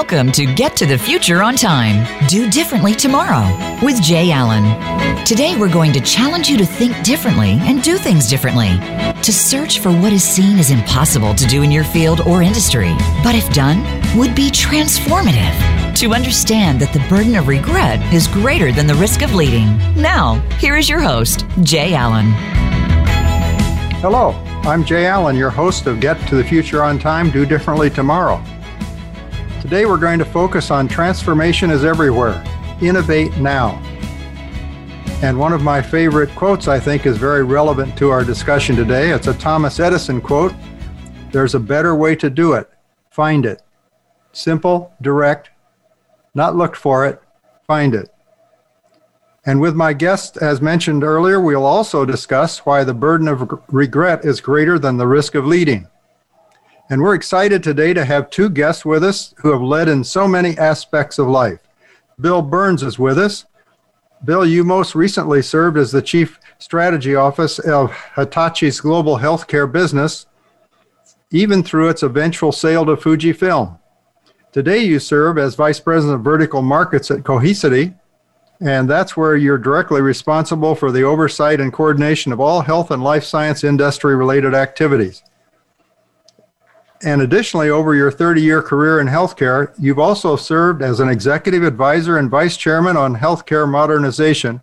Welcome 0.00 0.32
to 0.32 0.46
Get 0.46 0.76
to 0.76 0.86
the 0.86 0.96
Future 0.96 1.42
on 1.42 1.56
Time. 1.56 2.06
Do 2.26 2.50
differently 2.50 2.94
tomorrow 2.94 3.44
with 3.84 4.00
Jay 4.00 4.30
Allen. 4.30 4.64
Today, 5.26 5.58
we're 5.58 5.70
going 5.70 5.92
to 5.92 6.00
challenge 6.00 6.48
you 6.48 6.56
to 6.56 6.64
think 6.64 7.04
differently 7.04 7.58
and 7.60 7.82
do 7.82 7.98
things 7.98 8.26
differently, 8.26 8.70
to 9.22 9.30
search 9.30 9.80
for 9.80 9.92
what 9.92 10.14
is 10.14 10.24
seen 10.24 10.58
as 10.58 10.70
impossible 10.70 11.34
to 11.34 11.46
do 11.46 11.62
in 11.62 11.70
your 11.70 11.84
field 11.84 12.22
or 12.22 12.40
industry, 12.40 12.94
but 13.22 13.34
if 13.34 13.52
done, 13.52 13.82
would 14.18 14.34
be 14.34 14.50
transformative. 14.50 15.54
To 15.96 16.14
understand 16.14 16.80
that 16.80 16.94
the 16.94 17.06
burden 17.10 17.36
of 17.36 17.46
regret 17.46 18.00
is 18.10 18.26
greater 18.26 18.72
than 18.72 18.86
the 18.86 18.94
risk 18.94 19.20
of 19.20 19.34
leading. 19.34 19.76
Now, 19.94 20.36
here 20.58 20.78
is 20.78 20.88
your 20.88 21.00
host, 21.00 21.44
Jay 21.62 21.92
Allen. 21.92 22.32
Hello, 24.00 24.30
I'm 24.62 24.82
Jay 24.82 25.04
Allen, 25.04 25.36
your 25.36 25.50
host 25.50 25.86
of 25.86 26.00
Get 26.00 26.18
to 26.28 26.36
the 26.36 26.44
Future 26.44 26.82
on 26.82 26.98
Time, 26.98 27.30
Do 27.30 27.44
Differently 27.44 27.90
Tomorrow. 27.90 28.42
Today 29.70 29.86
we're 29.86 29.98
going 29.98 30.18
to 30.18 30.24
focus 30.24 30.72
on 30.72 30.88
transformation 30.88 31.70
is 31.70 31.84
everywhere. 31.84 32.42
Innovate 32.82 33.36
now. 33.36 33.80
And 35.22 35.38
one 35.38 35.52
of 35.52 35.62
my 35.62 35.80
favorite 35.80 36.28
quotes, 36.34 36.66
I 36.66 36.80
think, 36.80 37.06
is 37.06 37.16
very 37.16 37.44
relevant 37.44 37.96
to 37.98 38.10
our 38.10 38.24
discussion 38.24 38.74
today. 38.74 39.10
It's 39.10 39.28
a 39.28 39.34
Thomas 39.34 39.78
Edison 39.78 40.20
quote 40.20 40.52
There's 41.30 41.54
a 41.54 41.60
better 41.60 41.94
way 41.94 42.16
to 42.16 42.28
do 42.28 42.54
it. 42.54 42.68
Find 43.12 43.46
it. 43.46 43.62
Simple, 44.32 44.92
direct, 45.00 45.50
not 46.34 46.56
look 46.56 46.74
for 46.74 47.06
it, 47.06 47.22
find 47.64 47.94
it. 47.94 48.12
And 49.46 49.60
with 49.60 49.76
my 49.76 49.92
guest, 49.92 50.36
as 50.38 50.60
mentioned 50.60 51.04
earlier, 51.04 51.40
we'll 51.40 51.64
also 51.64 52.04
discuss 52.04 52.66
why 52.66 52.82
the 52.82 52.92
burden 52.92 53.28
of 53.28 53.48
regret 53.68 54.24
is 54.24 54.40
greater 54.40 54.80
than 54.80 54.96
the 54.96 55.06
risk 55.06 55.36
of 55.36 55.46
leading. 55.46 55.86
And 56.90 57.02
we're 57.02 57.14
excited 57.14 57.62
today 57.62 57.94
to 57.94 58.04
have 58.04 58.30
two 58.30 58.50
guests 58.50 58.84
with 58.84 59.04
us 59.04 59.32
who 59.38 59.52
have 59.52 59.62
led 59.62 59.88
in 59.88 60.02
so 60.02 60.26
many 60.26 60.58
aspects 60.58 61.20
of 61.20 61.28
life. 61.28 61.60
Bill 62.20 62.42
Burns 62.42 62.82
is 62.82 62.98
with 62.98 63.16
us. 63.16 63.46
Bill, 64.24 64.44
you 64.44 64.64
most 64.64 64.96
recently 64.96 65.40
served 65.40 65.78
as 65.78 65.92
the 65.92 66.02
Chief 66.02 66.40
Strategy 66.58 67.14
Office 67.14 67.60
of 67.60 67.92
Hitachi's 68.16 68.80
global 68.80 69.18
healthcare 69.18 69.70
business, 69.70 70.26
even 71.30 71.62
through 71.62 71.90
its 71.90 72.02
eventual 72.02 72.50
sale 72.50 72.84
to 72.86 72.96
Fujifilm. 72.96 73.78
Today, 74.50 74.78
you 74.78 74.98
serve 74.98 75.38
as 75.38 75.54
Vice 75.54 75.78
President 75.78 76.16
of 76.16 76.24
Vertical 76.24 76.60
Markets 76.60 77.08
at 77.12 77.22
Cohesity, 77.22 77.94
and 78.60 78.90
that's 78.90 79.16
where 79.16 79.36
you're 79.36 79.58
directly 79.58 80.00
responsible 80.00 80.74
for 80.74 80.90
the 80.90 81.04
oversight 81.04 81.60
and 81.60 81.72
coordination 81.72 82.32
of 82.32 82.40
all 82.40 82.62
health 82.62 82.90
and 82.90 83.04
life 83.04 83.22
science 83.22 83.62
industry 83.62 84.16
related 84.16 84.54
activities. 84.54 85.22
And 87.02 87.22
additionally, 87.22 87.70
over 87.70 87.94
your 87.94 88.10
30 88.10 88.42
year 88.42 88.62
career 88.62 89.00
in 89.00 89.06
healthcare, 89.06 89.72
you've 89.78 89.98
also 89.98 90.36
served 90.36 90.82
as 90.82 91.00
an 91.00 91.08
executive 91.08 91.62
advisor 91.62 92.18
and 92.18 92.30
vice 92.30 92.56
chairman 92.56 92.96
on 92.96 93.16
healthcare 93.16 93.68
modernization 93.68 94.60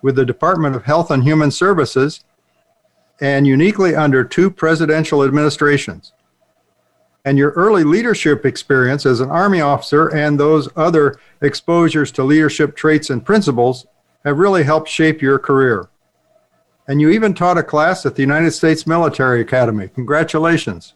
with 0.00 0.14
the 0.14 0.24
Department 0.24 0.76
of 0.76 0.84
Health 0.84 1.10
and 1.10 1.24
Human 1.24 1.50
Services 1.50 2.24
and 3.20 3.46
uniquely 3.46 3.96
under 3.96 4.22
two 4.22 4.50
presidential 4.50 5.24
administrations. 5.24 6.12
And 7.24 7.36
your 7.36 7.50
early 7.50 7.82
leadership 7.82 8.46
experience 8.46 9.04
as 9.04 9.18
an 9.18 9.30
Army 9.30 9.60
officer 9.60 10.06
and 10.08 10.38
those 10.38 10.68
other 10.76 11.18
exposures 11.42 12.12
to 12.12 12.22
leadership 12.22 12.76
traits 12.76 13.10
and 13.10 13.24
principles 13.26 13.86
have 14.24 14.38
really 14.38 14.62
helped 14.62 14.88
shape 14.88 15.20
your 15.20 15.40
career. 15.40 15.88
And 16.86 17.00
you 17.00 17.10
even 17.10 17.34
taught 17.34 17.58
a 17.58 17.62
class 17.64 18.06
at 18.06 18.14
the 18.14 18.22
United 18.22 18.52
States 18.52 18.86
Military 18.86 19.40
Academy. 19.40 19.88
Congratulations. 19.88 20.94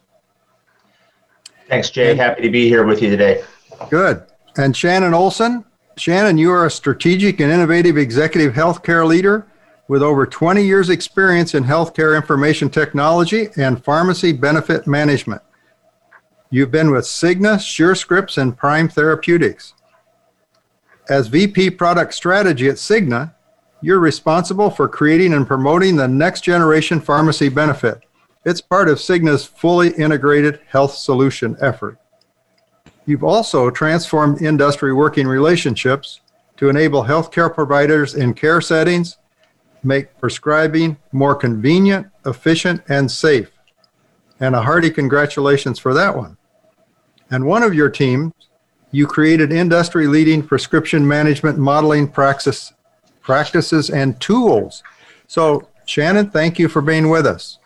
Thanks, 1.73 1.89
Jay. 1.89 2.13
Happy 2.13 2.43
to 2.43 2.51
be 2.51 2.67
here 2.67 2.85
with 2.85 3.01
you 3.01 3.09
today. 3.09 3.43
Good. 3.89 4.21
And 4.57 4.77
Shannon 4.77 5.15
Olson. 5.15 5.65
Shannon, 5.97 6.37
you 6.37 6.51
are 6.51 6.67
a 6.67 6.69
strategic 6.69 7.39
and 7.39 7.51
innovative 7.51 7.97
executive 7.97 8.53
healthcare 8.53 9.07
leader 9.07 9.47
with 9.87 10.03
over 10.03 10.27
20 10.27 10.63
years' 10.63 10.91
experience 10.91 11.55
in 11.55 11.63
healthcare 11.63 12.15
information 12.15 12.69
technology 12.69 13.47
and 13.57 13.83
pharmacy 13.83 14.33
benefit 14.33 14.85
management. 14.85 15.41
You've 16.51 16.69
been 16.69 16.91
with 16.91 17.05
Cigna, 17.05 17.55
SureScripts, 17.55 18.37
and 18.37 18.55
Prime 18.55 18.87
Therapeutics. 18.87 19.73
As 21.09 21.25
VP 21.25 21.71
Product 21.71 22.13
Strategy 22.13 22.69
at 22.69 22.75
Cigna, 22.75 23.33
you're 23.81 23.99
responsible 23.99 24.69
for 24.69 24.87
creating 24.87 25.33
and 25.33 25.47
promoting 25.47 25.95
the 25.95 26.07
next 26.07 26.41
generation 26.41 27.01
pharmacy 27.01 27.49
benefit. 27.49 28.03
It's 28.45 28.61
part 28.61 28.89
of 28.89 28.97
Cigna's 28.97 29.45
fully 29.45 29.89
integrated 29.91 30.59
health 30.67 30.95
solution 30.95 31.55
effort. 31.61 31.97
You've 33.05 33.23
also 33.23 33.69
transformed 33.69 34.41
industry 34.41 34.93
working 34.93 35.27
relationships 35.27 36.19
to 36.57 36.69
enable 36.69 37.03
healthcare 37.03 37.53
providers 37.53 38.15
in 38.15 38.33
care 38.33 38.61
settings, 38.61 39.17
make 39.81 40.17
prescribing 40.19 40.97
more 41.11 41.35
convenient, 41.35 42.07
efficient, 42.25 42.81
and 42.89 43.09
safe. 43.09 43.51
And 44.39 44.55
a 44.55 44.61
hearty 44.61 44.89
congratulations 44.89 45.79
for 45.79 45.93
that 45.93 46.15
one. 46.15 46.37
And 47.31 47.45
one 47.45 47.63
of 47.63 47.73
your 47.73 47.89
teams, 47.89 48.33
you 48.91 49.07
created 49.07 49.51
industry 49.51 50.05
leading 50.07 50.45
prescription 50.45 51.07
management 51.07 51.57
modeling 51.57 52.07
practice, 52.07 52.73
practices 53.21 53.89
and 53.89 54.19
tools. 54.19 54.83
So, 55.27 55.67
Shannon, 55.85 56.29
thank 56.29 56.59
you 56.59 56.67
for 56.67 56.81
being 56.81 57.09
with 57.09 57.25
us. 57.25 57.57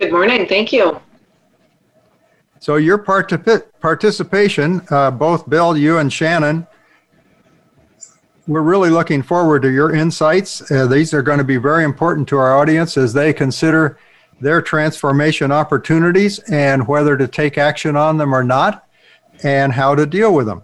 Good 0.00 0.12
morning. 0.12 0.46
Thank 0.46 0.72
you. 0.72 0.98
So 2.58 2.76
your 2.76 2.96
particip- 2.96 3.66
participation, 3.80 4.80
uh, 4.90 5.10
both 5.10 5.46
Bill, 5.46 5.76
you 5.76 5.98
and 5.98 6.10
Shannon, 6.10 6.66
we're 8.46 8.62
really 8.62 8.88
looking 8.88 9.22
forward 9.22 9.60
to 9.60 9.70
your 9.70 9.94
insights. 9.94 10.70
Uh, 10.70 10.86
these 10.86 11.12
are 11.12 11.20
going 11.20 11.36
to 11.36 11.44
be 11.44 11.58
very 11.58 11.84
important 11.84 12.26
to 12.28 12.38
our 12.38 12.56
audience 12.56 12.96
as 12.96 13.12
they 13.12 13.34
consider 13.34 13.98
their 14.40 14.62
transformation 14.62 15.52
opportunities 15.52 16.38
and 16.50 16.88
whether 16.88 17.14
to 17.18 17.28
take 17.28 17.58
action 17.58 17.94
on 17.94 18.16
them 18.16 18.34
or 18.34 18.42
not, 18.42 18.88
and 19.42 19.74
how 19.74 19.94
to 19.94 20.06
deal 20.06 20.32
with 20.32 20.46
them. 20.46 20.62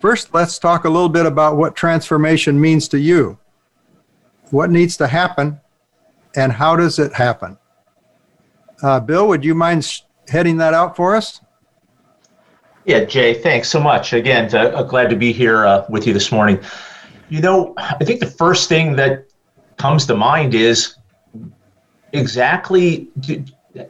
First, 0.00 0.32
let's 0.32 0.58
talk 0.58 0.86
a 0.86 0.90
little 0.90 1.10
bit 1.10 1.26
about 1.26 1.58
what 1.58 1.76
transformation 1.76 2.58
means 2.58 2.88
to 2.88 2.98
you. 2.98 3.38
What 4.48 4.70
needs 4.70 4.96
to 4.96 5.08
happen, 5.08 5.60
and 6.34 6.52
how 6.52 6.74
does 6.76 6.98
it 6.98 7.12
happen? 7.12 7.58
Uh, 8.82 9.00
Bill, 9.00 9.26
would 9.28 9.44
you 9.44 9.54
mind 9.54 10.02
heading 10.28 10.56
that 10.58 10.74
out 10.74 10.96
for 10.96 11.16
us? 11.16 11.40
Yeah, 12.84 13.04
Jay, 13.04 13.34
thanks 13.34 13.68
so 13.68 13.80
much. 13.80 14.12
Again, 14.12 14.54
uh, 14.54 14.82
glad 14.84 15.10
to 15.10 15.16
be 15.16 15.32
here 15.32 15.66
uh, 15.66 15.84
with 15.88 16.06
you 16.06 16.12
this 16.12 16.30
morning. 16.30 16.60
You 17.28 17.40
know, 17.40 17.74
I 17.76 18.04
think 18.04 18.20
the 18.20 18.26
first 18.26 18.68
thing 18.68 18.94
that 18.96 19.26
comes 19.76 20.06
to 20.06 20.14
mind 20.14 20.54
is 20.54 20.96
exactly 22.12 23.08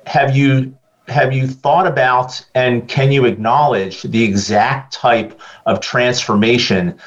have 0.06 0.34
you 0.34 0.76
have 1.08 1.32
you 1.32 1.46
thought 1.46 1.86
about 1.86 2.44
and 2.54 2.88
can 2.88 3.12
you 3.12 3.26
acknowledge 3.26 4.02
the 4.02 4.24
exact 4.24 4.92
type 4.92 5.40
of 5.66 5.80
transformation 5.80 6.98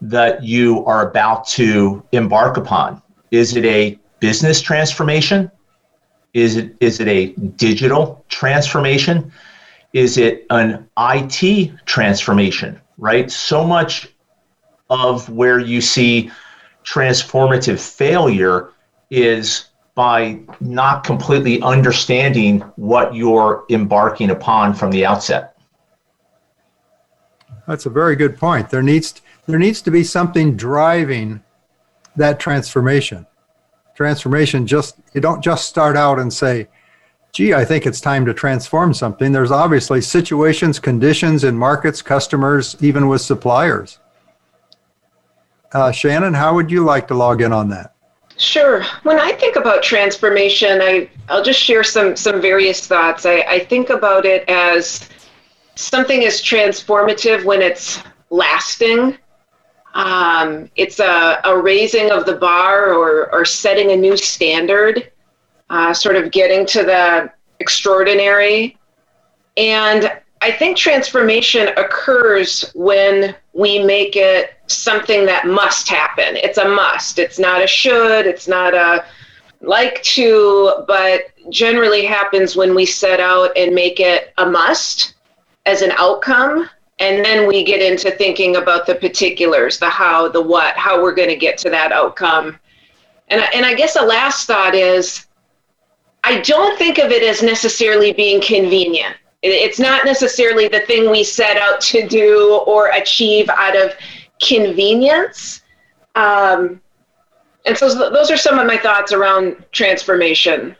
that 0.00 0.42
you 0.42 0.84
are 0.84 1.08
about 1.08 1.46
to 1.46 2.04
embark 2.12 2.56
upon? 2.56 3.00
Is 3.30 3.56
it 3.56 3.64
a 3.64 3.98
business 4.20 4.60
transformation? 4.60 5.50
Is 6.38 6.56
it 6.56 6.76
is 6.78 7.00
it 7.00 7.08
a 7.08 7.32
digital 7.56 8.24
transformation? 8.28 9.32
Is 9.92 10.18
it 10.18 10.46
an 10.50 10.88
IT 10.96 11.72
transformation? 11.84 12.80
Right? 12.96 13.28
So 13.30 13.64
much 13.64 14.08
of 14.88 15.28
where 15.28 15.58
you 15.58 15.80
see 15.80 16.30
transformative 16.84 17.80
failure 17.80 18.70
is 19.10 19.66
by 19.96 20.38
not 20.60 21.02
completely 21.02 21.60
understanding 21.62 22.60
what 22.76 23.14
you're 23.14 23.64
embarking 23.68 24.30
upon 24.30 24.74
from 24.74 24.92
the 24.92 25.04
outset. 25.04 25.56
That's 27.66 27.84
a 27.84 27.90
very 27.90 28.14
good 28.14 28.38
point. 28.38 28.70
There 28.70 28.82
needs 28.82 29.20
there 29.46 29.58
needs 29.58 29.82
to 29.82 29.90
be 29.90 30.04
something 30.04 30.56
driving 30.56 31.42
that 32.14 32.38
transformation 32.38 33.26
transformation 33.98 34.64
just 34.64 35.00
you 35.12 35.20
don't 35.20 35.42
just 35.42 35.68
start 35.68 35.96
out 35.96 36.20
and 36.20 36.32
say 36.32 36.68
gee 37.32 37.52
i 37.52 37.64
think 37.64 37.84
it's 37.84 38.00
time 38.00 38.24
to 38.24 38.32
transform 38.32 38.94
something 38.94 39.32
there's 39.32 39.50
obviously 39.50 40.00
situations 40.00 40.78
conditions 40.78 41.42
in 41.42 41.58
markets 41.58 42.00
customers 42.00 42.76
even 42.78 43.08
with 43.08 43.20
suppliers 43.20 43.98
uh, 45.72 45.90
shannon 45.90 46.32
how 46.32 46.54
would 46.54 46.70
you 46.70 46.84
like 46.84 47.08
to 47.08 47.14
log 47.14 47.42
in 47.42 47.52
on 47.52 47.68
that 47.68 47.92
Sure. 48.36 48.84
When 49.02 49.18
I 49.18 49.32
think 49.32 49.56
about 49.56 49.82
transformation, 49.82 50.80
I, 50.80 51.10
I'll 51.28 51.42
just 51.42 51.58
share 51.58 51.82
some, 51.82 52.14
some 52.14 52.40
various 52.40 52.86
thoughts. 52.86 53.26
I, 53.26 53.40
I 53.40 53.58
think 53.64 53.90
about 53.90 54.24
it 54.24 54.48
as 54.48 55.08
something 55.74 56.22
is 56.22 56.40
transformative 56.40 57.44
when 57.44 57.60
it's 57.60 58.00
lasting 58.30 59.18
um, 59.98 60.70
it's 60.76 61.00
a, 61.00 61.40
a 61.42 61.60
raising 61.60 62.12
of 62.12 62.24
the 62.24 62.36
bar 62.36 62.94
or, 62.94 63.32
or 63.34 63.44
setting 63.44 63.90
a 63.90 63.96
new 63.96 64.16
standard, 64.16 65.10
uh, 65.70 65.92
sort 65.92 66.14
of 66.14 66.30
getting 66.30 66.64
to 66.66 66.84
the 66.84 67.32
extraordinary. 67.58 68.78
And 69.56 70.12
I 70.40 70.52
think 70.52 70.76
transformation 70.76 71.68
occurs 71.76 72.70
when 72.76 73.34
we 73.54 73.82
make 73.82 74.14
it 74.14 74.52
something 74.68 75.26
that 75.26 75.48
must 75.48 75.88
happen. 75.88 76.36
It's 76.36 76.58
a 76.58 76.68
must. 76.68 77.18
It's 77.18 77.40
not 77.40 77.60
a 77.60 77.66
should. 77.66 78.24
It's 78.24 78.46
not 78.46 78.74
a 78.74 79.04
like 79.62 80.00
to, 80.04 80.84
but 80.86 81.22
generally 81.50 82.04
happens 82.04 82.54
when 82.54 82.72
we 82.72 82.86
set 82.86 83.18
out 83.18 83.50
and 83.56 83.74
make 83.74 83.98
it 83.98 84.32
a 84.38 84.48
must 84.48 85.14
as 85.66 85.82
an 85.82 85.90
outcome. 85.96 86.70
And 87.00 87.24
then 87.24 87.46
we 87.46 87.62
get 87.62 87.80
into 87.80 88.10
thinking 88.10 88.56
about 88.56 88.86
the 88.86 88.94
particulars, 88.94 89.78
the 89.78 89.88
how, 89.88 90.28
the 90.28 90.42
what, 90.42 90.76
how 90.76 91.00
we're 91.00 91.14
going 91.14 91.28
to 91.28 91.36
get 91.36 91.56
to 91.58 91.70
that 91.70 91.92
outcome. 91.92 92.58
And, 93.28 93.42
and 93.54 93.64
I 93.64 93.74
guess 93.74 93.96
a 93.96 94.02
last 94.02 94.46
thought 94.46 94.74
is 94.74 95.26
I 96.24 96.40
don't 96.40 96.76
think 96.78 96.98
of 96.98 97.10
it 97.10 97.22
as 97.22 97.42
necessarily 97.42 98.12
being 98.12 98.40
convenient. 98.40 99.16
It's 99.42 99.78
not 99.78 100.04
necessarily 100.04 100.66
the 100.66 100.80
thing 100.80 101.10
we 101.10 101.22
set 101.22 101.56
out 101.56 101.80
to 101.82 102.08
do 102.08 102.60
or 102.66 102.88
achieve 102.88 103.48
out 103.48 103.76
of 103.76 103.92
convenience. 104.42 105.62
Um, 106.16 106.80
and 107.64 107.76
so 107.76 108.10
those 108.10 108.30
are 108.30 108.36
some 108.36 108.58
of 108.58 108.66
my 108.66 108.76
thoughts 108.76 109.12
around 109.12 109.64
transformation. 109.70 110.74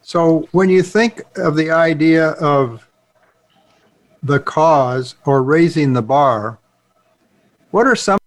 So 0.00 0.48
when 0.52 0.68
you 0.68 0.82
think 0.82 1.22
of 1.36 1.56
the 1.56 1.70
idea 1.70 2.30
of 2.30 2.85
the 4.26 4.40
cause 4.40 5.14
or 5.24 5.42
raising 5.42 5.92
the 5.92 6.02
bar, 6.02 6.58
what 7.70 7.86
are 7.86 7.96
some 7.96 8.18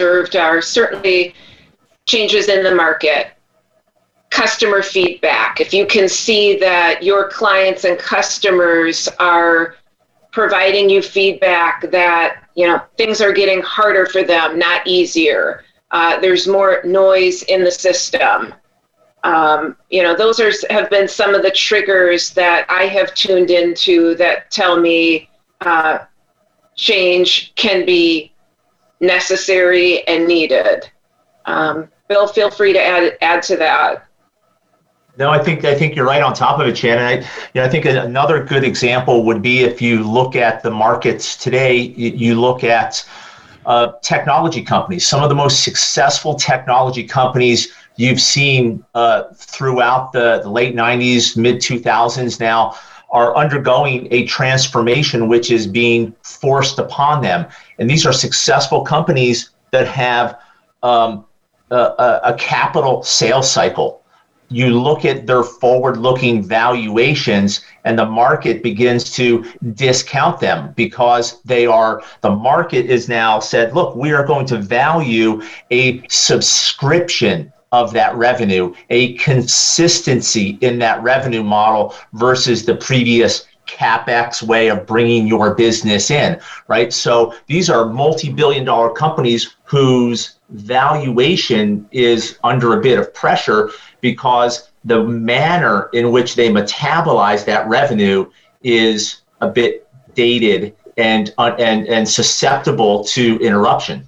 observed 0.00 0.36
are 0.36 0.60
certainly 0.60 1.34
changes 2.06 2.48
in 2.48 2.62
the 2.62 2.74
market 2.74 3.34
customer 4.34 4.82
feedback, 4.82 5.60
if 5.60 5.72
you 5.72 5.86
can 5.86 6.08
see 6.08 6.58
that 6.58 7.04
your 7.04 7.28
clients 7.28 7.84
and 7.84 7.96
customers 7.96 9.08
are 9.20 9.76
providing 10.32 10.90
you 10.90 11.00
feedback 11.00 11.88
that 11.92 12.42
you 12.56 12.66
know 12.66 12.82
things 12.96 13.20
are 13.20 13.32
getting 13.32 13.62
harder 13.62 14.06
for 14.06 14.24
them, 14.24 14.58
not 14.58 14.84
easier. 14.86 15.62
Uh, 15.92 16.18
there's 16.18 16.48
more 16.48 16.80
noise 16.84 17.44
in 17.44 17.62
the 17.62 17.70
system. 17.70 18.52
Um, 19.24 19.76
you 19.88 20.02
know, 20.02 20.14
those 20.14 20.38
are 20.38 20.52
have 20.70 20.90
been 20.90 21.08
some 21.08 21.34
of 21.34 21.42
the 21.42 21.50
triggers 21.50 22.30
that 22.34 22.66
I 22.68 22.82
have 22.84 23.14
tuned 23.14 23.50
into 23.50 24.14
that 24.16 24.50
tell 24.50 24.78
me 24.78 25.30
uh, 25.62 26.00
change 26.76 27.54
can 27.54 27.86
be 27.86 28.32
necessary 29.00 30.06
and 30.06 30.28
needed. 30.28 30.90
Um, 31.46 31.88
Bill, 32.08 32.26
feel 32.26 32.50
free 32.50 32.74
to 32.74 32.80
add 32.80 33.16
add 33.22 33.42
to 33.44 33.56
that. 33.56 34.06
No, 35.16 35.30
I 35.30 35.42
think 35.42 35.64
I 35.64 35.74
think 35.74 35.96
you're 35.96 36.06
right 36.06 36.22
on 36.22 36.34
top 36.34 36.60
of 36.60 36.66
it, 36.66 36.76
Shannon. 36.76 37.04
I, 37.04 37.12
you 37.14 37.24
know, 37.54 37.64
I 37.64 37.68
think 37.68 37.86
another 37.86 38.44
good 38.44 38.62
example 38.62 39.24
would 39.24 39.40
be 39.40 39.60
if 39.60 39.80
you 39.80 40.02
look 40.02 40.36
at 40.36 40.62
the 40.62 40.70
markets 40.70 41.36
today. 41.36 41.76
You 41.76 42.38
look 42.38 42.62
at 42.62 43.08
uh, 43.64 43.92
technology 44.02 44.62
companies. 44.62 45.06
Some 45.06 45.22
of 45.22 45.30
the 45.30 45.34
most 45.34 45.64
successful 45.64 46.34
technology 46.34 47.04
companies 47.04 47.72
you've 47.96 48.20
seen 48.20 48.84
uh, 48.94 49.24
throughout 49.34 50.12
the, 50.12 50.40
the 50.42 50.50
late 50.50 50.74
'90s, 50.74 51.36
mid 51.36 51.56
2000s 51.56 52.40
now 52.40 52.76
are 53.10 53.36
undergoing 53.36 54.08
a 54.10 54.26
transformation 54.26 55.28
which 55.28 55.50
is 55.50 55.66
being 55.66 56.14
forced 56.22 56.78
upon 56.80 57.22
them. 57.22 57.46
And 57.78 57.88
these 57.88 58.04
are 58.04 58.12
successful 58.12 58.82
companies 58.82 59.50
that 59.70 59.86
have 59.86 60.40
um, 60.82 61.24
a, 61.70 62.20
a 62.24 62.34
capital 62.38 63.02
sales 63.02 63.50
cycle 63.50 64.04
you 64.50 64.78
look 64.78 65.04
at 65.04 65.26
their 65.26 65.42
forward 65.42 65.96
looking 65.96 66.42
valuations 66.42 67.64
and 67.84 67.98
the 67.98 68.04
market 68.04 68.62
begins 68.62 69.10
to 69.12 69.44
discount 69.74 70.38
them 70.38 70.72
because 70.76 71.42
they 71.42 71.66
are 71.66 72.02
the 72.20 72.30
market 72.30 72.86
is 72.86 73.08
now 73.08 73.40
said 73.40 73.74
look 73.74 73.96
we 73.96 74.12
are 74.12 74.24
going 74.24 74.46
to 74.46 74.58
value 74.58 75.42
a 75.70 76.06
subscription 76.08 77.52
of 77.74 77.92
that 77.92 78.14
revenue 78.14 78.72
a 78.90 79.14
consistency 79.14 80.56
in 80.60 80.78
that 80.78 81.02
revenue 81.02 81.42
model 81.42 81.94
versus 82.12 82.64
the 82.64 82.76
previous 82.76 83.46
capex 83.66 84.42
way 84.42 84.68
of 84.68 84.86
bringing 84.86 85.26
your 85.26 85.54
business 85.54 86.10
in 86.10 86.38
right 86.68 86.92
so 86.92 87.34
these 87.48 87.68
are 87.68 87.86
multi-billion 87.86 88.64
dollar 88.64 88.90
companies 88.90 89.56
whose 89.64 90.38
valuation 90.50 91.86
is 91.90 92.38
under 92.44 92.78
a 92.78 92.82
bit 92.82 92.98
of 92.98 93.12
pressure 93.12 93.70
because 94.00 94.70
the 94.84 95.02
manner 95.02 95.88
in 95.94 96.12
which 96.12 96.36
they 96.36 96.50
metabolize 96.50 97.44
that 97.44 97.66
revenue 97.66 98.30
is 98.62 99.22
a 99.40 99.48
bit 99.48 99.88
dated 100.14 100.76
and 100.96 101.34
and 101.38 101.88
and 101.88 102.08
susceptible 102.08 103.02
to 103.04 103.36
interruption. 103.40 104.06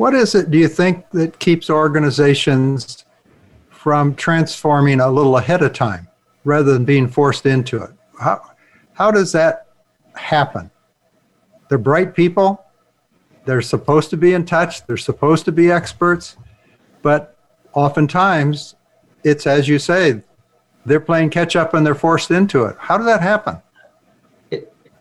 What 0.00 0.14
is 0.14 0.34
it 0.34 0.50
do 0.50 0.56
you 0.56 0.66
think 0.66 1.10
that 1.10 1.38
keeps 1.38 1.68
organizations 1.68 3.04
from 3.68 4.14
transforming 4.14 4.98
a 4.98 5.10
little 5.10 5.36
ahead 5.36 5.60
of 5.60 5.74
time 5.74 6.08
rather 6.42 6.72
than 6.72 6.86
being 6.86 7.06
forced 7.06 7.44
into 7.44 7.82
it? 7.82 7.90
How 8.18 8.40
how 8.94 9.10
does 9.10 9.30
that 9.32 9.66
happen? 10.14 10.70
They're 11.68 11.76
bright 11.76 12.14
people. 12.14 12.64
They're 13.44 13.60
supposed 13.60 14.08
to 14.08 14.16
be 14.16 14.32
in 14.32 14.46
touch. 14.46 14.86
They're 14.86 14.96
supposed 14.96 15.44
to 15.44 15.52
be 15.52 15.70
experts, 15.70 16.38
but 17.02 17.36
oftentimes 17.74 18.76
it's 19.22 19.46
as 19.46 19.68
you 19.68 19.78
say, 19.78 20.22
they're 20.86 20.98
playing 20.98 21.28
catch 21.28 21.56
up 21.56 21.74
and 21.74 21.84
they're 21.84 21.94
forced 21.94 22.30
into 22.30 22.64
it. 22.64 22.74
How 22.78 22.96
does 22.96 23.04
that 23.04 23.20
happen? 23.20 23.58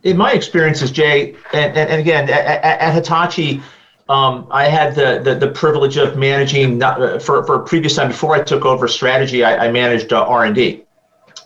In 0.03 0.17
my 0.17 0.33
experiences, 0.33 0.91
Jay, 0.91 1.35
and, 1.53 1.77
and, 1.77 1.89
and 1.89 2.01
again, 2.01 2.29
at, 2.29 2.81
at 2.81 2.93
Hitachi, 2.93 3.61
um, 4.09 4.47
I 4.49 4.67
had 4.67 4.95
the, 4.95 5.21
the, 5.23 5.35
the, 5.35 5.51
privilege 5.51 5.95
of 5.95 6.17
managing 6.17 6.79
not, 6.79 6.99
uh, 6.99 7.19
for, 7.19 7.45
for 7.45 7.55
a 7.61 7.63
previous 7.63 7.95
time 7.95 8.07
before 8.07 8.35
I 8.35 8.41
took 8.41 8.65
over 8.65 8.87
strategy, 8.87 9.43
I, 9.43 9.67
I 9.67 9.71
managed 9.71 10.11
uh, 10.11 10.23
R&D, 10.23 10.83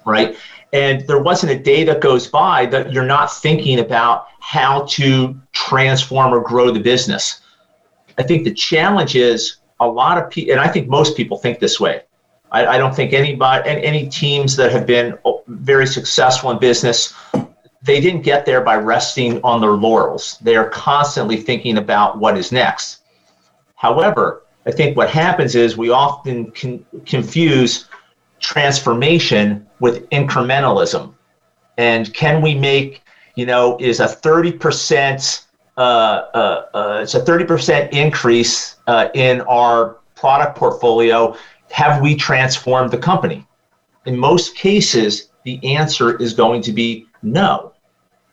right? 0.06 0.38
And 0.71 1.06
there 1.06 1.19
wasn't 1.19 1.51
a 1.51 1.60
day 1.60 1.83
that 1.83 2.00
goes 2.00 2.25
by 2.25 2.65
that 2.68 2.94
you're 2.94 3.06
not 3.06 3.33
thinking 3.33 3.80
about 3.80 4.27
how 4.39 4.86
to 4.92 5.39
transform 5.51 6.33
or 6.33 6.39
grow 6.39 6.71
the 6.71 6.80
business. 6.80 7.42
I 8.18 8.24
think 8.24 8.45
the 8.45 8.54
challenge 8.54 9.18
is 9.18 9.57
a 9.81 9.88
lot 9.88 10.18
of 10.18 10.30
people, 10.30 10.54
and 10.54 10.62
I 10.62 10.69
think 10.69 10.88
most 10.88 11.18
people 11.18 11.38
think 11.38 11.59
this 11.59 11.81
way. 11.81 12.04
I, 12.50 12.66
I 12.66 12.77
don't 12.77 12.95
think 12.95 13.12
anybody, 13.12 13.69
any 13.69 14.07
teams 14.07 14.56
that 14.56 14.71
have 14.71 14.87
been 14.87 15.18
very 15.47 15.85
successful 15.85 16.49
in 16.52 16.59
business, 16.59 17.14
they 17.83 17.99
didn't 17.99 18.21
get 18.21 18.45
there 18.45 18.61
by 18.61 18.75
resting 18.75 19.42
on 19.44 19.59
their 19.61 19.71
laurels. 19.71 20.37
They 20.42 20.56
are 20.56 20.69
constantly 20.69 21.37
thinking 21.37 21.78
about 21.78 22.18
what 22.18 22.37
is 22.37 22.52
next. 22.52 22.99
However, 23.75 24.44
I 24.66 24.71
think 24.71 24.95
what 24.95 25.09
happens 25.09 25.56
is 25.56 25.75
we 25.75 25.90
often 25.90 26.52
con- 26.52 26.85
confuse 27.06 27.85
transformation 28.40 29.68
with 29.80 30.09
incrementalism. 30.09 31.13
And 31.78 32.13
can 32.13 32.42
we 32.42 32.56
make, 32.56 33.04
you 33.35 33.45
know, 33.45 33.78
is 33.80 33.99
a 33.99 34.06
30% 34.06 35.45
uh, 35.75 35.81
uh, 35.81 36.66
uh, 36.75 36.99
it's 37.02 37.16
a 37.16 37.21
30% 37.21 37.92
increase 37.92 38.75
uh, 38.85 39.09
in 39.16 39.42
our 39.42 39.97
product 40.16 40.56
portfolio. 40.56 41.35
Have 41.71 42.02
we 42.02 42.16
transformed 42.16 42.92
the 42.92 42.97
company? 42.97 43.47
In 44.06 44.16
most 44.16 44.56
cases, 44.56 45.30
the 45.45 45.75
answer 45.75 46.16
is 46.21 46.33
going 46.33 46.61
to 46.61 46.71
be 46.71 47.07
no. 47.23 47.72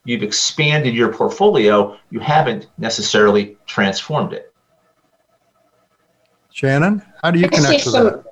You've 0.04 0.22
expanded 0.22 0.94
your 0.94 1.12
portfolio, 1.12 1.98
you 2.10 2.20
haven't 2.20 2.68
necessarily 2.78 3.56
transformed 3.66 4.32
it. 4.32 4.52
Shannon, 6.52 7.02
how 7.22 7.30
do 7.30 7.38
you 7.38 7.48
connect 7.48 7.84
to 7.84 7.90
that? 7.90 8.24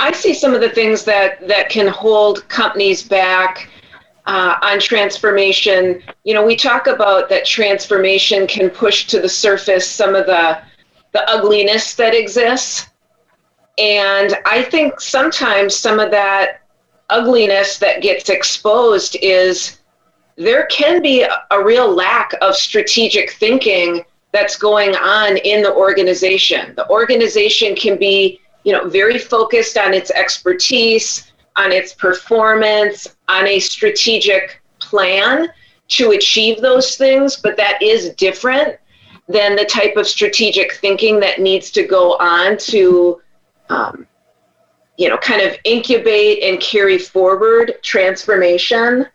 I 0.00 0.12
see 0.12 0.34
some 0.34 0.54
of 0.54 0.60
the 0.60 0.70
things 0.70 1.04
that, 1.04 1.46
that 1.46 1.68
can 1.68 1.86
hold 1.86 2.46
companies 2.48 3.02
back 3.02 3.70
uh, 4.26 4.56
on 4.62 4.80
transformation. 4.80 6.02
You 6.24 6.34
know, 6.34 6.44
we 6.44 6.56
talk 6.56 6.88
about 6.88 7.28
that 7.28 7.44
transformation 7.46 8.46
can 8.46 8.70
push 8.70 9.06
to 9.06 9.20
the 9.20 9.28
surface 9.28 9.88
some 9.88 10.14
of 10.14 10.26
the 10.26 10.60
the 11.14 11.30
ugliness 11.30 11.94
that 11.94 12.12
exists. 12.12 12.88
And 13.78 14.36
I 14.44 14.62
think 14.62 15.00
sometimes 15.00 15.74
some 15.74 15.98
of 16.00 16.10
that 16.10 16.62
ugliness 17.08 17.78
that 17.78 18.02
gets 18.02 18.28
exposed 18.28 19.16
is 19.22 19.78
there 20.36 20.66
can 20.66 21.00
be 21.00 21.22
a, 21.22 21.64
real 21.64 21.92
lack 21.92 22.32
of 22.40 22.56
strategic 22.56 23.32
thinking 23.32 24.04
that's 24.32 24.56
going 24.56 24.94
on 24.96 25.36
in 25.38 25.62
the 25.62 25.72
organization. 25.72 26.74
The 26.74 26.88
organization 26.90 27.76
can 27.76 27.96
be, 27.98 28.40
you 28.64 28.72
know, 28.72 28.88
very 28.88 29.18
focused 29.18 29.78
on 29.78 29.94
its 29.94 30.10
expertise, 30.10 31.32
on 31.56 31.70
its 31.70 31.94
performance, 31.94 33.06
on 33.28 33.46
a 33.46 33.60
strategic 33.60 34.60
plan 34.80 35.48
to 35.88 36.12
achieve 36.12 36.60
those 36.60 36.96
things, 36.96 37.36
but 37.36 37.56
that 37.56 37.80
is 37.80 38.10
different 38.14 38.76
than 39.28 39.54
the 39.54 39.64
type 39.64 39.96
of 39.96 40.06
strategic 40.06 40.74
thinking 40.74 41.20
that 41.20 41.40
needs 41.40 41.70
to 41.70 41.84
go 41.84 42.16
on 42.18 42.58
to 42.58 43.20
um, 43.68 44.06
you 44.96 45.08
know, 45.08 45.18
kind 45.18 45.40
of 45.40 45.56
incubate 45.64 46.42
and 46.42 46.60
carry 46.60 46.98
forward 46.98 47.74
transformation. 47.82 49.06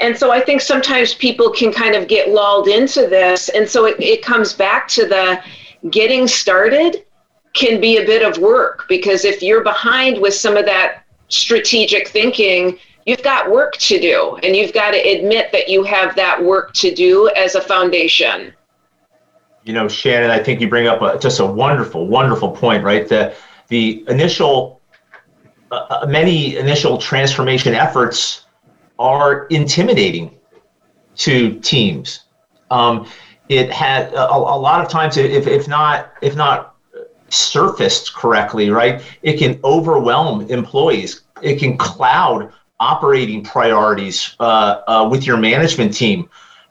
And 0.00 0.16
so 0.16 0.32
I 0.32 0.40
think 0.40 0.60
sometimes 0.60 1.14
people 1.14 1.50
can 1.50 1.72
kind 1.72 1.94
of 1.94 2.08
get 2.08 2.30
lulled 2.30 2.68
into 2.68 3.06
this. 3.06 3.48
And 3.50 3.68
so 3.68 3.86
it, 3.86 4.00
it 4.00 4.22
comes 4.22 4.52
back 4.52 4.88
to 4.88 5.06
the 5.06 5.42
getting 5.90 6.26
started 6.26 7.04
can 7.54 7.80
be 7.80 7.98
a 7.98 8.04
bit 8.04 8.22
of 8.22 8.38
work 8.42 8.84
because 8.88 9.24
if 9.24 9.40
you're 9.42 9.62
behind 9.62 10.20
with 10.20 10.34
some 10.34 10.56
of 10.56 10.64
that 10.64 11.04
strategic 11.28 12.08
thinking, 12.08 12.78
you've 13.06 13.22
got 13.22 13.50
work 13.50 13.76
to 13.76 14.00
do 14.00 14.36
and 14.42 14.56
you've 14.56 14.72
got 14.72 14.90
to 14.90 14.98
admit 14.98 15.52
that 15.52 15.68
you 15.68 15.82
have 15.84 16.14
that 16.16 16.42
work 16.42 16.72
to 16.74 16.94
do 16.94 17.30
as 17.36 17.54
a 17.54 17.60
foundation 17.60 18.52
you 19.64 19.72
know 19.72 19.88
shannon 19.88 20.30
i 20.30 20.42
think 20.42 20.60
you 20.60 20.68
bring 20.68 20.86
up 20.86 21.02
a, 21.02 21.18
just 21.18 21.40
a 21.40 21.46
wonderful 21.46 22.06
wonderful 22.06 22.50
point 22.50 22.84
right 22.84 23.08
the 23.08 23.34
the 23.68 24.04
initial 24.08 24.80
uh, 25.70 25.86
uh 25.90 26.06
many 26.06 26.56
initial 26.56 26.98
transformation 26.98 27.74
efforts 27.74 28.43
are 28.98 29.46
intimidating 29.46 30.30
to 31.16 31.58
teams 31.60 32.24
um, 32.70 33.06
it 33.48 33.70
had 33.70 34.12
a, 34.14 34.32
a, 34.32 34.58
lot 34.58 34.80
of 34.80 34.88
times 34.88 35.16
if, 35.16 35.46
if 35.46 35.68
not 35.68 36.12
if 36.22 36.34
not 36.34 36.76
surfaced 37.28 38.14
correctly 38.14 38.70
right 38.70 39.02
it 39.22 39.38
can 39.38 39.58
overwhelm 39.64 40.42
employees 40.50 41.22
it 41.42 41.58
can 41.58 41.76
cloud 41.76 42.52
operating 42.80 43.42
priorities 43.42 44.36
uh, 44.40 44.82
uh, 44.86 45.08
with 45.10 45.26
your 45.26 45.36
management 45.36 45.94
team. 45.94 46.28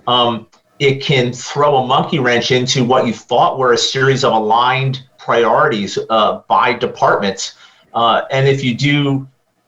Um, 0.07 0.47
it 0.79 1.01
can 1.01 1.31
throw 1.31 1.77
a 1.77 1.87
monkey 1.87 2.19
wrench 2.19 2.51
into 2.51 2.83
what 2.83 3.07
you 3.07 3.13
thought 3.13 3.57
were 3.57 3.73
a 3.73 3.77
series 3.77 4.23
of 4.23 4.33
aligned 4.33 5.03
priorities 5.17 5.97
uh, 6.09 6.41
by 6.47 6.73
departments. 6.73 7.55
Uh, 7.93 8.23
and 8.31 8.47
if 8.47 8.63
you 8.63 8.75
do, 8.75 9.27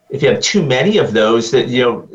if 0.10 0.22
you 0.22 0.30
have 0.30 0.42
too 0.42 0.64
many 0.64 0.98
of 0.98 1.14
those, 1.14 1.52
that 1.52 1.68
you 1.68 1.84
know, 1.84 2.10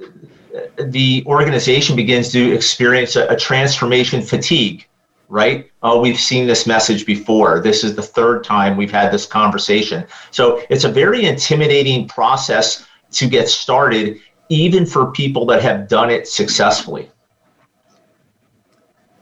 the 0.79 1.25
organization 1.27 1.97
begins 1.97 2.31
to 2.33 2.53
experience 2.53 3.17
a, 3.17 3.27
a 3.29 3.37
transformation 3.37 4.23
fatigue. 4.23 4.87
Right? 5.29 5.71
Oh, 5.85 6.01
we've 6.01 6.19
seen 6.19 6.49
this 6.49 6.67
message 6.67 7.07
before. 7.07 7.61
This 7.61 7.85
is 7.85 7.95
the 7.95 8.03
third 8.03 8.43
time 8.43 8.77
we've 8.77 8.91
had 8.91 9.13
this 9.13 9.27
conversation. 9.27 10.05
So 10.33 10.63
it's 10.71 10.83
a 10.83 10.91
very 10.91 11.25
intimidating 11.25 12.09
process 12.09 12.85
to 13.13 13.29
get 13.29 13.49
started, 13.49 14.19
even 14.49 14.85
for 14.85 15.13
people 15.13 15.47
that 15.47 15.63
have 15.63 15.87
done 15.87 16.11
it 16.11 16.27
successfully. 16.27 17.13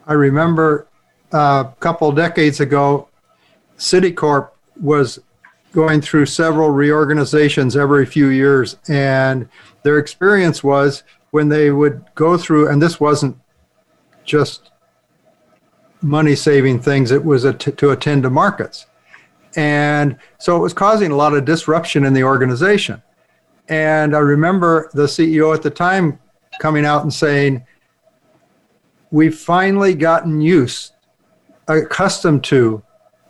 I 0.06 0.14
remember 0.14 0.88
uh, 1.34 1.64
a 1.70 1.74
couple 1.80 2.10
decades 2.12 2.60
ago, 2.60 3.08
Citicorp 3.76 4.48
was 4.80 5.18
going 5.72 6.00
through 6.00 6.24
several 6.24 6.70
reorganizations 6.70 7.76
every 7.76 8.06
few 8.06 8.28
years, 8.28 8.78
and 8.88 9.46
their 9.82 9.98
experience 9.98 10.64
was 10.64 11.02
when 11.30 11.48
they 11.48 11.70
would 11.70 12.04
go 12.14 12.36
through, 12.38 12.68
and 12.68 12.80
this 12.80 12.98
wasn't 13.00 13.36
just 14.24 14.70
money 16.00 16.34
saving 16.34 16.80
things, 16.80 17.10
it 17.10 17.24
was 17.24 17.42
to 17.42 17.90
attend 17.90 18.22
to 18.22 18.30
markets. 18.30 18.86
And 19.56 20.16
so 20.38 20.56
it 20.56 20.60
was 20.60 20.72
causing 20.72 21.10
a 21.10 21.16
lot 21.16 21.34
of 21.34 21.44
disruption 21.44 22.04
in 22.04 22.12
the 22.12 22.22
organization. 22.22 23.02
And 23.68 24.14
I 24.14 24.20
remember 24.20 24.90
the 24.94 25.04
CEO 25.04 25.54
at 25.54 25.62
the 25.62 25.70
time 25.70 26.18
coming 26.60 26.84
out 26.84 27.02
and 27.02 27.12
saying, 27.12 27.64
We've 29.10 29.36
finally 29.36 29.94
gotten 29.94 30.40
used, 30.42 30.92
accustomed 31.66 32.44
to 32.44 32.82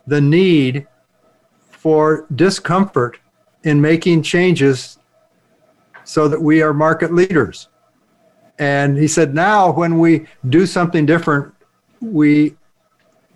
the 0.08 0.20
need 0.20 0.88
for 1.70 2.26
discomfort 2.34 3.20
in 3.62 3.80
making 3.80 4.22
changes 4.22 4.98
so 6.02 6.26
that 6.26 6.40
we 6.42 6.62
are 6.62 6.74
market 6.74 7.14
leaders. 7.14 7.67
And 8.58 8.98
he 8.98 9.06
said, 9.06 9.34
now 9.34 9.70
when 9.70 9.98
we 9.98 10.26
do 10.48 10.66
something 10.66 11.06
different, 11.06 11.54
we 12.00 12.56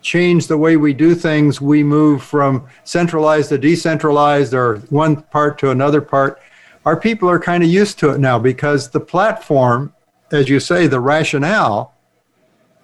change 0.00 0.49
the 0.49 0.59
way 0.59 0.76
we 0.76 0.93
do 0.93 1.14
things. 1.14 1.61
We 1.61 1.85
move 1.85 2.23
from 2.23 2.67
centralized 2.85 3.50
to 3.50 3.59
decentralized 3.59 4.52
or 4.52 4.79
one 4.91 5.23
part 5.23 5.59
to 5.59 5.71
another 5.71 6.00
part 6.00 6.41
our 6.85 6.97
people 6.97 7.29
are 7.31 7.38
kind 7.38 7.62
of 7.62 7.69
used 7.69 7.99
to 8.00 8.11
it 8.11 8.19
now 8.19 8.38
because 8.38 8.91
the 8.91 9.00
platform, 9.00 9.95
as 10.33 10.49
you 10.49 10.59
say, 10.59 10.87
the 10.87 11.00
rationale 11.00 11.95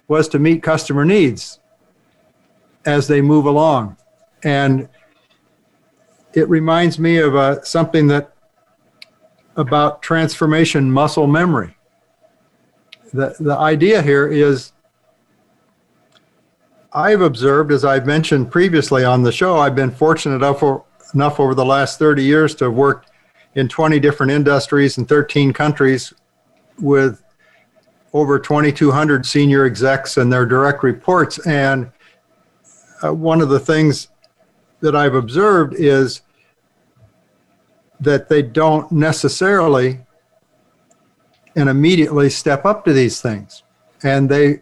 was 0.07 0.27
to 0.29 0.39
meet 0.39 0.63
customer 0.63 1.03
needs 1.03 1.59
as 2.85 3.07
they 3.07 3.21
move 3.21 3.45
along. 3.45 3.97
And 4.43 4.87
it 6.33 6.47
reminds 6.47 6.97
me 6.97 7.17
of 7.17 7.35
uh, 7.35 7.61
something 7.63 8.07
that 8.07 8.33
about 9.57 10.01
transformation 10.01 10.89
muscle 10.89 11.27
memory. 11.27 11.75
The, 13.13 13.35
the 13.39 13.57
idea 13.57 14.01
here 14.01 14.27
is 14.27 14.71
I've 16.91 17.21
observed, 17.21 17.71
as 17.71 17.85
I've 17.85 18.05
mentioned 18.05 18.51
previously 18.51 19.03
on 19.03 19.23
the 19.23 19.31
show, 19.31 19.57
I've 19.57 19.75
been 19.75 19.91
fortunate 19.91 20.35
enough, 20.35 20.63
enough 21.13 21.39
over 21.39 21.53
the 21.53 21.65
last 21.65 21.99
30 21.99 22.23
years 22.23 22.55
to 22.55 22.65
have 22.65 22.73
worked 22.73 23.11
in 23.55 23.67
20 23.67 23.99
different 23.99 24.31
industries 24.31 24.97
in 24.97 25.05
13 25.05 25.53
countries 25.53 26.13
with 26.79 27.23
over 28.13 28.39
2,200 28.39 29.25
senior 29.25 29.65
execs 29.65 30.17
and 30.17 30.31
their 30.31 30.45
direct 30.45 30.83
reports. 30.83 31.45
And 31.45 31.91
uh, 33.03 33.13
one 33.13 33.41
of 33.41 33.49
the 33.49 33.59
things 33.59 34.07
that 34.81 34.95
I've 34.95 35.13
observed 35.13 35.75
is 35.77 36.21
that 37.99 38.29
they 38.29 38.41
don't 38.41 38.91
necessarily 38.91 39.99
and 41.59 41.69
immediately 41.69 42.29
step 42.29 42.65
up 42.65 42.85
to 42.85 42.93
these 42.93 43.21
things. 43.21 43.63
And 44.03 44.29
they, 44.29 44.61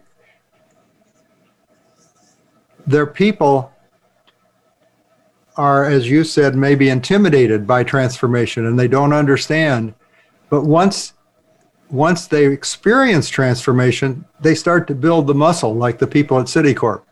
their 2.86 3.06
people 3.06 3.72
are, 5.56 5.84
as 5.84 6.08
you 6.08 6.24
said, 6.24 6.54
maybe 6.56 6.88
intimidated 6.88 7.66
by 7.66 7.84
transformation 7.84 8.66
and 8.66 8.78
they 8.78 8.88
don't 8.88 9.12
understand. 9.12 9.94
But 10.50 10.64
once 10.64 11.14
once 11.90 12.26
they 12.26 12.46
experience 12.46 13.30
transformation, 13.30 14.24
they 14.40 14.54
start 14.54 14.86
to 14.86 14.94
build 14.94 15.26
the 15.26 15.34
muscle 15.34 15.74
like 15.74 15.98
the 15.98 16.06
people 16.06 16.38
at 16.38 16.44
Citicorp. 16.46 17.02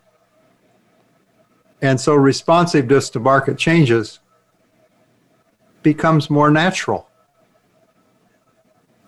And 1.81 1.99
so 1.99 2.14
responsiveness 2.14 3.09
to 3.11 3.21
market 3.21 3.57
changes 3.57 4.21
becomes 5.83 6.28
more 6.28 6.50
natural. 6.50 7.09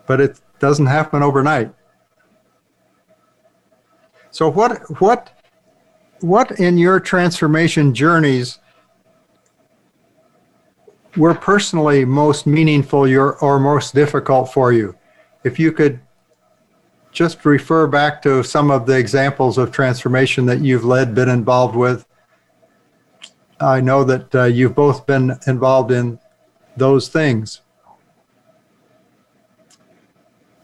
But 0.06 0.20
it 0.22 0.40
doesn't 0.60 0.86
happen 0.86 1.22
overnight. 1.22 1.72
So 4.30 4.48
what 4.48 4.78
what 5.00 5.30
what 6.20 6.60
in 6.60 6.78
your 6.78 7.00
transformation 7.00 7.94
journeys 7.94 8.58
were 11.16 11.34
personally 11.34 12.04
most 12.04 12.46
meaningful 12.46 13.08
your, 13.08 13.36
or 13.38 13.58
most 13.58 13.94
difficult 13.94 14.52
for 14.52 14.72
you? 14.72 14.96
If 15.44 15.58
you 15.58 15.72
could 15.72 16.00
just 17.12 17.44
refer 17.44 17.86
back 17.86 18.22
to 18.22 18.42
some 18.42 18.70
of 18.70 18.86
the 18.86 18.96
examples 18.96 19.58
of 19.58 19.72
transformation 19.72 20.46
that 20.46 20.60
you've 20.60 20.84
led, 20.84 21.14
been 21.14 21.28
involved 21.28 21.74
with. 21.74 22.06
I 23.60 23.80
know 23.80 24.04
that 24.04 24.34
uh, 24.34 24.44
you've 24.44 24.74
both 24.74 25.06
been 25.06 25.36
involved 25.46 25.90
in 25.90 26.20
those 26.76 27.08
things. 27.08 27.62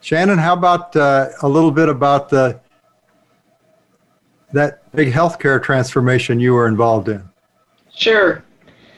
Shannon, 0.05 0.37
how 0.37 0.53
about 0.53 0.95
uh, 0.95 1.29
a 1.41 1.49
little 1.49 1.71
bit 1.71 1.89
about 1.89 2.29
the 2.29 2.59
that 4.53 4.91
big 4.91 5.11
healthcare 5.11 5.61
transformation 5.61 6.39
you 6.39 6.53
were 6.53 6.67
involved 6.67 7.09
in? 7.09 7.27
Sure. 7.91 8.43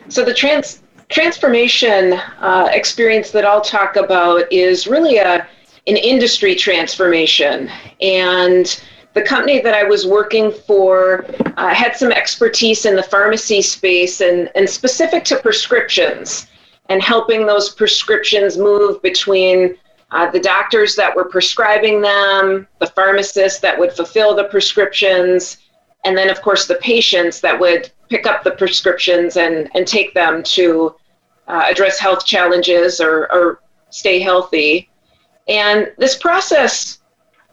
So 0.10 0.26
the 0.26 0.34
trans 0.34 0.82
transformation 1.08 2.12
uh, 2.42 2.68
experience 2.74 3.32
that 3.32 3.46
I'll 3.46 3.62
talk 3.62 3.96
about 3.96 4.52
is 4.52 4.86
really 4.86 5.16
a 5.16 5.48
an 5.88 5.96
industry 5.96 6.56
transformation 6.56 7.72
and 8.02 8.84
the 9.14 9.22
company 9.22 9.62
that 9.62 9.74
I 9.74 9.84
was 9.84 10.06
working 10.06 10.52
for 10.52 11.24
uh, 11.56 11.74
had 11.74 11.96
some 11.96 12.12
expertise 12.12 12.86
in 12.86 12.98
the 12.98 13.04
pharmacy 13.04 13.62
space 13.62 14.20
and, 14.20 14.52
and 14.56 14.70
specific 14.70 15.24
to 15.24 15.38
prescriptions 15.38 16.48
and 16.90 17.02
helping 17.02 17.46
those 17.46 17.70
prescriptions 17.70 18.58
move 18.58 19.02
between 19.02 19.78
uh, 20.12 20.30
the 20.32 20.40
doctors 20.40 20.96
that 20.96 21.16
were 21.16 21.26
prescribing 21.26 22.02
them, 22.02 22.68
the 22.80 22.88
pharmacists 22.88 23.60
that 23.60 23.78
would 23.78 23.92
fulfill 23.92 24.36
the 24.36 24.46
prescriptions, 24.46 25.58
and 26.06 26.18
then, 26.18 26.30
of 26.30 26.42
course, 26.42 26.68
the 26.68 26.76
patients 26.76 27.42
that 27.42 27.60
would 27.60 27.92
pick 28.10 28.26
up 28.26 28.44
the 28.44 28.52
prescriptions 28.52 29.36
and, 29.36 29.70
and 29.76 29.86
take 29.86 30.14
them 30.14 30.42
to 30.42 30.96
uh, 31.48 31.66
address 31.68 32.00
health 32.00 32.26
challenges 32.26 33.02
or, 33.02 33.32
or, 33.32 33.62
stay 33.90 34.20
healthy. 34.20 34.90
And 35.48 35.94
this 35.98 36.18
process 36.18 37.00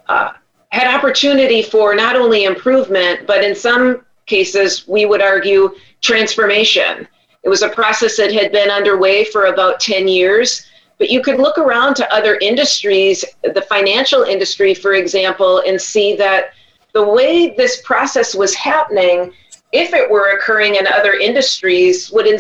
uh, 0.09 0.33
had 0.71 0.93
opportunity 0.93 1.63
for 1.63 1.95
not 1.95 2.17
only 2.17 2.43
improvement, 2.43 3.25
but 3.25 3.45
in 3.45 3.55
some 3.55 4.05
cases, 4.27 4.87
we 4.89 5.07
would 5.07 5.23
argue 5.23 5.73
transformation. 6.01 7.07
It 7.45 7.49
was 7.49 7.63
a 7.63 7.69
process 7.69 8.17
that 8.17 8.33
had 8.33 8.51
been 8.51 8.69
underway 8.69 9.25
for 9.25 9.45
about 9.45 9.79
10 9.79 10.09
years. 10.09 10.67
But 10.99 11.11
you 11.11 11.23
could 11.23 11.39
look 11.39 11.59
around 11.59 11.95
to 11.97 12.15
other 12.15 12.37
industries, 12.37 13.25
the 13.43 13.63
financial 13.63 14.23
industry, 14.23 14.75
for 14.75 14.95
example, 14.95 15.63
and 15.67 15.81
see 15.81 16.15
that 16.17 16.53
the 16.93 17.03
way 17.03 17.55
this 17.57 17.83
process 17.83 18.35
was 18.35 18.55
happening, 18.55 19.33
if 19.73 19.93
it 19.93 20.09
were 20.09 20.37
occurring 20.37 20.77
in 20.77 20.87
other 20.87 21.15
industries, 21.15 22.11
would 22.13 22.27
in, 22.27 22.39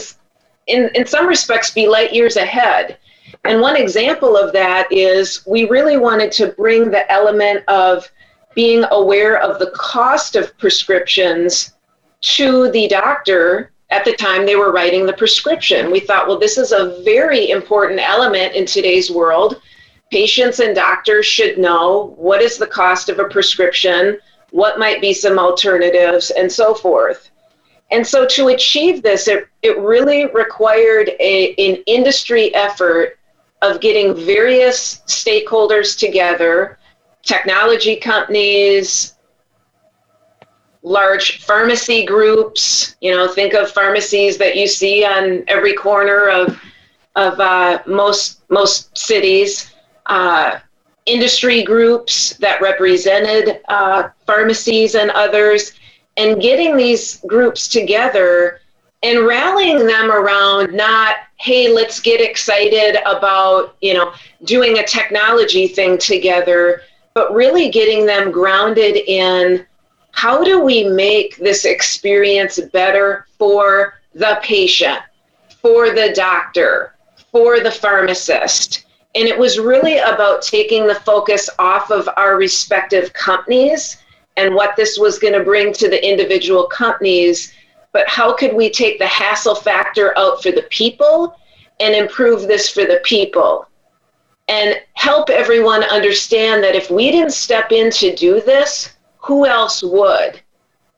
in, 0.68 0.90
in 0.94 1.04
some 1.06 1.26
respects 1.26 1.73
be 1.73 1.88
light 1.88 2.12
years 2.12 2.37
ahead. 2.37 2.99
And 3.44 3.61
one 3.61 3.76
example 3.76 4.37
of 4.37 4.52
that 4.52 4.87
is 4.90 5.44
we 5.46 5.68
really 5.68 5.96
wanted 5.96 6.30
to 6.32 6.49
bring 6.49 6.90
the 6.90 7.11
element 7.11 7.64
of 7.68 8.08
being 8.54 8.84
aware 8.92 9.40
of 9.40 9.58
the 9.58 9.73
cost 9.73 10.37
of 10.37 10.56
prescriptions 10.58 11.75
to 12.20 12.70
the 12.70 12.88
doctor 12.88 13.73
at 13.91 14.05
the 14.05 14.14
time 14.14 14.47
they 14.47 14.57
were 14.57 14.73
writing 14.73 15.07
the 15.07 15.12
prescription. 15.12 15.91
We 15.91 16.00
thought, 16.00 16.26
well, 16.26 16.38
this 16.38 16.59
is 16.59 16.73
a 16.73 17.00
very 17.05 17.50
important 17.50 18.00
element 18.00 18.55
in 18.55 18.67
today's 18.67 19.11
world. 19.11 19.61
Patients 20.11 20.61
and 20.61 20.75
doctors 20.75 21.26
should 21.26 21.59
know 21.59 22.14
what 22.17 22.41
is 22.41 22.57
the 22.57 22.67
cost 22.67 23.09
of 23.09 23.19
a 23.19 23.29
prescription, 23.29 24.19
what 24.50 24.79
might 24.79 25.00
be 25.00 25.12
some 25.12 25.38
alternatives, 25.38 26.31
and 26.31 26.50
so 26.50 26.75
forth. 26.75 27.31
And 27.91 28.07
so 28.07 28.26
to 28.26 28.49
achieve 28.49 29.03
this, 29.03 29.29
it, 29.29 29.47
it 29.62 29.79
really 29.79 30.26
required 30.26 31.11
a, 31.21 31.55
an 31.55 31.83
industry 31.87 32.55
effort 32.55 33.19
of 33.62 33.81
getting 33.81 34.14
various 34.14 35.03
stakeholders 35.07 35.99
together, 35.99 36.79
technology 37.23 37.97
companies, 37.97 39.13
large 40.85 41.43
pharmacy 41.43 42.05
groups. 42.05 42.95
You 43.00 43.11
know, 43.11 43.26
think 43.26 43.55
of 43.55 43.71
pharmacies 43.73 44.38
that 44.38 44.57
you 44.57 44.69
see 44.69 45.05
on 45.05 45.43
every 45.49 45.75
corner 45.75 46.29
of 46.29 46.61
of 47.17 47.41
uh, 47.41 47.83
most 47.87 48.49
most 48.50 48.97
cities. 48.97 49.73
Uh, 50.07 50.61
industry 51.07 51.62
groups 51.62 52.35
that 52.38 52.61
represented 52.62 53.61
uh, 53.69 54.09
pharmacies 54.26 54.95
and 54.95 55.11
others, 55.11 55.73
and 56.17 56.41
getting 56.41 56.76
these 56.76 57.21
groups 57.26 57.69
together 57.69 58.61
and 59.03 59.26
rallying 59.26 59.87
them 59.87 60.11
around 60.11 60.73
not 60.73 61.17
hey 61.37 61.71
let's 61.71 62.00
get 62.00 62.23
excited 62.23 62.97
about 63.05 63.76
you 63.83 63.93
know 63.93 64.14
doing 64.45 64.79
a 64.79 64.87
technology 64.87 65.69
thing 65.69 65.99
together 65.99 66.81
but 67.12 67.33
really 67.35 67.69
getting 67.69 68.07
them 68.07 68.33
grounded 68.33 68.97
in 68.97 69.67
how 70.14 70.42
do 70.42 70.61
we 70.61 70.85
make 70.85 71.37
this 71.37 71.64
experience 71.64 72.59
better 72.73 73.26
for 73.38 73.94
the 74.14 74.38
patient 74.42 75.00
for 75.61 75.90
the 75.90 76.12
doctor 76.14 76.94
for 77.30 77.61
the 77.61 77.71
pharmacist? 77.71 78.87
And 79.14 79.28
it 79.28 79.38
was 79.38 79.59
really 79.59 79.99
about 79.99 80.42
taking 80.42 80.87
the 80.87 80.94
focus 80.94 81.49
off 81.59 81.90
of 81.90 82.09
our 82.16 82.37
respective 82.37 83.12
companies 83.12 83.99
and 84.37 84.54
what 84.54 84.75
this 84.76 84.99
was 84.99 85.18
going 85.18 85.35
to 85.35 85.44
bring 85.44 85.73
to 85.75 85.88
the 85.88 86.04
individual 86.09 86.66
companies 86.66 87.52
but 87.94 88.09
how 88.09 88.35
could 88.35 88.52
we 88.52 88.68
take 88.71 88.99
the 88.99 89.06
hassle 89.06 89.54
factor 89.54 90.18
out 90.18 90.42
for 90.42 90.50
the 90.50 90.66
people 90.68 91.38
and 91.78 91.94
improve 91.94 92.42
this 92.42 92.68
for 92.68 92.85
the 92.85 93.00
people? 93.04 93.68
And 94.49 94.80
help 94.94 95.30
everyone 95.30 95.85
understand 95.85 96.62
that 96.64 96.75
if 96.75 96.90
we 96.90 97.12
didn't 97.12 97.33
step 97.33 97.71
in 97.71 97.90
to 97.92 98.14
do 98.14 98.40
this, 98.40 98.93
who 99.25 99.47
else 99.47 99.83
would? 99.83 100.40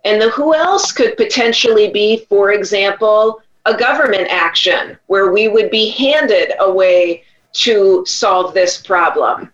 And 0.04 0.21
the 0.21 0.30
who 0.30 0.54
else 0.54 0.92
could 0.92 1.16
potentially 1.16 1.90
be, 1.90 2.26
for 2.28 2.52
example, 2.52 3.42
a 3.64 3.76
government 3.76 4.28
action 4.30 4.99
where 5.06 5.33
we 5.33 5.49
would 5.49 5.71
be 5.71 5.90
handed 5.90 6.52
a 6.61 6.71
way 6.71 7.25
to 7.52 8.04
solve 8.06 8.54
this 8.54 8.80
problem. 8.80 9.52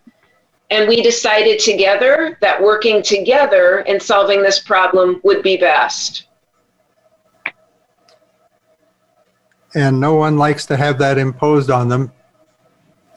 And 0.70 0.88
we 0.88 1.02
decided 1.02 1.60
together 1.60 2.38
that 2.40 2.60
working 2.60 3.02
together 3.02 3.78
and 3.88 4.02
solving 4.02 4.42
this 4.42 4.58
problem 4.58 5.20
would 5.22 5.42
be 5.42 5.56
best. 5.56 6.26
and 9.74 9.98
no 9.98 10.14
one 10.14 10.36
likes 10.36 10.66
to 10.66 10.76
have 10.76 10.98
that 10.98 11.18
imposed 11.18 11.70
on 11.70 11.88
them. 11.88 12.12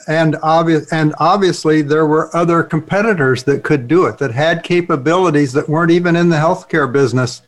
And 0.08 0.38
obvious, 0.44 0.92
and 0.92 1.16
obviously, 1.20 1.82
there 1.82 2.06
were 2.06 2.36
other 2.36 2.62
competitors 2.62 3.44
that 3.46 3.64
could 3.64 3.88
do 3.88 4.06
it, 4.06 4.18
that 4.20 4.32
had 4.32 4.64
capabilities 4.64 5.52
that 5.54 5.68
weren't 5.68 5.92
even 5.92 6.16
in 6.16 6.30
the 6.30 6.36
healthcare 6.36 6.92
business, 6.92 7.42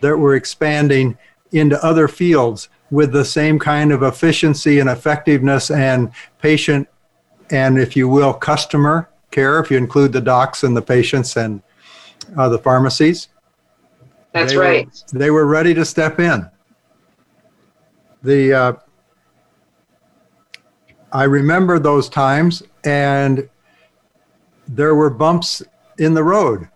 that 0.00 0.16
were 0.16 0.36
expanding 0.36 1.18
into 1.52 1.82
other 1.84 2.06
fields 2.06 2.68
with 2.90 3.12
the 3.12 3.24
same 3.24 3.58
kind 3.58 3.92
of 3.92 4.02
efficiency 4.02 4.78
and 4.78 4.88
effectiveness 4.88 5.70
and 5.70 6.12
patient 6.40 6.88
and, 7.50 7.78
if 7.78 7.96
you 7.96 8.08
will, 8.08 8.32
customer 8.32 9.08
care, 9.30 9.58
if 9.58 9.70
you 9.70 9.76
include 9.76 10.12
the 10.12 10.20
docs 10.20 10.62
and 10.62 10.76
the 10.76 10.82
patients 10.82 11.36
and 11.36 11.62
uh, 12.36 12.48
the 12.48 12.58
pharmacies. 12.58 13.28
That's 14.32 14.52
they 14.52 14.58
right. 14.58 14.86
Were, 14.86 15.18
they 15.18 15.30
were 15.30 15.46
ready 15.46 15.74
to 15.74 15.84
step 15.84 16.20
in 16.20 16.48
the 18.26 18.52
uh, 18.52 18.72
I 21.16 21.24
remember 21.24 21.78
those 21.78 22.10
times, 22.10 22.62
and 22.84 23.48
there 24.68 24.94
were 24.94 25.08
bumps 25.08 25.62
in 25.96 26.12
the 26.12 26.22
road. 26.22 26.68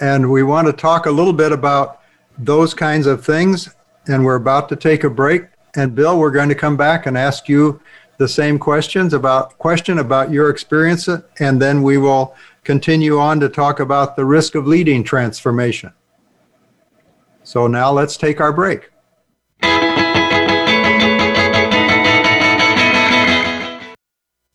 And 0.00 0.32
we 0.32 0.42
want 0.42 0.66
to 0.66 0.72
talk 0.72 1.04
a 1.04 1.10
little 1.10 1.34
bit 1.34 1.52
about 1.52 2.00
those 2.38 2.72
kinds 2.72 3.06
of 3.06 3.22
things. 3.22 3.74
And 4.08 4.24
we're 4.24 4.36
about 4.36 4.70
to 4.70 4.76
take 4.76 5.04
a 5.04 5.10
break. 5.10 5.42
And 5.74 5.94
Bill, 5.94 6.18
we're 6.18 6.30
going 6.30 6.48
to 6.48 6.54
come 6.54 6.78
back 6.78 7.04
and 7.04 7.18
ask 7.18 7.46
you 7.46 7.78
the 8.16 8.26
same 8.26 8.58
questions 8.58 9.12
about 9.12 9.58
question 9.58 9.98
about 9.98 10.30
your 10.30 10.48
experience, 10.48 11.10
and 11.38 11.60
then 11.60 11.82
we 11.82 11.98
will 11.98 12.34
continue 12.64 13.18
on 13.18 13.38
to 13.40 13.50
talk 13.50 13.80
about 13.80 14.16
the 14.16 14.24
risk 14.24 14.54
of 14.54 14.66
leading 14.66 15.04
transformation. 15.04 15.92
So 17.42 17.66
now 17.66 17.92
let's 17.92 18.16
take 18.16 18.40
our 18.40 18.54
break. 18.54 18.88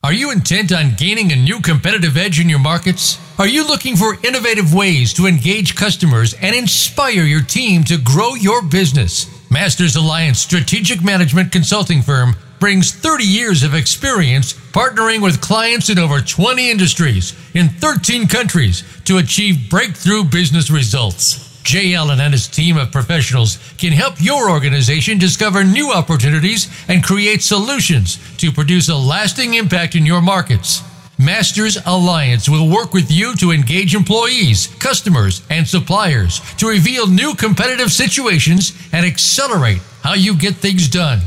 Are 0.04 0.12
you 0.12 0.32
intent 0.32 0.72
on 0.72 0.96
gaining 0.96 1.30
a 1.30 1.36
new 1.36 1.60
competitive 1.60 2.16
edge 2.16 2.40
in 2.40 2.48
your 2.48 2.58
markets? 2.58 3.20
Are 3.38 3.46
you 3.46 3.64
looking 3.64 3.94
for 3.94 4.18
innovative 4.24 4.74
ways 4.74 5.12
to 5.14 5.28
engage 5.28 5.76
customers 5.76 6.34
and 6.34 6.56
inspire 6.56 7.22
your 7.22 7.40
team 7.40 7.84
to 7.84 7.98
grow 7.98 8.34
your 8.34 8.62
business? 8.62 9.28
Masters 9.48 9.94
Alliance 9.94 10.40
Strategic 10.40 11.04
Management 11.04 11.52
Consulting 11.52 12.02
Firm 12.02 12.34
brings 12.58 12.90
30 12.90 13.22
years 13.22 13.62
of 13.62 13.74
experience 13.74 14.54
partnering 14.54 15.22
with 15.22 15.40
clients 15.40 15.88
in 15.88 16.00
over 16.00 16.20
20 16.20 16.68
industries 16.68 17.32
in 17.54 17.68
13 17.68 18.26
countries 18.26 18.82
to 19.04 19.18
achieve 19.18 19.70
breakthrough 19.70 20.24
business 20.24 20.68
results. 20.68 21.51
Jay 21.62 21.94
Allen 21.94 22.20
and 22.20 22.32
his 22.32 22.48
team 22.48 22.76
of 22.76 22.90
professionals 22.90 23.58
can 23.78 23.92
help 23.92 24.20
your 24.20 24.50
organization 24.50 25.18
discover 25.18 25.64
new 25.64 25.92
opportunities 25.92 26.68
and 26.88 27.04
create 27.04 27.42
solutions 27.42 28.18
to 28.38 28.50
produce 28.50 28.88
a 28.88 28.96
lasting 28.96 29.54
impact 29.54 29.94
in 29.94 30.04
your 30.04 30.20
markets. 30.20 30.82
Masters 31.18 31.78
Alliance 31.86 32.48
will 32.48 32.68
work 32.68 32.92
with 32.92 33.10
you 33.10 33.36
to 33.36 33.52
engage 33.52 33.94
employees, 33.94 34.66
customers, 34.78 35.42
and 35.50 35.68
suppliers 35.68 36.40
to 36.56 36.68
reveal 36.68 37.06
new 37.06 37.34
competitive 37.34 37.92
situations 37.92 38.72
and 38.92 39.06
accelerate 39.06 39.78
how 40.02 40.14
you 40.14 40.36
get 40.36 40.54
things 40.56 40.88
done. 40.88 41.20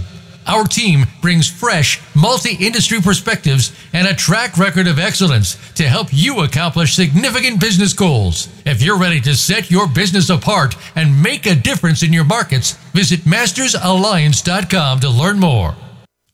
Our 0.48 0.66
team 0.66 1.06
brings 1.22 1.50
fresh, 1.50 2.00
multi 2.14 2.56
industry 2.64 3.02
perspectives 3.02 3.76
and 3.94 4.08
a 4.08 4.14
track 4.14 4.58
record 4.58 4.88
of 4.88 5.00
excellence 5.00 5.56
to 5.74 5.84
help 5.84 6.10
you 6.12 6.42
accomplish 6.42 6.94
significant 6.94 7.60
business 7.60 7.94
goals. 7.94 8.48
If 8.66 8.82
you're 8.82 9.00
ready 9.00 9.20
to 9.22 9.36
set 9.36 9.72
your 9.72 9.88
business 9.88 10.30
apart 10.30 10.76
and 10.96 11.22
make 11.22 11.48
a 11.48 11.56
difference 11.56 12.04
in 12.04 12.14
your 12.14 12.26
markets, 12.26 12.74
visit 12.94 13.22
mastersalliance.com 13.22 15.00
to 15.00 15.10
learn 15.10 15.40
more. 15.40 15.76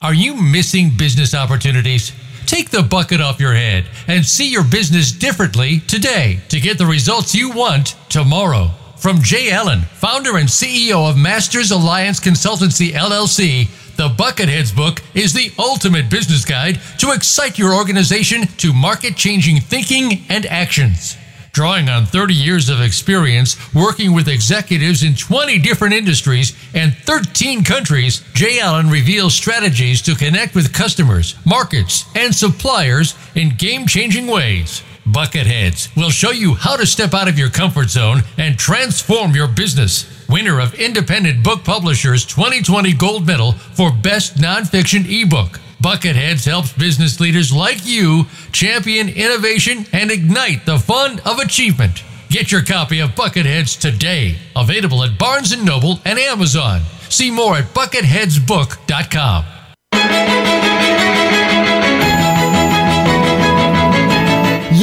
Are 0.01 0.13
you 0.13 0.35
missing 0.35 0.91
business 0.97 1.33
opportunities? 1.33 2.11
Take 2.47 2.69
the 2.69 2.83
bucket 2.83 3.21
off 3.21 3.39
your 3.39 3.53
head 3.53 3.85
and 4.07 4.25
see 4.25 4.51
your 4.51 4.65
business 4.65 5.13
differently 5.13 5.79
today 5.87 6.41
to 6.49 6.59
get 6.59 6.77
the 6.77 6.85
results 6.85 7.33
you 7.33 7.51
want 7.51 7.95
tomorrow. 8.09 8.71
From 8.97 9.21
Jay 9.21 9.49
Allen, 9.51 9.81
founder 9.81 10.37
and 10.37 10.47
CEO 10.47 11.09
of 11.09 11.17
Masters 11.17 11.71
Alliance 11.71 12.19
Consultancy 12.19 12.91
LLC, 12.91 13.67
the 13.97 14.09
Bucketheads 14.09 14.75
book 14.75 15.01
is 15.13 15.33
the 15.33 15.51
ultimate 15.59 16.09
business 16.09 16.45
guide 16.45 16.79
to 16.99 17.11
excite 17.11 17.57
your 17.57 17.73
organization 17.73 18.47
to 18.57 18.73
market 18.73 19.15
changing 19.15 19.59
thinking 19.61 20.23
and 20.29 20.45
actions. 20.45 21.17
Drawing 21.53 21.89
on 21.89 22.05
30 22.05 22.33
years 22.33 22.69
of 22.69 22.79
experience 22.79 23.57
working 23.73 24.13
with 24.13 24.29
executives 24.29 25.03
in 25.03 25.15
20 25.15 25.59
different 25.59 25.93
industries 25.93 26.55
and 26.73 26.93
13 26.93 27.63
countries, 27.65 28.23
Jay 28.33 28.59
Allen 28.61 28.89
reveals 28.89 29.33
strategies 29.33 30.01
to 30.03 30.15
connect 30.15 30.55
with 30.55 30.73
customers, 30.73 31.35
markets, 31.45 32.05
and 32.15 32.33
suppliers 32.33 33.15
in 33.35 33.49
game 33.57 33.85
changing 33.85 34.27
ways. 34.27 34.81
Bucketheads 35.05 35.95
will 35.95 36.09
show 36.09 36.31
you 36.31 36.53
how 36.53 36.75
to 36.75 36.85
step 36.85 37.13
out 37.13 37.27
of 37.27 37.37
your 37.37 37.49
comfort 37.49 37.89
zone 37.89 38.21
and 38.37 38.57
transform 38.57 39.35
your 39.35 39.47
business. 39.47 40.05
Winner 40.29 40.59
of 40.59 40.73
Independent 40.75 41.43
Book 41.43 41.63
Publishers 41.63 42.25
2020 42.25 42.93
Gold 42.93 43.25
Medal 43.25 43.53
for 43.53 43.91
Best 43.91 44.37
Nonfiction 44.37 45.05
Ebook. 45.09 45.59
Bucketheads 45.81 46.45
helps 46.45 46.71
business 46.73 47.19
leaders 47.19 47.51
like 47.51 47.85
you 47.85 48.25
champion 48.51 49.09
innovation 49.09 49.85
and 49.91 50.11
ignite 50.11 50.65
the 50.65 50.77
fun 50.77 51.19
of 51.25 51.39
achievement. 51.39 52.03
Get 52.29 52.51
your 52.51 52.63
copy 52.63 52.99
of 52.99 53.09
Bucketheads 53.11 53.79
today. 53.79 54.37
Available 54.55 55.03
at 55.03 55.17
Barnes 55.17 55.57
& 55.63 55.65
Noble 55.65 55.99
and 56.05 56.17
Amazon. 56.19 56.81
See 57.09 57.31
more 57.31 57.57
at 57.57 57.73
bucketheadsbook.com. 57.73 59.45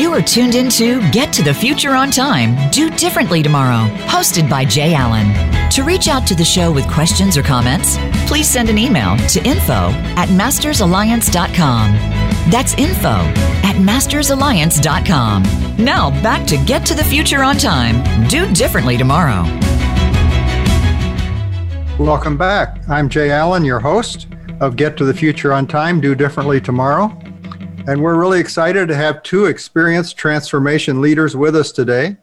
You 0.09 0.14
are 0.14 0.23
tuned 0.23 0.55
into 0.55 1.03
Get 1.11 1.35
to 1.35 1.42
the 1.42 1.53
Future 1.53 1.94
on 1.94 2.11
Time, 2.11 2.71
Do 2.71 2.88
Differently 2.88 3.42
Tomorrow, 3.42 3.94
hosted 4.07 4.49
by 4.49 4.64
Jay 4.64 4.94
Allen. 4.94 5.35
To 5.73 5.83
reach 5.83 6.09
out 6.09 6.27
to 6.29 6.35
the 6.35 6.47
show 6.47 6.73
with 6.73 6.88
questions 6.88 7.37
or 7.37 7.42
comments, 7.42 7.99
please 8.27 8.49
send 8.49 8.71
an 8.71 8.79
email 8.79 9.18
to 9.29 9.47
info 9.47 9.90
at 10.16 10.31
mastersalliance.com. 10.31 11.92
That's 12.51 12.73
info 12.79 13.16
at 13.68 13.77
mastersalliance.com. 13.77 15.42
Now 15.77 16.11
back 16.23 16.47
to 16.47 16.57
Get 16.64 16.87
to 16.87 16.94
the 16.94 17.05
Future 17.05 17.44
on 17.44 17.59
Time, 17.59 18.27
Do 18.29 18.51
Differently 18.55 18.97
Tomorrow. 18.97 19.42
Welcome 22.03 22.38
back. 22.38 22.79
I'm 22.88 23.11
Jay 23.11 23.31
Allen, 23.31 23.62
your 23.62 23.81
host 23.81 24.27
of 24.61 24.77
Get 24.77 24.97
to 24.97 25.05
the 25.05 25.12
Future 25.12 25.53
on 25.53 25.66
Time, 25.66 26.01
Do 26.01 26.14
Differently 26.14 26.62
Tomorrow. 26.62 27.14
And 27.88 28.03
we're 28.03 28.20
really 28.20 28.38
excited 28.38 28.87
to 28.88 28.94
have 28.94 29.22
two 29.22 29.46
experienced 29.46 30.18
transformation 30.18 31.01
leaders 31.01 31.35
with 31.35 31.57
us 31.57 31.72
today. 31.72 32.18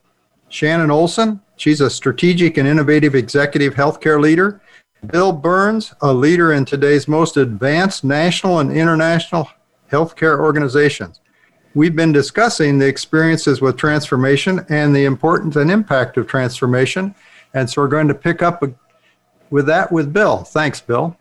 Shannon 0.48 0.92
Olson, 0.92 1.42
she's 1.56 1.82
a 1.82 1.90
strategic 1.90 2.58
and 2.58 2.68
innovative 2.68 3.16
executive 3.16 3.74
healthcare 3.74 4.22
leader. 4.22 4.62
Bill 5.08 5.32
Burns, 5.32 5.92
a 6.04 6.14
leader 6.14 6.54
in 6.54 6.66
today's 6.66 7.08
most 7.08 7.36
advanced 7.36 8.04
national 8.04 8.60
and 8.60 8.72
international 8.72 9.50
healthcare 9.92 10.38
organizations. 10.40 11.20
We've 11.74 11.96
been 11.96 12.12
discussing 12.12 12.78
the 12.78 12.86
experiences 12.86 13.60
with 13.60 13.76
transformation 13.76 14.64
and 14.70 14.96
the 14.96 15.06
importance 15.06 15.56
and 15.56 15.72
impact 15.72 16.18
of 16.18 16.28
transformation. 16.28 17.16
And 17.56 17.68
so 17.68 17.82
we're 17.82 17.88
going 17.88 18.08
to 18.10 18.14
pick 18.14 18.44
up 18.44 18.62
with 19.50 19.66
that 19.66 19.92
with 19.92 20.14
Bill. 20.14 20.44
Thanks, 20.44 20.80
Bill. 20.80 21.18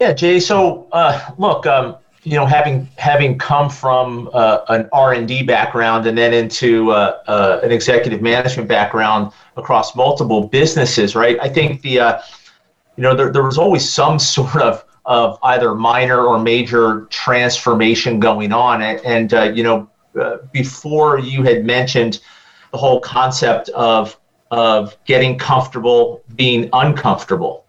Yeah, 0.00 0.12
Jay. 0.12 0.40
So, 0.40 0.88
uh, 0.90 1.30
look, 1.38 1.64
um, 1.64 1.98
you 2.24 2.36
know, 2.36 2.46
having 2.46 2.88
having 2.96 3.36
come 3.36 3.68
from 3.68 4.30
uh, 4.32 4.58
an 4.68 4.88
R 4.92 5.12
and 5.12 5.26
D 5.26 5.42
background 5.42 6.06
and 6.06 6.16
then 6.16 6.32
into 6.32 6.92
uh, 6.92 7.18
uh, 7.26 7.60
an 7.62 7.72
executive 7.72 8.22
management 8.22 8.68
background 8.68 9.32
across 9.56 9.96
multiple 9.96 10.46
businesses, 10.46 11.16
right? 11.16 11.36
I 11.40 11.48
think 11.48 11.82
the 11.82 11.98
uh, 11.98 12.22
you 12.96 13.02
know 13.02 13.16
there, 13.16 13.32
there 13.32 13.42
was 13.42 13.58
always 13.58 13.88
some 13.88 14.18
sort 14.36 14.62
of 14.62 14.84
of 15.04 15.36
either 15.42 15.74
minor 15.74 16.24
or 16.24 16.38
major 16.38 17.06
transformation 17.10 18.20
going 18.20 18.52
on, 18.52 18.82
and, 18.82 19.00
and 19.04 19.34
uh, 19.34 19.42
you 19.42 19.64
know 19.64 19.90
uh, 20.20 20.38
before 20.52 21.18
you 21.18 21.42
had 21.42 21.64
mentioned 21.64 22.20
the 22.70 22.78
whole 22.78 23.00
concept 23.00 23.68
of 23.70 24.16
of 24.52 24.96
getting 25.06 25.36
comfortable 25.36 26.22
being 26.36 26.70
uncomfortable, 26.72 27.64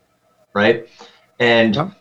right? 0.53 0.87
And 1.39 1.91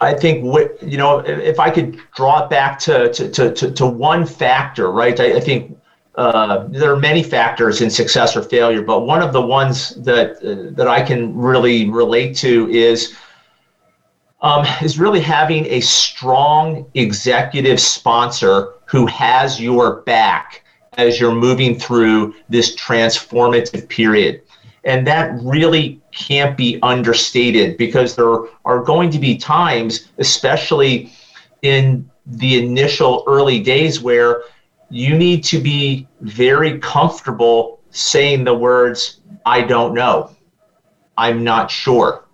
I 0.00 0.12
think 0.12 0.44
what 0.44 0.82
you 0.82 0.98
know 0.98 1.18
if 1.20 1.58
I 1.58 1.70
could 1.70 1.98
draw 2.14 2.44
it 2.44 2.50
back 2.50 2.78
to 2.80 3.12
to 3.12 3.52
to, 3.52 3.70
to 3.70 3.86
one 3.86 4.26
factor, 4.26 4.90
right? 4.90 5.18
I, 5.18 5.36
I 5.36 5.40
think 5.40 5.78
uh, 6.16 6.66
there 6.68 6.92
are 6.92 6.98
many 6.98 7.22
factors 7.22 7.80
in 7.80 7.90
success 7.90 8.36
or 8.36 8.42
failure, 8.42 8.82
but 8.82 9.00
one 9.00 9.22
of 9.22 9.32
the 9.32 9.40
ones 9.40 9.90
that 9.96 10.36
uh, 10.36 10.74
that 10.74 10.88
I 10.88 11.02
can 11.02 11.36
really 11.36 11.88
relate 11.88 12.36
to 12.38 12.68
is 12.70 13.14
um, 14.42 14.66
is 14.82 14.98
really 14.98 15.20
having 15.20 15.66
a 15.66 15.80
strong 15.80 16.86
executive 16.94 17.80
sponsor 17.80 18.74
who 18.86 19.06
has 19.06 19.60
your 19.60 20.02
back 20.02 20.62
as 20.98 21.20
you're 21.20 21.34
moving 21.34 21.78
through 21.78 22.34
this 22.48 22.74
transformative 22.76 23.88
period. 23.88 24.42
And 24.84 25.06
that 25.06 25.38
really 25.42 26.00
can't 26.16 26.56
be 26.56 26.78
understated 26.82 27.76
because 27.76 28.16
there 28.16 28.38
are 28.64 28.82
going 28.82 29.10
to 29.10 29.18
be 29.18 29.36
times, 29.36 30.08
especially 30.18 31.12
in 31.62 32.10
the 32.26 32.58
initial 32.58 33.22
early 33.28 33.60
days, 33.60 34.00
where 34.00 34.42
you 34.90 35.16
need 35.16 35.44
to 35.44 35.60
be 35.60 36.08
very 36.22 36.78
comfortable 36.78 37.80
saying 37.90 38.44
the 38.44 38.54
words, 38.54 39.20
I 39.44 39.62
don't 39.62 39.94
know, 39.94 40.34
I'm 41.16 41.44
not 41.44 41.70
sure. 41.70 42.24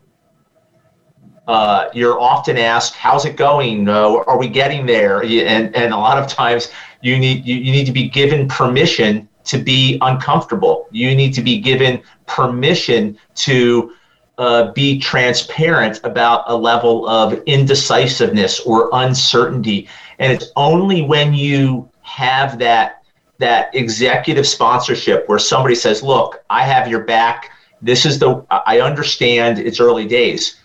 Uh, 1.49 1.89
you're 1.93 2.21
often 2.21 2.57
asked, 2.57 2.95
"How's 2.95 3.25
it 3.25 3.37
going? 3.37 3.89
Uh, 3.89 4.23
are 4.27 4.39
we 4.39 4.49
getting 4.49 4.87
there?" 4.87 5.23
And 5.25 5.75
and 5.75 5.93
a 5.93 5.97
lot 5.97 6.17
of 6.17 6.29
times 6.29 6.71
you 7.01 7.19
need 7.19 7.45
you, 7.45 7.57
you 7.57 7.73
need 7.73 7.85
to 7.87 7.93
be 7.93 8.09
given 8.09 8.47
permission 8.47 9.29
to 9.45 9.59
be 9.59 9.99
uncomfortable. 10.01 10.87
You 10.91 11.15
need 11.15 11.35
to 11.35 11.43
be 11.43 11.61
given 11.61 12.03
permission 12.27 13.19
to 13.37 13.93
uh, 14.39 14.73
be 14.73 14.99
transparent 14.99 16.01
about 16.05 16.45
a 16.47 16.57
level 16.57 17.09
of 17.09 17.35
indecisiveness 17.47 18.61
or 18.61 18.89
uncertainty. 18.93 19.89
And 20.19 20.33
it's 20.33 20.51
only 20.57 21.03
when 21.03 21.35
you 21.35 21.89
have 22.03 22.59
that 22.59 22.99
that 23.39 23.75
executive 23.75 24.47
sponsorship 24.47 25.29
where 25.29 25.39
somebody 25.39 25.75
says, 25.75 26.03
"Look, 26.03 26.45
I 26.49 26.63
have 26.63 26.89
your 26.89 27.05
back. 27.05 27.51
This 27.81 28.07
is 28.07 28.19
the 28.19 28.45
I 28.51 28.81
understand 28.81 29.59
it's 29.59 29.81
early 29.81 30.07
days." 30.07 30.57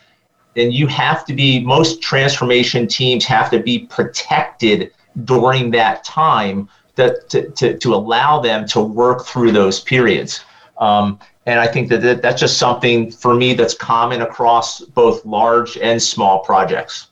Then 0.53 0.71
you 0.71 0.87
have 0.87 1.25
to 1.25 1.33
be 1.33 1.59
most 1.59 2.01
transformation 2.01 2.87
teams 2.87 3.25
have 3.25 3.51
to 3.51 3.59
be 3.59 3.79
protected 3.79 4.91
during 5.25 5.71
that 5.71 6.03
time 6.03 6.69
that 6.97 7.29
to, 7.29 7.49
to, 7.51 7.77
to 7.77 7.93
allow 7.95 8.39
them 8.39 8.67
to 8.67 8.81
work 8.81 9.25
through 9.25 9.51
those 9.51 9.79
periods. 9.79 10.43
Um, 10.77 11.19
and 11.45 11.60
I 11.60 11.67
think 11.67 11.89
that 11.89 12.21
that's 12.21 12.41
just 12.41 12.57
something 12.57 13.10
for 13.10 13.33
me 13.33 13.53
that's 13.53 13.73
common 13.73 14.21
across 14.21 14.81
both 14.81 15.25
large 15.25 15.77
and 15.77 16.01
small 16.01 16.39
projects. 16.39 17.07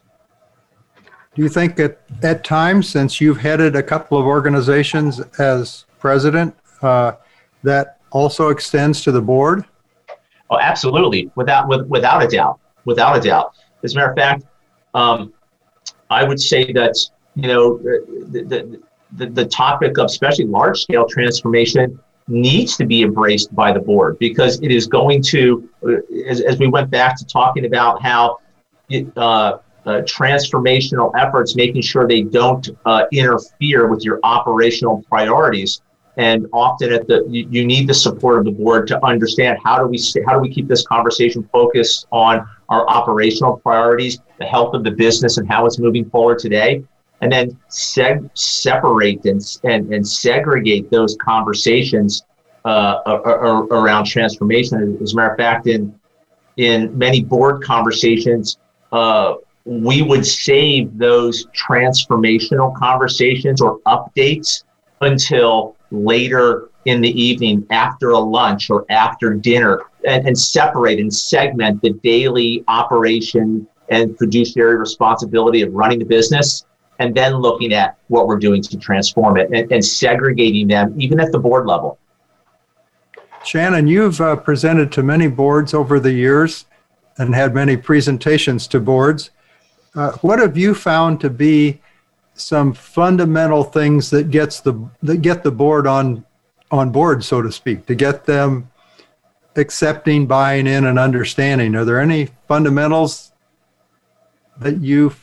Do 1.36 1.42
you 1.42 1.50
think 1.50 1.80
at, 1.80 2.02
at 2.22 2.44
times, 2.44 2.88
since 2.90 3.20
you've 3.20 3.38
headed 3.38 3.76
a 3.76 3.84
couple 3.84 4.18
of 4.18 4.26
organizations 4.26 5.22
as 5.40 5.86
president, 6.00 6.56
uh, 6.82 7.14
that 7.64 8.00
also 8.12 8.50
extends 8.50 9.02
to 9.04 9.12
the 9.12 9.22
board? 9.22 9.66
Oh, 10.50 10.60
absolutely, 10.60 11.32
without 11.36 11.68
with, 11.68 11.88
without 11.88 12.24
a 12.24 12.28
doubt, 12.28 12.60
without 12.86 13.18
a 13.18 13.22
doubt. 13.22 13.56
As 13.84 13.94
a 13.94 13.98
matter 13.98 14.12
of 14.12 14.18
fact, 14.18 14.44
um, 14.94 15.34
I 16.10 16.24
would 16.24 16.40
say 16.40 16.72
that 16.74 16.96
you 17.36 17.48
know 17.48 17.78
the, 17.78 18.44
the, 18.44 18.82
the, 19.18 19.28
the 19.28 19.46
topic 19.46 19.98
of 19.98 20.06
especially 20.06 20.46
large 20.46 20.82
scale 20.82 21.06
transformation 21.08 22.00
needs 22.28 22.76
to 22.78 22.86
be 22.86 23.04
embraced 23.04 23.54
by 23.56 23.72
the 23.72 23.80
board 23.80 24.18
because 24.20 24.60
it 24.62 24.72
is 24.72 24.88
going 24.88 25.22
to, 25.22 25.70
uh, 25.88 25.98
as, 26.28 26.42
as 26.42 26.58
we 26.58 26.68
went 26.68 26.90
back 26.90 27.18
to 27.18 27.26
talking 27.26 27.66
about 27.66 28.02
how 28.02 28.40
it, 28.90 29.06
uh, 29.18 29.60
uh, 29.86 30.02
transformational 30.02 31.12
efforts, 31.16 31.56
making 31.56 31.82
sure 31.82 32.08
they 32.08 32.24
don't 32.24 32.70
uh, 32.86 33.06
interfere 33.12 33.88
with 33.88 34.04
your 34.04 34.20
operational 34.24 35.04
priorities. 35.08 35.82
And 36.18 36.48
often, 36.54 36.94
at 36.94 37.08
the 37.08 37.26
you, 37.30 37.48
you, 37.52 37.66
need 37.66 37.88
the 37.88 37.94
support 37.94 38.40
of 38.40 38.46
the 38.46 38.52
board 38.52 38.88
to 38.88 39.06
understand 39.06 39.60
how 39.64 39.78
do 39.78 39.86
we 39.86 40.00
how 40.26 40.34
do 40.34 40.40
we 40.40 40.50
keep 40.50 40.68
this 40.68 40.88
conversation 40.88 41.48
focused 41.52 42.08
on 42.10 42.48
our 42.70 42.88
operational 42.88 43.58
priorities, 43.58 44.20
the 44.40 44.46
health 44.46 44.74
of 44.74 44.86
the 44.86 44.92
business, 44.92 45.38
and 45.38 45.48
how 45.48 45.66
it's 45.66 45.78
moving 45.78 46.10
forward 46.10 46.40
today, 46.40 46.86
and 47.22 47.32
then 47.32 47.58
seg- 47.70 48.30
separate 48.34 49.26
and, 49.26 49.42
and, 49.64 49.94
and 49.94 50.08
segregate 50.08 50.90
those 50.92 51.18
conversations 51.22 52.24
uh, 52.66 53.00
around 53.72 54.06
transformation. 54.06 54.98
As 55.02 55.14
a 55.14 55.16
matter 55.16 55.32
of 55.32 55.38
fact, 55.38 55.68
in 55.68 55.98
in 56.58 56.98
many 56.98 57.22
board 57.22 57.62
conversations, 57.64 58.58
uh, 58.92 59.36
we 59.66 60.02
would 60.02 60.26
save 60.26 60.98
those 60.98 61.48
transformational 61.48 62.76
conversations 62.78 63.62
or 63.62 63.80
updates 63.82 64.64
until 65.02 65.76
later 65.92 66.70
in 66.86 67.02
the 67.02 67.22
evening 67.22 67.66
after 67.72 68.12
a 68.12 68.20
lunch 68.20 68.70
or 68.70 68.86
after 68.90 69.34
dinner 69.34 69.82
and, 70.08 70.28
and 70.28 70.38
separate 70.38 71.00
and 71.00 71.14
segment 71.14 71.82
the 71.82 71.92
daily 72.04 72.64
operation 72.68 73.68
and 73.90 74.18
fiduciary 74.18 74.76
responsibility 74.76 75.62
of 75.62 75.74
running 75.74 76.00
the 76.00 76.06
business 76.06 76.66
and 77.00 77.14
then 77.16 77.36
looking 77.36 77.74
at 77.74 77.98
what 78.08 78.28
we're 78.28 78.40
doing 78.40 78.62
to 78.62 78.78
transform 78.78 79.38
it 79.38 79.50
and, 79.52 79.72
and 79.72 79.84
segregating 79.84 80.68
them 80.68 80.94
even 81.00 81.20
at 81.20 81.32
the 81.32 81.40
board 81.40 81.66
level. 81.66 81.98
Shannon, 83.44 83.88
you've 83.88 84.20
uh, 84.22 84.36
presented 84.38 84.92
to 84.94 85.04
many 85.04 85.28
boards 85.28 85.74
over 85.74 86.00
the 86.00 86.12
years 86.12 86.66
and 87.18 87.36
had 87.36 87.54
many 87.54 87.78
presentations 87.78 88.68
to 88.68 88.80
boards. 88.80 89.32
Uh, 89.94 90.12
what 90.22 90.40
have 90.40 90.58
you 90.58 90.74
found 90.74 91.22
to 91.22 91.30
be 91.30 91.82
some 92.34 92.74
fundamental 92.74 93.64
things 93.64 94.10
that 94.10 94.30
gets 94.30 94.60
the 94.60 94.74
that 95.02 95.22
get 95.22 95.44
the 95.44 95.52
board 95.52 95.88
on 95.88 96.26
on 96.72 96.92
board, 96.92 97.24
so 97.24 97.42
to 97.42 97.52
speak, 97.52 97.86
to 97.86 97.96
get 97.96 98.26
them 98.26 98.70
accepting, 99.56 100.28
buying 100.28 100.68
in, 100.68 100.86
and 100.86 101.00
understanding. 101.00 101.76
Are 101.76 101.86
there 101.86 102.00
any 102.00 102.30
fundamentals 102.48 103.32
that 104.60 104.82
you 104.82 105.14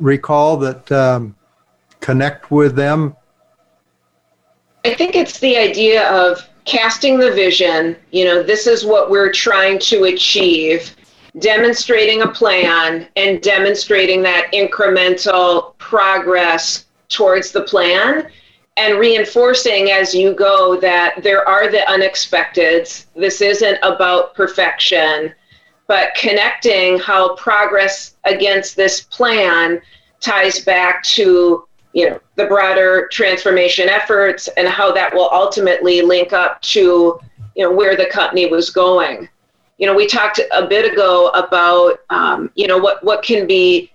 recall 0.00 0.56
that 0.58 0.90
um, 0.90 1.36
connect 2.00 2.50
with 2.50 2.74
them? 2.74 3.16
I 4.84 4.94
think 4.94 5.14
it's 5.14 5.38
the 5.38 5.56
idea 5.56 6.10
of 6.10 6.48
casting 6.64 7.18
the 7.18 7.30
vision. 7.30 7.96
You 8.10 8.24
know, 8.24 8.42
this 8.42 8.66
is 8.66 8.84
what 8.84 9.10
we're 9.10 9.32
trying 9.32 9.78
to 9.80 10.04
achieve, 10.04 10.96
demonstrating 11.38 12.22
a 12.22 12.28
plan 12.28 13.06
and 13.16 13.42
demonstrating 13.42 14.22
that 14.22 14.50
incremental 14.52 15.76
progress 15.78 16.86
towards 17.08 17.52
the 17.52 17.62
plan 17.62 18.30
and 18.76 18.98
reinforcing 18.98 19.90
as 19.90 20.14
you 20.14 20.32
go 20.32 20.80
that 20.80 21.22
there 21.22 21.46
are 21.46 21.70
the 21.70 21.84
unexpecteds. 21.88 23.06
This 23.14 23.42
isn't 23.42 23.78
about 23.82 24.34
perfection, 24.34 25.34
but 25.90 26.14
connecting 26.14 27.00
how 27.00 27.34
progress 27.34 28.14
against 28.22 28.76
this 28.76 29.00
plan 29.00 29.82
ties 30.20 30.60
back 30.60 31.02
to 31.02 31.66
you 31.94 32.08
know 32.08 32.20
the 32.36 32.46
broader 32.46 33.08
transformation 33.10 33.88
efforts 33.88 34.48
and 34.56 34.68
how 34.68 34.92
that 34.92 35.12
will 35.12 35.28
ultimately 35.32 36.00
link 36.00 36.32
up 36.32 36.62
to 36.62 37.18
you 37.56 37.64
know 37.64 37.72
where 37.72 37.96
the 37.96 38.06
company 38.06 38.46
was 38.46 38.70
going. 38.70 39.28
You 39.78 39.88
know 39.88 39.94
we 39.96 40.06
talked 40.06 40.40
a 40.52 40.64
bit 40.64 40.92
ago 40.92 41.30
about 41.30 41.98
um, 42.08 42.52
you 42.54 42.68
know 42.68 42.78
what 42.78 43.02
what 43.02 43.24
can 43.24 43.48
be 43.48 43.90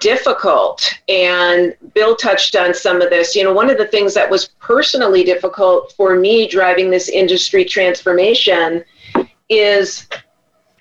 difficult 0.00 0.98
and 1.08 1.76
bill 1.94 2.16
touched 2.16 2.56
on 2.56 2.74
some 2.74 3.00
of 3.00 3.08
this. 3.08 3.36
You 3.36 3.44
know 3.44 3.52
one 3.52 3.70
of 3.70 3.78
the 3.78 3.86
things 3.86 4.14
that 4.14 4.28
was 4.28 4.48
personally 4.58 5.22
difficult 5.22 5.92
for 5.92 6.16
me 6.16 6.48
driving 6.48 6.90
this 6.90 7.08
industry 7.08 7.64
transformation 7.64 8.84
is 9.48 10.08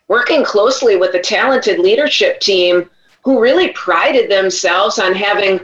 working 0.08 0.44
closely 0.44 0.96
with 0.96 1.16
a 1.16 1.20
talented 1.20 1.80
leadership 1.80 2.40
team 2.40 2.90
who 3.24 3.42
really 3.42 3.70
prided 3.70 4.30
themselves 4.30 5.00
on 5.00 5.14
having 5.14 5.60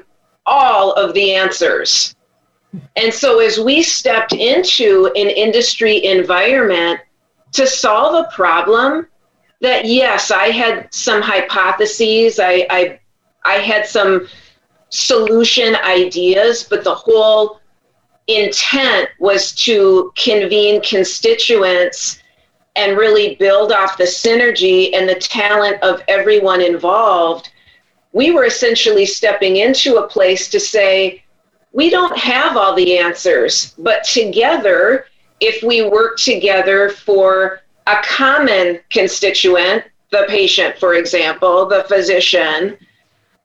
all 0.46 0.94
of 0.94 1.14
the 1.14 1.34
answers. 1.34 2.16
And 2.96 3.14
so, 3.14 3.40
as 3.40 3.60
we 3.60 3.84
stepped 3.84 4.34
into 4.34 5.12
an 5.16 5.30
industry 5.30 6.06
environment 6.06 7.00
to 7.52 7.68
solve 7.68 8.26
a 8.26 8.32
problem, 8.32 9.08
that 9.60 9.86
yes, 9.86 10.32
I 10.32 10.48
had 10.48 10.92
some 10.92 11.22
hypotheses, 11.22 12.40
I, 12.40 12.66
I, 12.70 13.00
I 13.44 13.56
had 13.56 13.86
some 13.86 14.28
solution 14.90 15.76
ideas, 15.76 16.64
but 16.64 16.84
the 16.84 16.96
whole 16.96 17.60
intent 18.28 19.10
was 19.20 19.52
to 19.54 20.12
convene 20.16 20.82
constituents 20.82 22.21
and 22.76 22.98
really 22.98 23.36
build 23.36 23.72
off 23.72 23.98
the 23.98 24.04
synergy 24.04 24.96
and 24.96 25.08
the 25.08 25.16
talent 25.16 25.82
of 25.84 26.02
everyone 26.08 26.62
involved 26.62 27.52
we 28.14 28.32
were 28.32 28.46
essentially 28.46 29.06
stepping 29.06 29.58
into 29.58 29.98
a 29.98 30.08
place 30.08 30.50
to 30.50 30.60
say, 30.60 31.24
we 31.72 31.90
don't 31.90 32.18
have 32.18 32.58
all 32.58 32.76
the 32.76 32.98
answers, 32.98 33.74
but 33.78 34.04
together, 34.04 35.06
if 35.40 35.64
we 35.64 35.88
work 35.88 36.18
together 36.18 36.90
for 36.90 37.62
a 37.88 37.96
common 38.04 38.80
constituent, 38.90 39.86
the 40.12 40.26
patient, 40.28 40.78
for 40.78 40.96
example, 40.96 41.66
the 41.66 41.86
physician, 41.86 42.78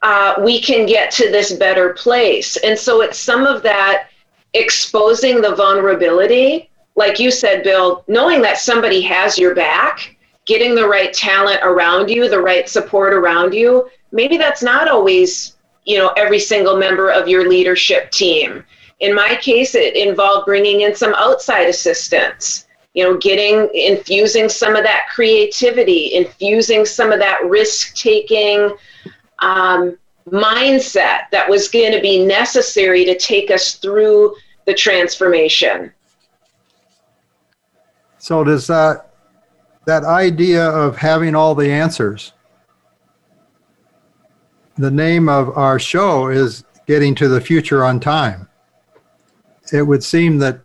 uh, 0.02 0.34
we 0.44 0.60
can 0.60 0.84
get 0.84 1.10
to 1.12 1.30
this 1.30 1.52
better 1.52 1.92
place. 1.94 2.56
And 2.58 2.76
so 2.76 3.02
it's 3.02 3.18
some 3.18 3.46
of 3.46 3.62
that 3.62 4.08
exposing 4.54 5.40
the 5.40 5.54
vulnerability, 5.54 6.70
like 6.96 7.18
you 7.18 7.30
said, 7.30 7.62
Bill, 7.62 8.02
knowing 8.08 8.42
that 8.42 8.58
somebody 8.58 9.02
has 9.02 9.38
your 9.38 9.54
back, 9.54 10.16
getting 10.46 10.74
the 10.74 10.88
right 10.88 11.12
talent 11.12 11.60
around 11.62 12.10
you, 12.10 12.28
the 12.28 12.40
right 12.40 12.68
support 12.68 13.12
around 13.12 13.54
you, 13.54 13.88
maybe 14.12 14.36
that's 14.36 14.62
not 14.62 14.88
always 14.88 15.56
you 15.84 15.98
know 15.98 16.08
every 16.16 16.38
single 16.38 16.76
member 16.76 17.10
of 17.10 17.28
your 17.28 17.48
leadership 17.48 18.10
team. 18.10 18.64
In 19.00 19.14
my 19.14 19.36
case 19.36 19.74
it 19.74 19.94
involved 19.94 20.46
bringing 20.46 20.80
in 20.80 20.94
some 20.94 21.14
outside 21.14 21.68
assistance 21.68 22.66
you 22.94 23.04
know 23.04 23.16
getting 23.18 23.68
infusing 23.74 24.48
some 24.48 24.74
of 24.74 24.82
that 24.82 25.06
creativity 25.14 26.14
infusing 26.14 26.86
some 26.86 27.12
of 27.12 27.20
that 27.20 27.44
risk 27.44 27.94
taking 27.94 28.74
um, 29.40 29.98
mindset 30.30 31.28
that 31.30 31.48
was 31.48 31.68
going 31.68 31.92
to 31.92 32.00
be 32.00 32.24
necessary 32.24 33.04
to 33.04 33.16
take 33.18 33.50
us 33.50 33.74
through 33.74 34.34
the 34.64 34.74
transformation 34.74 35.92
so 38.26 38.42
does 38.42 38.66
that 38.66 39.12
that 39.84 40.02
idea 40.02 40.64
of 40.68 40.96
having 40.96 41.36
all 41.36 41.54
the 41.54 41.70
answers 41.70 42.32
the 44.76 44.90
name 44.90 45.28
of 45.28 45.56
our 45.56 45.78
show 45.78 46.26
is 46.26 46.64
Getting 46.86 47.14
to 47.14 47.28
the 47.28 47.40
Future 47.40 47.84
on 47.84 47.98
Time. 48.00 48.48
It 49.72 49.82
would 49.82 50.02
seem 50.04 50.38
that 50.38 50.60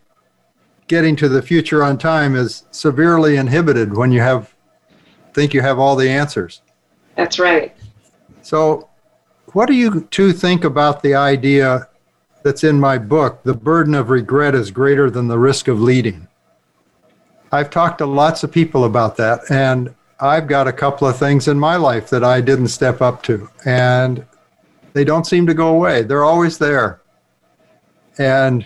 getting 0.87 1.15
to 1.17 1.29
the 1.29 1.41
future 1.41 1.83
on 1.83 1.97
time 1.97 2.35
is 2.35 2.65
severely 2.71 3.37
inhibited 3.37 3.95
when 3.95 4.11
you 4.11 4.21
have 4.21 4.53
think 5.33 5.53
you 5.53 5.61
have 5.61 5.79
all 5.79 5.95
the 5.95 6.09
answers. 6.09 6.61
That's 7.15 7.37
right. 7.39 7.75
So, 8.41 8.89
what 9.53 9.67
do 9.67 9.73
you 9.73 10.07
two 10.11 10.33
think 10.33 10.63
about 10.63 11.01
the 11.03 11.13
idea 11.13 11.87
that's 12.43 12.63
in 12.63 12.79
my 12.79 12.97
book? 12.97 13.43
The 13.43 13.53
burden 13.53 13.93
of 13.93 14.09
regret 14.09 14.55
is 14.55 14.71
greater 14.71 15.11
than 15.11 15.27
the 15.27 15.39
risk 15.39 15.67
of 15.67 15.79
leading. 15.79 16.27
I've 17.51 17.69
talked 17.69 17.97
to 17.97 18.05
lots 18.05 18.43
of 18.43 18.51
people 18.51 18.85
about 18.85 19.17
that, 19.17 19.41
and 19.49 19.93
I've 20.19 20.47
got 20.47 20.67
a 20.67 20.73
couple 20.73 21.07
of 21.07 21.17
things 21.17 21.47
in 21.47 21.59
my 21.59 21.75
life 21.75 22.09
that 22.09 22.23
I 22.23 22.39
didn't 22.39 22.69
step 22.69 23.01
up 23.01 23.23
to, 23.23 23.49
and 23.65 24.25
they 24.93 25.03
don't 25.03 25.25
seem 25.25 25.45
to 25.47 25.53
go 25.53 25.69
away. 25.69 26.03
They're 26.03 26.23
always 26.23 26.57
there. 26.57 27.01
And 28.17 28.65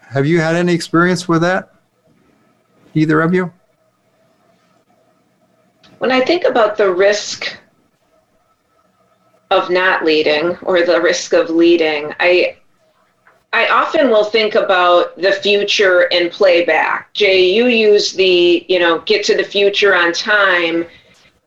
have 0.00 0.26
you 0.26 0.40
had 0.40 0.54
any 0.54 0.74
experience 0.74 1.28
with 1.28 1.42
that? 1.42 1.74
Either 2.94 3.20
of 3.20 3.32
you? 3.32 3.52
When 5.98 6.12
I 6.12 6.20
think 6.20 6.44
about 6.44 6.76
the 6.76 6.92
risk 6.92 7.58
of 9.50 9.70
not 9.70 10.04
leading 10.04 10.56
or 10.58 10.84
the 10.84 11.00
risk 11.00 11.32
of 11.32 11.48
leading, 11.50 12.12
I 12.20 12.56
I 13.56 13.68
often 13.68 14.10
will 14.10 14.24
think 14.24 14.54
about 14.54 15.16
the 15.16 15.32
future 15.32 16.12
and 16.12 16.30
playback. 16.30 17.10
Jay, 17.14 17.54
you 17.54 17.68
use 17.68 18.12
the, 18.12 18.66
you 18.68 18.78
know, 18.78 18.98
get 19.06 19.24
to 19.24 19.34
the 19.34 19.44
future 19.44 19.94
on 19.94 20.12
time. 20.12 20.84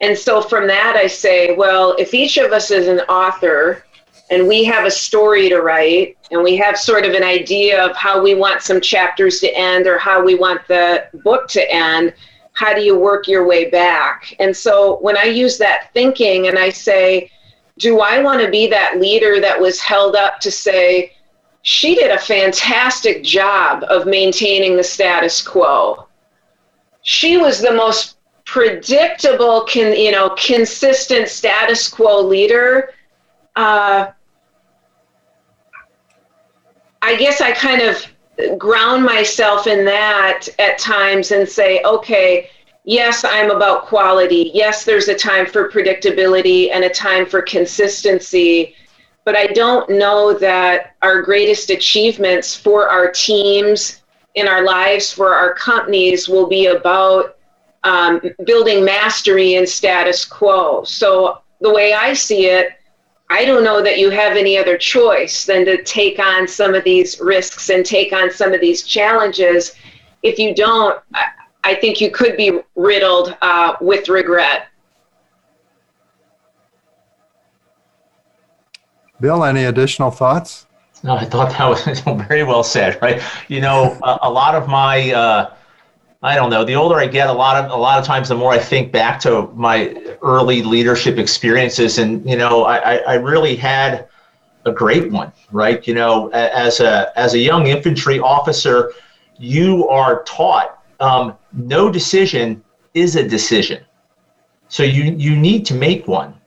And 0.01 0.17
so 0.17 0.41
from 0.41 0.65
that, 0.65 0.95
I 0.95 1.05
say, 1.05 1.55
well, 1.55 1.95
if 1.99 2.15
each 2.15 2.37
of 2.37 2.51
us 2.51 2.71
is 2.71 2.87
an 2.87 3.01
author 3.01 3.83
and 4.31 4.47
we 4.47 4.63
have 4.63 4.87
a 4.87 4.91
story 4.91 5.49
to 5.49 5.61
write 5.61 6.17
and 6.31 6.41
we 6.41 6.57
have 6.57 6.79
sort 6.79 7.05
of 7.05 7.13
an 7.13 7.21
idea 7.21 7.85
of 7.85 7.95
how 7.95 8.19
we 8.19 8.33
want 8.33 8.63
some 8.63 8.81
chapters 8.81 9.39
to 9.41 9.55
end 9.55 9.85
or 9.85 9.99
how 9.99 10.25
we 10.25 10.33
want 10.33 10.67
the 10.67 11.07
book 11.23 11.47
to 11.49 11.71
end, 11.71 12.15
how 12.53 12.73
do 12.73 12.81
you 12.81 12.97
work 12.97 13.27
your 13.27 13.45
way 13.45 13.69
back? 13.69 14.35
And 14.39 14.57
so 14.57 14.97
when 15.01 15.15
I 15.15 15.25
use 15.25 15.59
that 15.59 15.91
thinking 15.93 16.47
and 16.47 16.57
I 16.57 16.69
say, 16.69 17.29
do 17.77 17.99
I 17.99 18.19
want 18.23 18.41
to 18.41 18.49
be 18.49 18.65
that 18.65 18.99
leader 18.99 19.39
that 19.41 19.61
was 19.61 19.79
held 19.79 20.15
up 20.15 20.39
to 20.39 20.49
say, 20.49 21.13
she 21.61 21.95
did 21.95 22.11
a 22.11 22.17
fantastic 22.17 23.23
job 23.23 23.83
of 23.89 24.05
maintaining 24.05 24.77
the 24.77 24.83
status 24.83 25.41
quo. 25.45 26.07
She 27.01 27.37
was 27.37 27.61
the 27.61 27.73
most 27.73 28.17
predictable, 28.45 29.63
can 29.65 29.95
you 29.95 30.11
know, 30.11 30.29
consistent 30.31 31.27
status 31.27 31.87
quo 31.87 32.21
leader. 32.21 32.93
Uh, 33.55 34.11
I 37.01 37.15
guess 37.15 37.41
I 37.41 37.51
kind 37.51 37.81
of 37.81 38.57
ground 38.57 39.03
myself 39.03 39.67
in 39.67 39.85
that 39.85 40.47
at 40.59 40.77
times 40.77 41.31
and 41.31 41.47
say, 41.47 41.81
okay, 41.83 42.49
yes, 42.85 43.23
I'm 43.23 43.51
about 43.51 43.85
quality. 43.85 44.51
Yes, 44.53 44.85
there's 44.85 45.09
a 45.09 45.15
time 45.15 45.45
for 45.45 45.69
predictability 45.69 46.71
and 46.71 46.85
a 46.85 46.89
time 46.89 47.25
for 47.25 47.41
consistency 47.41 48.75
but 49.29 49.37
I 49.37 49.45
don't 49.45 49.87
know 49.91 50.33
that 50.39 50.95
our 51.03 51.21
greatest 51.21 51.69
achievements 51.69 52.55
for 52.55 52.89
our 52.89 53.11
teams 53.11 54.01
in 54.33 54.47
our 54.47 54.63
lives, 54.65 55.13
for 55.13 55.35
our 55.35 55.53
companies, 55.53 56.27
will 56.27 56.47
be 56.47 56.65
about 56.65 57.37
um, 57.83 58.19
building 58.43 58.83
mastery 58.83 59.53
in 59.53 59.67
status 59.67 60.25
quo. 60.25 60.83
So, 60.83 61.43
the 61.61 61.71
way 61.71 61.93
I 61.93 62.13
see 62.13 62.47
it, 62.47 62.71
I 63.29 63.45
don't 63.45 63.63
know 63.63 63.83
that 63.83 63.99
you 63.99 64.09
have 64.09 64.35
any 64.35 64.57
other 64.57 64.79
choice 64.79 65.45
than 65.45 65.63
to 65.65 65.83
take 65.83 66.17
on 66.17 66.47
some 66.47 66.73
of 66.73 66.83
these 66.83 67.19
risks 67.19 67.69
and 67.69 67.85
take 67.85 68.13
on 68.13 68.31
some 68.31 68.51
of 68.51 68.61
these 68.61 68.81
challenges. 68.81 69.75
If 70.23 70.39
you 70.39 70.55
don't, 70.55 70.99
I 71.63 71.75
think 71.75 72.01
you 72.01 72.09
could 72.09 72.35
be 72.35 72.61
riddled 72.75 73.37
uh, 73.43 73.75
with 73.79 74.09
regret. 74.09 74.68
Bill, 79.19 79.43
any 79.43 79.65
additional 79.65 80.11
thoughts? 80.11 80.65
No, 81.03 81.15
I 81.15 81.25
thought 81.25 81.51
that 81.57 81.67
was 81.67 81.99
very 82.27 82.43
well 82.43 82.63
said. 82.63 82.99
Right, 83.01 83.21
you 83.47 83.61
know, 83.61 83.97
a, 84.03 84.19
a 84.23 84.29
lot 84.29 84.55
of 84.55 84.67
my, 84.67 85.11
uh, 85.11 85.53
I 86.21 86.35
don't 86.35 86.49
know, 86.49 86.65
the 86.65 86.75
older 86.75 86.97
I 86.97 87.07
get, 87.07 87.29
a 87.29 87.33
lot 87.33 87.63
of 87.63 87.71
a 87.71 87.75
lot 87.75 87.99
of 87.99 88.05
times, 88.05 88.29
the 88.29 88.35
more 88.35 88.51
I 88.51 88.59
think 88.59 88.91
back 88.91 89.19
to 89.21 89.43
my 89.53 89.95
early 90.21 90.61
leadership 90.61 91.17
experiences, 91.17 91.97
and 91.97 92.27
you 92.29 92.37
know, 92.37 92.65
I, 92.65 92.97
I 92.97 93.13
really 93.15 93.55
had 93.55 94.07
a 94.65 94.71
great 94.71 95.11
one. 95.11 95.31
Right, 95.51 95.85
you 95.87 95.93
know, 95.93 96.29
as 96.29 96.79
a 96.79 97.17
as 97.17 97.33
a 97.33 97.39
young 97.39 97.67
infantry 97.67 98.19
officer, 98.19 98.91
you 99.37 99.87
are 99.87 100.23
taught 100.23 100.83
um, 100.99 101.37
no 101.53 101.89
decision 101.89 102.61
is 102.93 103.15
a 103.15 103.25
decision, 103.25 103.83
so 104.67 104.83
you 104.83 105.15
you 105.17 105.35
need 105.35 105.65
to 105.67 105.73
make 105.73 106.07
one 106.07 106.38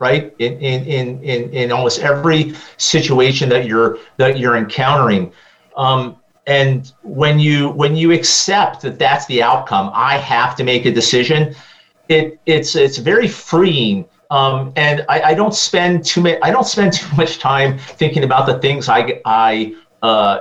right? 0.00 0.34
In, 0.38 0.54
in, 0.60 1.22
in, 1.22 1.50
in 1.52 1.70
almost 1.70 2.00
every 2.00 2.54
situation 2.78 3.48
that 3.50 3.66
you're 3.66 3.98
that 4.16 4.38
you're 4.38 4.56
encountering. 4.56 5.32
Um, 5.76 6.16
and 6.46 6.92
when 7.02 7.38
you 7.38 7.68
when 7.70 7.94
you 7.94 8.10
accept 8.12 8.82
that 8.82 8.98
that's 8.98 9.26
the 9.26 9.42
outcome, 9.42 9.92
I 9.94 10.16
have 10.16 10.56
to 10.56 10.64
make 10.64 10.86
a 10.86 10.90
decision. 10.90 11.54
It 12.08 12.40
it's 12.46 12.74
it's 12.74 12.98
very 12.98 13.28
freeing. 13.28 14.06
Um, 14.30 14.72
and 14.76 15.04
I, 15.08 15.22
I 15.22 15.34
don't 15.34 15.54
spend 15.54 16.04
too 16.04 16.22
much 16.22 16.38
I 16.42 16.50
don't 16.50 16.66
spend 16.66 16.92
too 17.00 17.14
much 17.16 17.38
time 17.38 17.78
thinking 17.78 18.24
about 18.24 18.46
the 18.46 18.58
things 18.58 18.88
I 18.88 19.20
I 19.26 19.76
uh, 20.02 20.40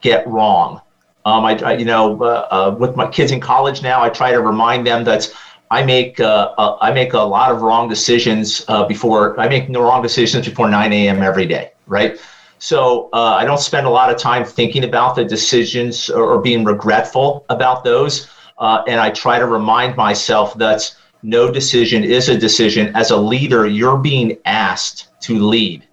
get 0.00 0.26
wrong. 0.26 0.80
Um, 1.24 1.44
I, 1.44 1.52
I 1.58 1.76
you 1.76 1.84
know 1.84 2.20
uh, 2.22 2.48
uh, 2.50 2.76
with 2.76 2.96
my 2.96 3.06
kids 3.06 3.30
in 3.30 3.40
college 3.40 3.82
now, 3.82 4.02
I 4.02 4.08
try 4.08 4.32
to 4.32 4.40
remind 4.40 4.84
them 4.86 5.04
that 5.04 5.32
I 5.70 5.84
make 5.84 6.18
uh, 6.18 6.52
uh, 6.58 6.76
I 6.80 6.92
make 6.92 7.12
a 7.12 7.20
lot 7.20 7.52
of 7.52 7.62
wrong 7.62 7.88
decisions 7.88 8.64
uh, 8.66 8.86
before 8.86 9.38
I 9.38 9.48
make 9.48 9.68
no 9.68 9.82
wrong 9.82 10.02
decisions 10.02 10.48
before 10.48 10.68
9 10.68 10.92
a.m. 10.92 11.22
every 11.22 11.46
day, 11.46 11.72
right? 11.86 12.18
So 12.58 13.08
uh, 13.12 13.36
I 13.38 13.44
don't 13.44 13.60
spend 13.60 13.86
a 13.86 13.90
lot 13.90 14.10
of 14.10 14.18
time 14.18 14.44
thinking 14.44 14.84
about 14.84 15.14
the 15.14 15.24
decisions 15.24 16.10
or, 16.10 16.24
or 16.24 16.42
being 16.42 16.64
regretful 16.64 17.46
about 17.48 17.84
those, 17.84 18.28
uh, 18.58 18.82
and 18.86 19.00
I 19.00 19.10
try 19.10 19.38
to 19.38 19.46
remind 19.46 19.96
myself 19.96 20.58
that 20.58 20.94
no 21.22 21.50
decision 21.50 22.02
is 22.04 22.28
a 22.28 22.36
decision. 22.36 22.94
As 22.96 23.10
a 23.10 23.16
leader, 23.16 23.66
you're 23.66 23.98
being 23.98 24.38
asked 24.44 25.08
to 25.22 25.38
lead, 25.38 25.86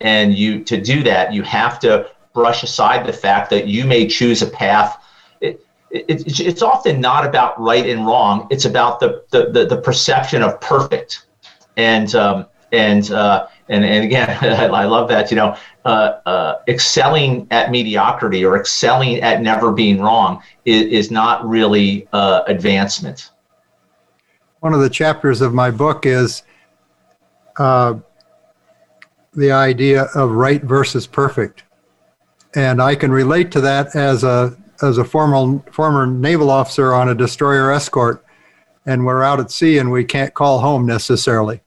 and 0.00 0.32
you 0.34 0.62
to 0.64 0.80
do 0.80 1.02
that, 1.02 1.32
you 1.32 1.42
have 1.42 1.80
to 1.80 2.08
brush 2.32 2.62
aside 2.62 3.06
the 3.06 3.12
fact 3.12 3.50
that 3.50 3.66
you 3.66 3.84
may 3.84 4.06
choose 4.06 4.40
a 4.42 4.46
path 4.46 5.03
it, 5.94 6.40
it's 6.40 6.62
often 6.62 7.00
not 7.00 7.24
about 7.24 7.58
right 7.60 7.88
and 7.88 8.04
wrong. 8.04 8.48
It's 8.50 8.64
about 8.64 9.00
the 9.00 9.24
the, 9.30 9.50
the, 9.50 9.66
the 9.66 9.76
perception 9.76 10.42
of 10.42 10.60
perfect, 10.60 11.26
and 11.76 12.12
um, 12.14 12.46
and 12.72 13.10
uh, 13.12 13.46
and 13.68 13.84
and 13.84 14.04
again, 14.04 14.28
I 14.74 14.84
love 14.84 15.08
that. 15.08 15.30
You 15.30 15.36
know, 15.36 15.56
uh, 15.84 16.18
uh, 16.26 16.58
excelling 16.66 17.46
at 17.52 17.70
mediocrity 17.70 18.44
or 18.44 18.58
excelling 18.58 19.20
at 19.20 19.40
never 19.40 19.72
being 19.72 20.00
wrong 20.00 20.42
is, 20.64 20.82
is 20.82 21.10
not 21.10 21.48
really 21.48 22.08
uh, 22.12 22.42
advancement. 22.48 23.30
One 24.60 24.74
of 24.74 24.80
the 24.80 24.90
chapters 24.90 25.40
of 25.42 25.54
my 25.54 25.70
book 25.70 26.06
is 26.06 26.42
uh, 27.56 27.94
the 29.32 29.52
idea 29.52 30.08
of 30.16 30.32
right 30.32 30.62
versus 30.62 31.06
perfect, 31.06 31.62
and 32.56 32.82
I 32.82 32.96
can 32.96 33.12
relate 33.12 33.52
to 33.52 33.60
that 33.60 33.94
as 33.94 34.24
a 34.24 34.56
as 34.84 34.98
a 34.98 35.04
former 35.04 35.60
former 35.72 36.06
naval 36.06 36.50
officer 36.50 36.92
on 36.92 37.08
a 37.08 37.14
destroyer 37.14 37.72
escort, 37.72 38.24
and 38.86 39.04
we're 39.04 39.22
out 39.22 39.40
at 39.40 39.50
sea 39.50 39.78
and 39.78 39.90
we 39.90 40.04
can't 40.04 40.34
call 40.34 40.60
home 40.60 40.86
necessarily, 40.86 41.60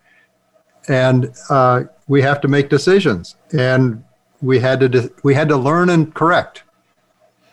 and 0.87 1.33
uh, 1.49 1.83
we 2.07 2.21
have 2.21 2.39
to 2.41 2.47
make 2.47 2.69
decisions, 2.69 3.35
and 3.51 4.03
we 4.41 4.59
had 4.59 4.79
to 4.79 4.89
de- 4.89 5.09
we 5.23 5.33
had 5.33 5.49
to 5.49 5.57
learn 5.57 5.89
and 5.89 6.13
correct, 6.13 6.63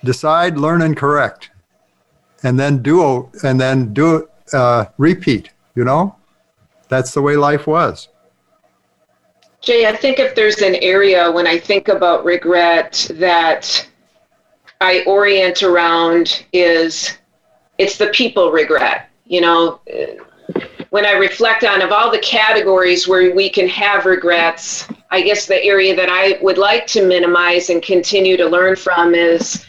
decide, 0.05 0.59
learn 0.59 0.83
and 0.83 0.97
correct, 0.97 1.51
and 2.43 2.59
then 2.59 2.83
do 2.83 3.31
and 3.43 3.61
then 3.61 3.93
do 3.93 4.29
uh, 4.53 4.87
repeat. 4.99 5.51
You 5.75 5.85
know, 5.85 6.17
that's 6.89 7.13
the 7.13 7.23
way 7.23 7.37
life 7.37 7.67
was. 7.67 8.09
Jay, 9.65 9.87
I 9.87 9.97
think 9.97 10.19
if 10.19 10.35
there's 10.35 10.61
an 10.61 10.75
area 10.77 11.31
when 11.33 11.47
I 11.47 11.59
think 11.59 11.89
about 11.89 12.25
regret 12.25 13.11
that 13.15 13.89
I 14.81 15.03
orient 15.07 15.63
around 15.63 16.45
is 16.53 17.17
it's 17.79 17.97
the 17.97 18.09
people 18.09 18.51
regret. 18.53 19.11
You 19.27 19.41
know, 19.41 19.81
when 20.91 21.07
I 21.07 21.13
reflect 21.13 21.65
on 21.65 21.83
of 21.83 21.91
all 21.91 22.11
the 22.11 22.19
categories 22.19 23.09
where 23.09 23.35
we 23.35 23.49
can 23.49 23.67
have 23.69 24.05
regrets, 24.05 24.87
I 25.11 25.23
guess 25.23 25.47
the 25.47 25.63
area 25.65 25.97
that 25.97 26.09
I 26.11 26.39
would 26.43 26.59
like 26.59 26.87
to 26.89 27.07
minimize 27.07 27.71
and 27.71 27.83
continue 27.83 28.37
to 28.37 28.47
learn 28.47 28.77
from 28.77 29.15
is 29.15 29.65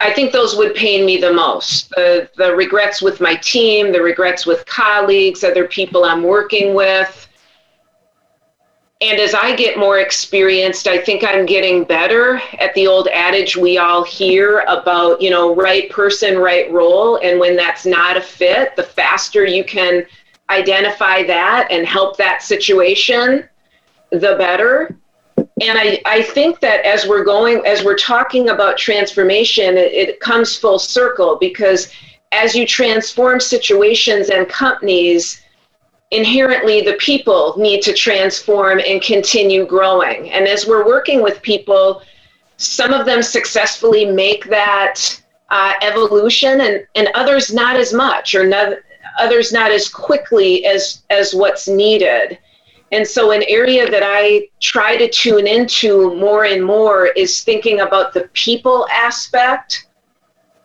I 0.00 0.12
think 0.12 0.32
those 0.32 0.56
would 0.56 0.74
pain 0.74 1.06
me 1.06 1.16
the 1.16 1.32
most. 1.32 1.90
The 1.90 2.28
the 2.36 2.54
regrets 2.54 3.00
with 3.00 3.20
my 3.20 3.36
team, 3.36 3.92
the 3.92 4.02
regrets 4.02 4.44
with 4.44 4.66
colleagues, 4.66 5.42
other 5.42 5.66
people 5.66 6.04
I'm 6.04 6.22
working 6.22 6.74
with 6.74 7.25
and 9.02 9.20
as 9.20 9.34
I 9.34 9.54
get 9.54 9.78
more 9.78 9.98
experienced, 9.98 10.86
I 10.86 10.96
think 10.96 11.22
I'm 11.22 11.44
getting 11.44 11.84
better 11.84 12.40
at 12.58 12.72
the 12.74 12.86
old 12.86 13.08
adage 13.08 13.54
we 13.54 13.76
all 13.76 14.02
hear 14.02 14.60
about, 14.68 15.20
you 15.20 15.28
know, 15.28 15.54
right 15.54 15.90
person, 15.90 16.38
right 16.38 16.72
role. 16.72 17.16
And 17.16 17.38
when 17.38 17.56
that's 17.56 17.84
not 17.84 18.16
a 18.16 18.22
fit, 18.22 18.74
the 18.74 18.82
faster 18.82 19.44
you 19.44 19.64
can 19.64 20.06
identify 20.48 21.24
that 21.24 21.68
and 21.70 21.86
help 21.86 22.16
that 22.16 22.42
situation, 22.42 23.46
the 24.12 24.36
better. 24.38 24.96
And 25.36 25.78
I, 25.78 26.00
I 26.06 26.22
think 26.22 26.60
that 26.60 26.82
as 26.86 27.06
we're 27.06 27.24
going, 27.24 27.62
as 27.66 27.84
we're 27.84 27.98
talking 27.98 28.48
about 28.48 28.78
transformation, 28.78 29.76
it, 29.76 29.92
it 29.92 30.20
comes 30.20 30.56
full 30.56 30.78
circle 30.78 31.36
because 31.38 31.92
as 32.32 32.54
you 32.54 32.66
transform 32.66 33.40
situations 33.40 34.30
and 34.30 34.48
companies, 34.48 35.42
inherently 36.10 36.82
the 36.82 36.94
people 36.94 37.54
need 37.58 37.82
to 37.82 37.92
transform 37.92 38.80
and 38.86 39.02
continue 39.02 39.66
growing. 39.66 40.30
And 40.30 40.46
as 40.46 40.66
we're 40.66 40.86
working 40.86 41.22
with 41.22 41.42
people, 41.42 42.02
some 42.56 42.92
of 42.92 43.06
them 43.06 43.22
successfully 43.22 44.04
make 44.04 44.44
that 44.46 45.20
uh, 45.50 45.74
evolution 45.82 46.60
and, 46.60 46.86
and 46.94 47.08
others 47.14 47.52
not 47.52 47.76
as 47.76 47.92
much 47.92 48.34
or 48.34 48.46
not, 48.46 48.78
others 49.18 49.52
not 49.52 49.70
as 49.70 49.88
quickly 49.88 50.64
as, 50.66 51.02
as 51.10 51.34
what's 51.34 51.68
needed. 51.68 52.38
And 52.92 53.06
so, 53.06 53.32
an 53.32 53.42
area 53.48 53.90
that 53.90 54.04
I 54.04 54.48
try 54.60 54.96
to 54.96 55.10
tune 55.10 55.48
into 55.48 56.14
more 56.14 56.44
and 56.44 56.64
more 56.64 57.06
is 57.06 57.42
thinking 57.42 57.80
about 57.80 58.14
the 58.14 58.28
people 58.32 58.86
aspect 58.92 59.88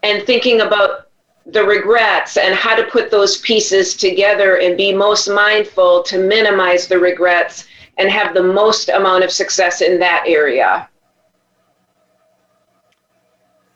and 0.04 0.23
thinking 0.23 0.62
about 0.62 1.08
the 1.51 1.63
regrets 1.63 2.37
and 2.37 2.55
how 2.55 2.75
to 2.75 2.83
put 2.85 3.11
those 3.11 3.37
pieces 3.37 3.95
together 3.95 4.59
and 4.59 4.77
be 4.77 4.93
most 4.93 5.27
mindful 5.27 6.03
to 6.03 6.17
minimize 6.17 6.87
the 6.87 6.97
regrets 6.97 7.65
and 7.97 8.09
have 8.09 8.33
the 8.33 8.43
most 8.43 8.89
amount 8.89 9.23
of 9.23 9.31
success 9.31 9.81
in 9.81 9.99
that 9.99 10.23
area. 10.25 10.87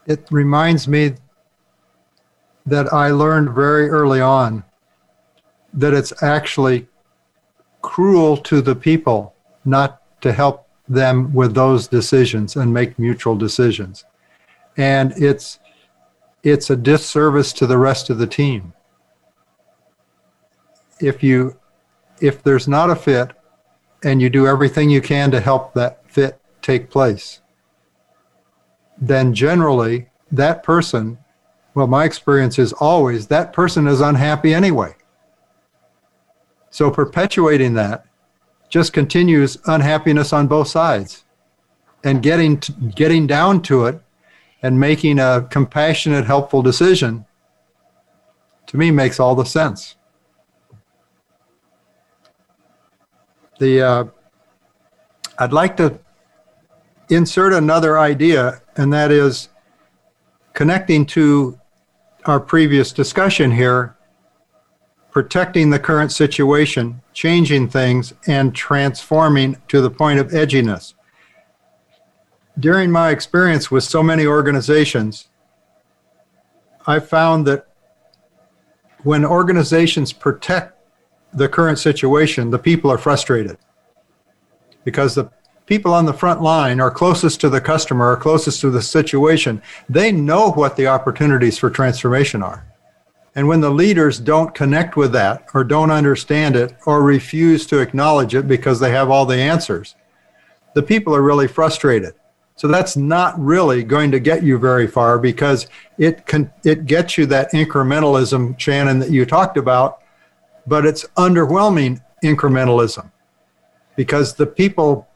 It 0.08 0.26
reminds 0.32 0.88
me 0.88 1.16
that 2.66 2.94
I 2.94 3.12
learned 3.12 3.52
very 3.52 3.90
early 3.90 4.22
on 4.22 4.64
that 5.74 5.94
it's 5.94 6.24
actually 6.24 6.88
cruel 7.82 8.38
to 8.38 8.62
the 8.62 8.76
people 8.76 9.36
not 9.66 10.02
to 10.22 10.32
help 10.32 10.68
them 10.88 11.34
with 11.34 11.54
those 11.54 11.88
decisions 11.88 12.56
and 12.56 12.74
make 12.74 12.98
mutual 12.98 13.36
decisions. 13.36 14.06
And 14.78 15.12
it's 15.18 15.60
it's 16.46 16.70
a 16.70 16.76
disservice 16.76 17.52
to 17.52 17.66
the 17.66 17.78
rest 17.78 18.12
of 18.12 18.20
the 18.20 18.28
team. 18.28 18.72
If 21.02 21.24
you 21.24 21.60
if 22.22 22.44
there's 22.44 22.68
not 22.68 22.90
a 22.90 22.96
fit 22.96 23.32
and 24.04 24.22
you 24.22 24.30
do 24.30 24.48
everything 24.48 24.90
you 24.90 25.02
can 25.02 25.32
to 25.32 25.42
help 25.42 25.74
that 25.74 26.10
fit 26.10 26.40
take 26.62 26.90
place, 26.90 27.42
then 28.98 29.34
generally 29.34 30.08
that 30.32 30.64
person, 30.64 31.18
well, 31.74 31.88
my 31.88 32.06
experience 32.06 32.58
is 32.58 32.72
always 32.74 33.28
that 33.28 33.52
person 33.52 33.88
is 33.88 34.00
unhappy 34.00 34.54
anyway. 34.54 34.96
So 36.70 36.92
perpetuating 36.92 37.74
that 37.74 38.06
just 38.70 38.94
continues 38.94 39.58
unhappiness 39.66 40.32
on 40.32 40.48
both 40.48 40.68
sides. 40.68 41.24
And 42.04 42.22
getting 42.22 42.60
to, 42.60 42.72
getting 42.72 43.26
down 43.26 43.64
to 43.64 43.86
it 43.86 44.00
and 44.66 44.80
making 44.80 45.20
a 45.20 45.48
compassionate, 45.52 46.26
helpful 46.26 46.64
decision, 46.64 47.24
to 48.66 48.78
me, 48.78 48.90
makes 48.90 49.20
all 49.20 49.36
the 49.36 49.44
sense. 49.46 49.96
The 53.60 53.82
uh, 53.84 54.06
I'd 55.38 55.54
like 55.54 55.78
to 55.78 56.00
insert 57.10 57.54
another 57.54 58.00
idea, 58.00 58.64
and 58.76 58.92
that 58.92 59.12
is 59.12 59.50
connecting 60.54 61.06
to 61.18 61.60
our 62.26 62.40
previous 62.40 62.92
discussion 62.92 63.52
here 63.52 63.96
protecting 65.12 65.70
the 65.70 65.80
current 65.80 66.12
situation, 66.12 67.04
changing 67.14 67.70
things, 67.70 68.16
and 68.26 68.56
transforming 68.56 69.58
to 69.68 69.80
the 69.80 69.92
point 69.92 70.20
of 70.20 70.30
edginess. 70.30 70.96
During 72.58 72.90
my 72.90 73.10
experience 73.10 73.70
with 73.70 73.84
so 73.84 74.02
many 74.02 74.26
organizations, 74.26 75.28
I 76.88 77.00
found 77.00 77.46
that 77.48 77.68
when 79.04 79.26
organizations 79.26 80.14
protect 80.14 80.74
the 81.34 81.50
current 81.50 81.80
situation, 81.80 82.50
the 82.50 82.60
people 82.60 82.90
are 82.90 82.98
frustrated 82.98 83.58
because 84.86 85.16
the 85.16 85.30
people 85.66 85.94
on 85.94 86.06
the 86.06 86.14
front 86.14 86.42
line 86.42 86.80
are 86.80 86.92
closest 86.92 87.42
to 87.42 87.50
the 87.50 87.60
customer, 87.60 88.06
are 88.06 88.18
closest 88.18 88.62
to 88.62 88.70
the 88.70 88.82
situation. 88.82 89.62
They 89.90 90.12
know 90.12 90.52
what 90.52 90.78
the 90.78 90.88
opportunities 90.88 91.58
for 91.58 91.70
transformation 91.70 92.42
are. 92.42 92.66
And 93.36 93.50
when 93.50 93.60
the 93.60 93.70
leaders 93.70 94.20
don't 94.20 94.56
connect 94.56 94.96
with 94.96 95.12
that 95.12 95.46
or 95.54 95.66
don't 95.66 95.92
understand 95.92 96.56
it 96.56 96.74
or 96.86 97.04
refuse 97.04 97.68
to 97.68 97.80
acknowledge 97.80 98.34
it 98.34 98.48
because 98.48 98.80
they 98.80 98.92
have 98.92 99.10
all 99.10 99.26
the 99.26 99.36
answers, 99.36 99.96
the 100.74 100.84
people 100.84 101.14
are 101.14 101.22
really 101.22 101.48
frustrated. 101.48 102.14
So 102.56 102.68
that's 102.68 102.96
not 102.96 103.38
really 103.40 103.84
going 103.84 104.12
to 104.12 104.20
get 104.20 104.44
you 104.44 104.58
very 104.58 104.88
far 104.88 105.20
because 105.20 105.68
it 105.98 106.26
can 106.26 106.52
it 106.64 106.86
gets 106.86 107.18
you 107.18 107.26
that 107.28 107.52
incrementalism, 107.52 108.58
Shannon, 108.58 109.00
that 109.00 109.12
you 109.12 109.26
talked 109.26 109.58
about, 109.58 110.02
but 110.66 110.86
it's 110.86 111.06
underwhelming 111.18 112.02
incrementalism 112.24 113.12
because 113.96 114.34
the 114.34 114.48
people 114.48 115.08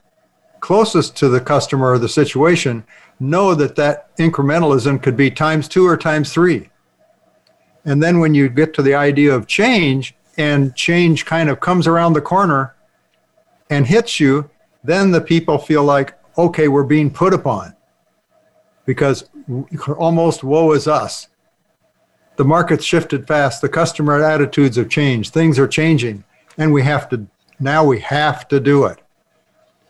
closest 0.59 1.15
to 1.15 1.29
the 1.29 1.39
customer 1.39 1.91
or 1.91 1.97
the 1.97 2.09
situation 2.09 2.83
know 3.19 3.55
that 3.55 3.75
that 3.77 4.15
incrementalism 4.17 5.01
could 5.01 5.15
be 5.15 5.31
times 5.31 5.67
two 5.69 5.87
or 5.87 5.95
times 5.95 6.33
three. 6.33 6.69
And 7.85 8.03
then 8.03 8.19
when 8.19 8.33
you 8.35 8.49
get 8.49 8.73
to 8.73 8.81
the 8.81 8.93
idea 8.93 9.33
of 9.33 9.47
change, 9.47 10.13
and 10.39 10.73
change 10.73 11.25
kind 11.25 11.49
of 11.49 11.59
comes 11.59 11.85
around 11.85 12.13
the 12.13 12.21
corner 12.21 12.73
and 13.69 13.85
hits 13.85 14.19
you, 14.19 14.49
then 14.83 15.11
the 15.11 15.21
people 15.21 15.57
feel 15.57 15.83
like, 15.83 16.17
okay, 16.39 16.67
we're 16.67 16.83
being 16.83 17.11
put 17.11 17.33
upon 17.33 17.75
because 18.85 19.29
almost 19.97 20.43
woe 20.43 20.71
is 20.71 20.87
us. 20.87 21.27
The 22.37 22.45
market's 22.45 22.85
shifted 22.85 23.27
fast, 23.27 23.61
the 23.61 23.69
customer 23.69 24.23
attitudes 24.23 24.77
have 24.77 24.89
changed, 24.89 25.33
things 25.33 25.59
are 25.59 25.67
changing, 25.67 26.23
and 26.57 26.71
we 26.71 26.83
have 26.83 27.09
to 27.09 27.27
now 27.59 27.83
we 27.83 27.99
have 27.99 28.47
to 28.47 28.59
do 28.59 28.85
it. 28.85 28.99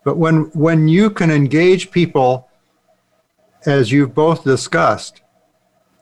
But 0.03 0.17
when 0.17 0.45
when 0.53 0.87
you 0.87 1.11
can 1.11 1.29
engage 1.29 1.91
people 1.91 2.49
as 3.65 3.91
you've 3.91 4.15
both 4.15 4.43
discussed 4.43 5.21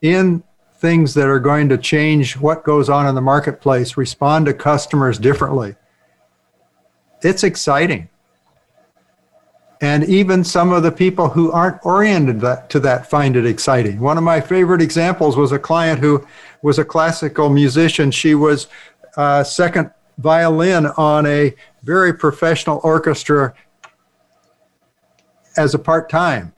in 0.01 0.43
things 0.75 1.13
that 1.15 1.27
are 1.27 1.39
going 1.39 1.67
to 1.69 1.77
change 1.77 2.37
what 2.37 2.63
goes 2.63 2.87
on 2.87 3.07
in 3.07 3.15
the 3.15 3.21
marketplace, 3.21 3.97
respond 3.97 4.45
to 4.45 4.53
customers 4.53 5.17
differently. 5.17 5.75
It's 7.21 7.43
exciting. 7.43 8.09
And 9.81 10.03
even 10.05 10.43
some 10.43 10.71
of 10.71 10.81
the 10.81 10.91
people 10.91 11.29
who 11.29 11.51
aren't 11.51 11.85
oriented 11.85 12.41
that, 12.41 12.69
to 12.71 12.79
that 12.79 13.09
find 13.09 13.35
it 13.35 13.45
exciting. 13.45 13.99
One 13.99 14.17
of 14.17 14.23
my 14.23 14.41
favorite 14.41 14.81
examples 14.81 15.37
was 15.37 15.51
a 15.51 15.59
client 15.59 15.99
who 15.99 16.25
was 16.63 16.79
a 16.79 16.85
classical 16.85 17.49
musician. 17.49 18.09
She 18.09 18.33
was 18.33 18.67
uh, 19.17 19.43
second 19.43 19.91
violin 20.17 20.87
on 20.97 21.25
a 21.27 21.53
very 21.83 22.13
professional 22.13 22.81
orchestra 22.83 23.53
as 25.57 25.73
a 25.73 25.79
part 25.79 26.09
time. 26.09 26.53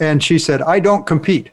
And 0.00 0.22
she 0.22 0.38
said, 0.38 0.62
I 0.62 0.80
don't 0.80 1.06
compete 1.06 1.50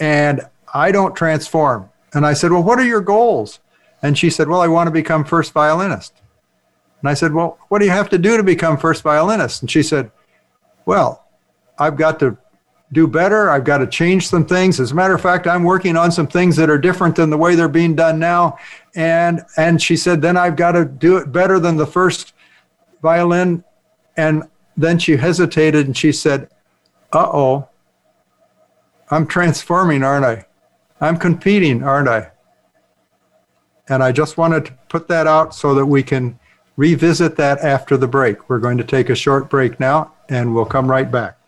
and 0.00 0.42
I 0.74 0.90
don't 0.90 1.14
transform. 1.14 1.88
And 2.12 2.26
I 2.26 2.34
said, 2.34 2.50
Well, 2.50 2.62
what 2.62 2.78
are 2.78 2.84
your 2.84 3.00
goals? 3.00 3.60
And 4.02 4.18
she 4.18 4.30
said, 4.30 4.48
Well, 4.48 4.60
I 4.60 4.68
want 4.68 4.88
to 4.88 4.90
become 4.90 5.24
first 5.24 5.52
violinist. 5.52 6.21
And 7.02 7.08
I 7.08 7.14
said, 7.14 7.34
Well, 7.34 7.58
what 7.68 7.80
do 7.80 7.84
you 7.84 7.90
have 7.90 8.08
to 8.10 8.18
do 8.18 8.36
to 8.36 8.42
become 8.42 8.78
first 8.78 9.02
violinist? 9.02 9.62
And 9.62 9.70
she 9.70 9.82
said, 9.82 10.10
Well, 10.86 11.26
I've 11.78 11.96
got 11.96 12.20
to 12.20 12.38
do 12.92 13.06
better. 13.06 13.50
I've 13.50 13.64
got 13.64 13.78
to 13.78 13.86
change 13.86 14.28
some 14.28 14.46
things. 14.46 14.78
As 14.78 14.92
a 14.92 14.94
matter 14.94 15.14
of 15.14 15.20
fact, 15.20 15.46
I'm 15.46 15.64
working 15.64 15.96
on 15.96 16.12
some 16.12 16.26
things 16.26 16.56
that 16.56 16.70
are 16.70 16.78
different 16.78 17.16
than 17.16 17.30
the 17.30 17.38
way 17.38 17.54
they're 17.54 17.68
being 17.68 17.96
done 17.96 18.18
now. 18.18 18.56
And 18.94 19.42
and 19.56 19.82
she 19.82 19.96
said, 19.96 20.22
then 20.22 20.36
I've 20.36 20.56
got 20.56 20.72
to 20.72 20.84
do 20.84 21.16
it 21.16 21.32
better 21.32 21.58
than 21.58 21.76
the 21.76 21.86
first 21.86 22.34
violin. 23.02 23.64
And 24.16 24.44
then 24.76 24.98
she 24.98 25.16
hesitated 25.16 25.86
and 25.86 25.96
she 25.96 26.12
said, 26.12 26.48
Uh 27.12 27.28
oh, 27.32 27.68
I'm 29.10 29.26
transforming, 29.26 30.04
aren't 30.04 30.24
I? 30.24 30.46
I'm 31.00 31.18
competing, 31.18 31.82
aren't 31.82 32.08
I? 32.08 32.30
And 33.88 34.02
I 34.02 34.12
just 34.12 34.36
wanted 34.36 34.66
to 34.66 34.72
put 34.88 35.08
that 35.08 35.26
out 35.26 35.54
so 35.54 35.74
that 35.74 35.84
we 35.84 36.02
can 36.02 36.38
revisit 36.82 37.36
that 37.36 37.60
after 37.60 37.96
the 37.96 38.08
break. 38.08 38.48
We're 38.48 38.58
going 38.58 38.78
to 38.78 38.84
take 38.84 39.08
a 39.08 39.14
short 39.14 39.48
break 39.48 39.78
now 39.78 40.12
and 40.28 40.52
we'll 40.52 40.64
come 40.64 40.90
right 40.90 41.08
back. 41.08 41.38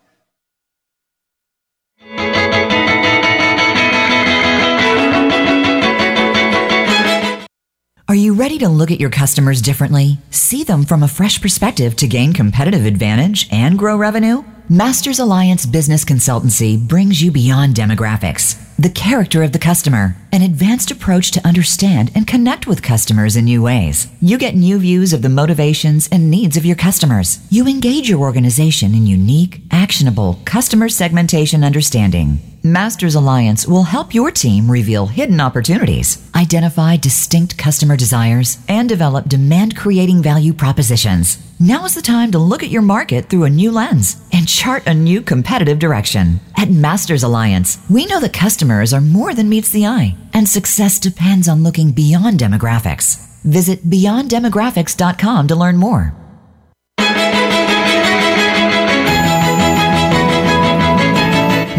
Are 8.06 8.14
you 8.14 8.34
ready 8.34 8.58
to 8.58 8.68
look 8.68 8.92
at 8.92 9.00
your 9.00 9.10
customers 9.10 9.60
differently? 9.60 10.18
See 10.30 10.62
them 10.62 10.84
from 10.84 11.02
a 11.02 11.08
fresh 11.08 11.42
perspective 11.42 11.96
to 11.96 12.06
gain 12.06 12.32
competitive 12.32 12.86
advantage 12.86 13.48
and 13.50 13.76
grow 13.76 13.96
revenue? 13.96 14.44
Masters 14.68 15.18
Alliance 15.18 15.66
Business 15.66 16.04
Consultancy 16.04 16.78
brings 16.78 17.20
you 17.20 17.32
beyond 17.32 17.74
demographics, 17.74 18.63
the 18.78 18.90
character 18.90 19.42
of 19.42 19.52
the 19.52 19.58
customer, 19.58 20.16
an 20.32 20.42
advanced 20.42 20.90
approach 20.90 21.30
to 21.30 21.46
understand 21.46 22.10
and 22.14 22.26
connect 22.26 22.66
with 22.66 22.82
customers 22.82 23.36
in 23.36 23.44
new 23.44 23.62
ways. 23.62 24.08
You 24.20 24.36
get 24.36 24.56
new 24.56 24.78
views 24.78 25.12
of 25.12 25.22
the 25.22 25.28
motivations 25.28 26.08
and 26.10 26.30
needs 26.30 26.56
of 26.56 26.64
your 26.64 26.76
customers. 26.76 27.38
You 27.50 27.68
engage 27.68 28.08
your 28.08 28.20
organization 28.20 28.94
in 28.94 29.06
unique, 29.06 29.60
actionable 29.70 30.40
customer 30.44 30.88
segmentation 30.88 31.62
understanding. 31.62 32.53
Masters 32.66 33.14
Alliance 33.14 33.68
will 33.68 33.82
help 33.82 34.14
your 34.14 34.30
team 34.30 34.70
reveal 34.70 35.06
hidden 35.06 35.38
opportunities, 35.38 36.26
identify 36.34 36.96
distinct 36.96 37.58
customer 37.58 37.94
desires, 37.94 38.56
and 38.68 38.88
develop 38.88 39.28
demand 39.28 39.76
creating 39.76 40.22
value 40.22 40.54
propositions. 40.54 41.36
Now 41.60 41.84
is 41.84 41.94
the 41.94 42.00
time 42.00 42.30
to 42.30 42.38
look 42.38 42.62
at 42.62 42.70
your 42.70 42.80
market 42.80 43.28
through 43.28 43.44
a 43.44 43.50
new 43.50 43.70
lens 43.70 44.16
and 44.32 44.48
chart 44.48 44.86
a 44.86 44.94
new 44.94 45.20
competitive 45.20 45.78
direction. 45.78 46.40
At 46.56 46.70
Masters 46.70 47.22
Alliance, 47.22 47.76
we 47.90 48.06
know 48.06 48.18
that 48.20 48.32
customers 48.32 48.94
are 48.94 49.02
more 49.02 49.34
than 49.34 49.50
meets 49.50 49.68
the 49.68 49.84
eye, 49.84 50.16
and 50.32 50.48
success 50.48 50.98
depends 50.98 51.48
on 51.48 51.64
looking 51.64 51.92
beyond 51.92 52.40
demographics. 52.40 53.26
Visit 53.42 53.90
beyonddemographics.com 53.90 55.48
to 55.48 55.54
learn 55.54 55.76
more. 55.76 56.14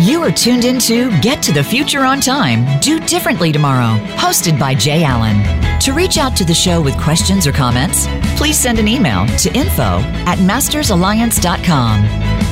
You 0.01 0.21
are 0.23 0.31
tuned 0.31 0.65
into 0.65 1.09
Get 1.21 1.41
to 1.43 1.53
the 1.53 1.63
Future 1.63 2.03
on 2.03 2.19
Time, 2.19 2.81
Do 2.81 2.99
Differently 2.99 3.53
Tomorrow, 3.53 3.97
hosted 4.17 4.59
by 4.59 4.75
Jay 4.75 5.05
Allen. 5.05 5.41
To 5.79 5.93
reach 5.93 6.17
out 6.17 6.35
to 6.35 6.43
the 6.43 6.53
show 6.53 6.81
with 6.81 6.99
questions 6.99 7.47
or 7.47 7.53
comments, 7.53 8.05
please 8.35 8.59
send 8.59 8.77
an 8.77 8.89
email 8.89 9.25
to 9.37 9.55
info 9.55 10.01
at 10.27 10.37
mastersalliance.com. 10.39 12.01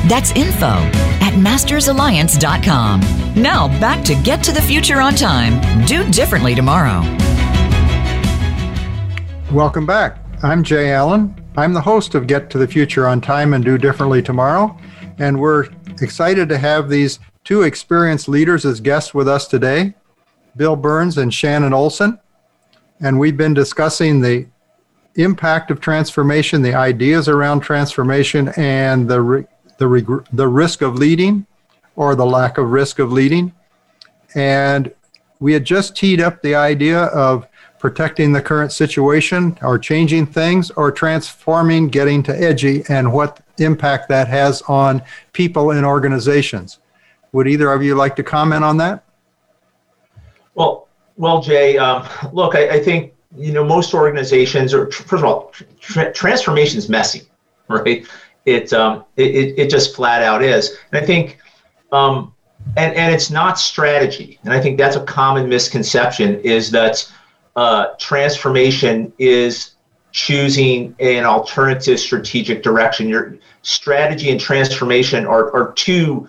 That's 0.08 0.32
info 0.32 0.68
at 0.68 1.34
mastersalliance.com. 1.34 3.02
Now 3.36 3.68
back 3.78 4.06
to 4.06 4.16
Get 4.24 4.42
to 4.46 4.54
the 4.54 4.62
Future 4.62 5.02
on 5.02 5.14
Time, 5.14 5.86
Do 5.86 6.10
Differently 6.12 6.56
Tomorrow. 6.56 7.02
Welcome 9.52 9.86
back. 9.86 10.18
I'm 10.44 10.64
Jay 10.64 10.94
Allen. 10.94 11.36
I'm 11.58 11.74
the 11.74 11.82
host 11.82 12.16
of 12.16 12.26
Get 12.26 12.50
to 12.52 12.58
the 12.58 12.68
Future 12.70 13.06
on 13.06 13.20
Time 13.20 13.54
and 13.54 13.66
Do 13.66 13.78
Differently 13.78 14.22
Tomorrow. 14.22 14.78
And 15.18 15.42
we're 15.42 15.68
excited 16.02 16.48
to 16.48 16.58
have 16.58 16.90
these 16.90 17.20
two 17.44 17.64
experienced 17.64 18.28
leaders 18.28 18.66
as 18.66 18.80
guests 18.80 19.14
with 19.14 19.28
us 19.28 19.48
today, 19.48 19.94
Bill 20.56 20.76
Burns 20.76 21.18
and 21.18 21.34
Shannon 21.34 21.74
Olson. 21.74 22.20
And 23.00 23.20
we've 23.20 23.38
been 23.38 23.54
discussing 23.54 24.22
the 24.22 24.48
impact 25.16 25.70
of 25.70 25.80
transformation, 25.80 26.62
the 26.62 26.74
ideas 26.74 27.28
around 27.28 27.60
transformation, 27.60 28.50
and 28.56 29.10
the, 29.10 29.46
the, 29.78 30.26
the 30.32 30.48
risk 30.48 30.82
of 30.82 30.96
leading 30.96 31.46
or 31.96 32.16
the 32.16 32.26
lack 32.26 32.58
of 32.58 32.72
risk 32.72 33.00
of 33.00 33.12
leading. 33.12 33.54
And 34.36 34.94
we 35.40 35.54
had 35.54 35.66
just 35.66 35.96
teed 35.96 36.22
up 36.22 36.42
the 36.42 36.56
idea 36.56 37.04
of 37.06 37.48
protecting 37.78 38.32
the 38.32 38.42
current 38.42 38.72
situation 38.72 39.58
or 39.62 39.78
changing 39.78 40.26
things 40.26 40.72
or 40.72 40.92
transforming, 40.92 41.90
getting 41.90 42.24
to 42.24 42.42
edgy, 42.42 42.84
and 42.88 43.12
what 43.12 43.42
impact 43.58 44.08
that 44.08 44.28
has 44.30 44.62
on 44.64 45.02
people 45.34 45.72
and 45.72 45.86
organizations. 45.86 46.80
Would 47.34 47.48
either 47.48 47.72
of 47.72 47.84
you 47.84 47.96
like 47.96 48.16
to 48.16 48.24
comment 48.24 48.64
on 48.64 48.78
that? 48.78 49.04
Well, 50.56 50.88
well, 51.18 51.42
Jay, 51.42 51.78
um, 51.78 52.08
look, 52.32 52.56
I, 52.56 52.76
I, 52.76 52.80
think 52.80 53.14
you 53.36 53.52
know 53.52 53.64
most 53.64 53.94
organizations 53.94 54.74
are 54.74 54.90
first 54.92 55.24
of 55.24 55.26
all, 55.26 55.52
tra- 55.80 56.14
transformation 56.14 56.78
is 56.78 56.90
messy, 56.90 57.24
right? 57.68 58.08
It, 58.46 58.72
um, 58.74 59.06
it 59.18 59.58
it 59.58 59.70
just 59.70 59.96
flat 59.96 60.22
out 60.22 60.44
is, 60.44 60.78
and 60.92 61.02
I 61.02 61.06
think, 61.06 61.40
um, 61.92 62.34
and 62.78 62.94
and 62.96 63.14
it's 63.14 63.32
not 63.32 63.58
strategy, 63.60 64.40
and 64.44 64.54
I 64.54 64.62
think 64.62 64.78
that's 64.78 64.96
a 64.96 65.04
common 65.04 65.50
misconception 65.50 66.40
is 66.42 66.70
that 66.72 67.12
uh, 67.56 67.88
transformation 68.00 69.12
is 69.18 69.72
choosing 70.12 70.96
an 71.00 71.26
alternative 71.26 72.00
strategic 72.00 72.62
direction. 72.62 73.10
Your 73.10 73.38
strategy 73.64 74.30
and 74.30 74.40
transformation 74.40 75.26
are, 75.26 75.52
are 75.56 75.72
two 75.74 76.28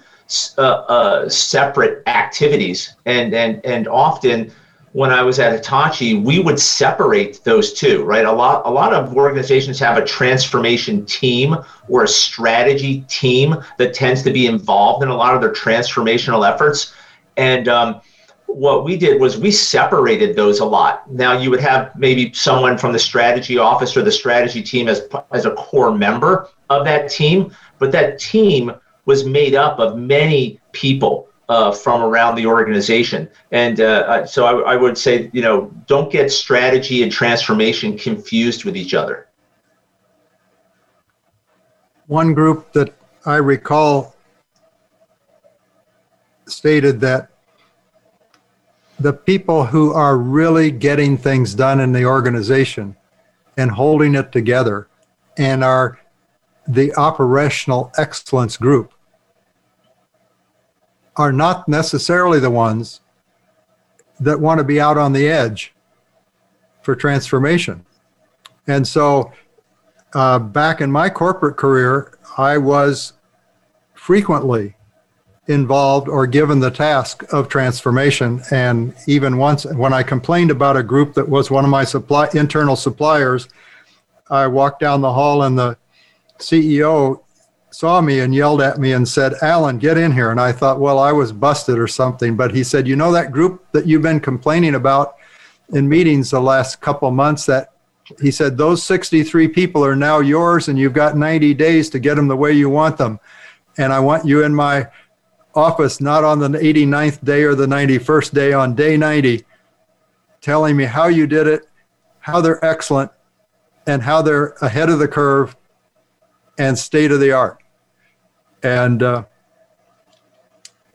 uh, 0.58 0.62
uh, 0.62 1.28
separate 1.28 2.06
activities, 2.08 2.96
and 3.06 3.34
and 3.34 3.64
and 3.64 3.88
often 3.88 4.50
when 4.94 5.10
I 5.10 5.22
was 5.22 5.40
at 5.40 5.52
Hitachi, 5.52 6.14
we 6.14 6.38
would 6.38 6.58
separate 6.60 7.42
those 7.42 7.72
two, 7.72 8.04
right? 8.04 8.24
A 8.24 8.30
lot, 8.30 8.62
a 8.64 8.70
lot 8.70 8.94
of 8.94 9.16
organizations 9.16 9.80
have 9.80 9.98
a 9.98 10.04
transformation 10.04 11.04
team 11.04 11.56
or 11.88 12.04
a 12.04 12.08
strategy 12.08 13.04
team 13.08 13.56
that 13.78 13.92
tends 13.92 14.22
to 14.22 14.32
be 14.32 14.46
involved 14.46 15.02
in 15.02 15.08
a 15.08 15.16
lot 15.16 15.34
of 15.34 15.40
their 15.40 15.52
transformational 15.52 16.48
efforts. 16.48 16.94
And 17.36 17.66
um, 17.66 18.02
what 18.46 18.84
we 18.84 18.96
did 18.96 19.20
was 19.20 19.36
we 19.36 19.50
separated 19.50 20.36
those 20.36 20.60
a 20.60 20.64
lot. 20.64 21.10
Now 21.10 21.36
you 21.36 21.50
would 21.50 21.60
have 21.60 21.90
maybe 21.96 22.32
someone 22.32 22.78
from 22.78 22.92
the 22.92 22.98
strategy 23.00 23.58
office 23.58 23.96
or 23.96 24.02
the 24.02 24.12
strategy 24.12 24.62
team 24.62 24.86
as 24.86 25.02
as 25.32 25.44
a 25.44 25.50
core 25.54 25.92
member 25.92 26.48
of 26.70 26.84
that 26.84 27.10
team, 27.10 27.52
but 27.80 27.90
that 27.90 28.20
team 28.20 28.72
was 29.04 29.24
made 29.24 29.54
up 29.54 29.78
of 29.78 29.96
many 29.96 30.60
people 30.72 31.28
uh, 31.48 31.72
from 31.72 32.02
around 32.02 32.36
the 32.36 32.46
organization. 32.46 33.28
And 33.50 33.80
uh, 33.80 34.24
so 34.26 34.46
I, 34.46 34.72
I, 34.72 34.76
would 34.76 34.96
say, 34.96 35.30
you 35.32 35.42
know, 35.42 35.70
don't 35.86 36.10
get 36.10 36.32
strategy 36.32 37.02
and 37.02 37.12
transformation 37.12 37.98
confused 37.98 38.64
with 38.64 38.76
each 38.76 38.94
other. 38.94 39.28
One 42.06 42.32
group 42.32 42.72
that 42.72 42.94
I 43.26 43.36
recall 43.36 44.16
stated 46.46 47.00
that 47.00 47.30
the 48.98 49.12
people 49.12 49.66
who 49.66 49.92
are 49.92 50.16
really 50.16 50.70
getting 50.70 51.16
things 51.16 51.54
done 51.54 51.80
in 51.80 51.92
the 51.92 52.04
organization 52.04 52.96
and 53.56 53.70
holding 53.70 54.14
it 54.14 54.32
together 54.32 54.88
and 55.36 55.64
are 55.64 55.98
the 56.66 56.94
operational 56.94 57.92
excellence 57.98 58.56
group 58.56 58.92
are 61.16 61.32
not 61.32 61.68
necessarily 61.68 62.40
the 62.40 62.50
ones 62.50 63.00
that 64.20 64.40
want 64.40 64.58
to 64.58 64.64
be 64.64 64.80
out 64.80 64.98
on 64.98 65.12
the 65.12 65.28
edge 65.28 65.74
for 66.82 66.94
transformation. 66.94 67.84
And 68.66 68.86
so, 68.86 69.32
uh, 70.14 70.38
back 70.38 70.80
in 70.80 70.90
my 70.90 71.10
corporate 71.10 71.56
career, 71.56 72.18
I 72.38 72.58
was 72.58 73.14
frequently 73.94 74.76
involved 75.46 76.08
or 76.08 76.26
given 76.26 76.60
the 76.60 76.70
task 76.70 77.24
of 77.32 77.48
transformation. 77.48 78.42
And 78.50 78.94
even 79.06 79.36
once, 79.36 79.64
when 79.66 79.92
I 79.92 80.02
complained 80.02 80.50
about 80.50 80.76
a 80.76 80.82
group 80.82 81.14
that 81.14 81.28
was 81.28 81.50
one 81.50 81.64
of 81.64 81.70
my 81.70 81.84
supply 81.84 82.28
internal 82.32 82.76
suppliers, 82.76 83.48
I 84.30 84.46
walked 84.46 84.80
down 84.80 85.00
the 85.00 85.12
hall 85.12 85.42
and 85.42 85.58
the 85.58 85.76
CEO 86.44 87.20
saw 87.70 88.00
me 88.00 88.20
and 88.20 88.34
yelled 88.34 88.60
at 88.60 88.78
me 88.78 88.92
and 88.92 89.06
said, 89.06 89.34
Allen, 89.42 89.78
get 89.78 89.98
in 89.98 90.12
here. 90.12 90.30
And 90.30 90.40
I 90.40 90.52
thought, 90.52 90.78
well, 90.78 90.98
I 90.98 91.10
was 91.10 91.32
busted 91.32 91.78
or 91.78 91.88
something. 91.88 92.36
But 92.36 92.54
he 92.54 92.62
said, 92.62 92.86
you 92.86 92.94
know 92.94 93.10
that 93.12 93.32
group 93.32 93.64
that 93.72 93.86
you've 93.86 94.02
been 94.02 94.20
complaining 94.20 94.76
about 94.76 95.16
in 95.72 95.88
meetings 95.88 96.30
the 96.30 96.40
last 96.40 96.80
couple 96.80 97.10
months 97.10 97.46
that 97.46 97.70
he 98.20 98.30
said 98.30 98.56
those 98.56 98.82
63 98.82 99.48
people 99.48 99.84
are 99.84 99.96
now 99.96 100.20
yours 100.20 100.68
and 100.68 100.78
you've 100.78 100.92
got 100.92 101.16
90 101.16 101.54
days 101.54 101.88
to 101.90 101.98
get 101.98 102.16
them 102.16 102.28
the 102.28 102.36
way 102.36 102.52
you 102.52 102.68
want 102.68 102.98
them 102.98 103.18
and 103.78 103.92
i 103.92 103.98
want 103.98 104.26
you 104.26 104.44
in 104.44 104.54
my 104.54 104.86
office 105.54 106.00
not 106.00 106.22
on 106.22 106.38
the 106.38 106.48
89th 106.48 107.24
day 107.24 107.44
or 107.44 107.54
the 107.54 107.66
91st 107.66 108.34
day 108.34 108.52
on 108.52 108.74
day 108.74 108.96
90 108.96 109.42
telling 110.40 110.76
me 110.76 110.84
how 110.84 111.06
you 111.06 111.26
did 111.26 111.46
it 111.46 111.62
how 112.20 112.40
they're 112.40 112.62
excellent 112.64 113.10
and 113.86 114.02
how 114.02 114.20
they're 114.20 114.48
ahead 114.60 114.90
of 114.90 114.98
the 114.98 115.08
curve 115.08 115.56
and 116.58 116.78
state 116.78 117.10
of 117.10 117.20
the 117.20 117.32
art 117.32 117.60
and 118.64 119.02
uh, 119.02 119.24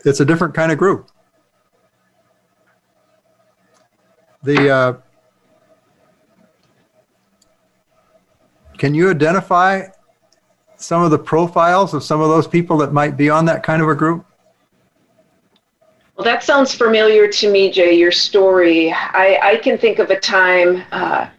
it's 0.03 0.19
a 0.19 0.25
different 0.25 0.53
kind 0.53 0.71
of 0.71 0.77
group. 0.77 1.09
The 4.43 4.69
uh, 4.69 4.93
can 8.77 8.93
you 8.93 9.11
identify 9.11 9.87
some 10.77 11.03
of 11.03 11.11
the 11.11 11.19
profiles 11.19 11.93
of 11.93 12.03
some 12.03 12.21
of 12.21 12.29
those 12.29 12.47
people 12.47 12.77
that 12.77 12.91
might 12.91 13.17
be 13.17 13.29
on 13.29 13.45
that 13.45 13.63
kind 13.63 13.81
of 13.81 13.89
a 13.89 13.95
group? 13.95 14.25
Well, 16.15 16.25
that 16.25 16.43
sounds 16.43 16.73
familiar 16.73 17.27
to 17.27 17.51
me, 17.51 17.71
Jay. 17.71 17.93
Your 17.93 18.11
story. 18.11 18.91
I, 18.91 19.39
I 19.41 19.55
can 19.57 19.77
think 19.77 19.99
of 19.99 20.09
a 20.09 20.19
time 20.19 20.83
uh, 20.91 21.29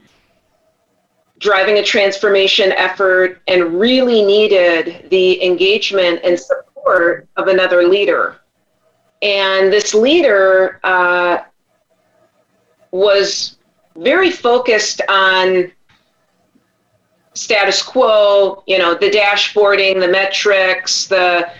driving 1.41 1.79
a 1.79 1.83
transformation 1.83 2.71
effort 2.73 3.41
and 3.49 3.81
really 3.81 4.23
needed 4.23 5.09
the 5.11 5.43
engagement 5.43 6.21
and 6.23 6.39
support 6.39 7.27
of 7.37 7.49
another 7.49 7.89
leader. 7.89 8.37
And 9.23 9.73
this 9.73 9.93
leader 9.93 10.81
uh, 10.85 11.39
was 12.91 13.57
very 13.97 14.31
focused 14.31 15.01
on 15.09 15.73
status 17.35 17.83
quo, 17.83 18.63
you 18.67 18.79
know, 18.79 18.95
the 18.95 19.11
dashboarding, 19.11 19.99
the 20.01 20.09
metrics, 20.09 21.07
the 21.07 21.51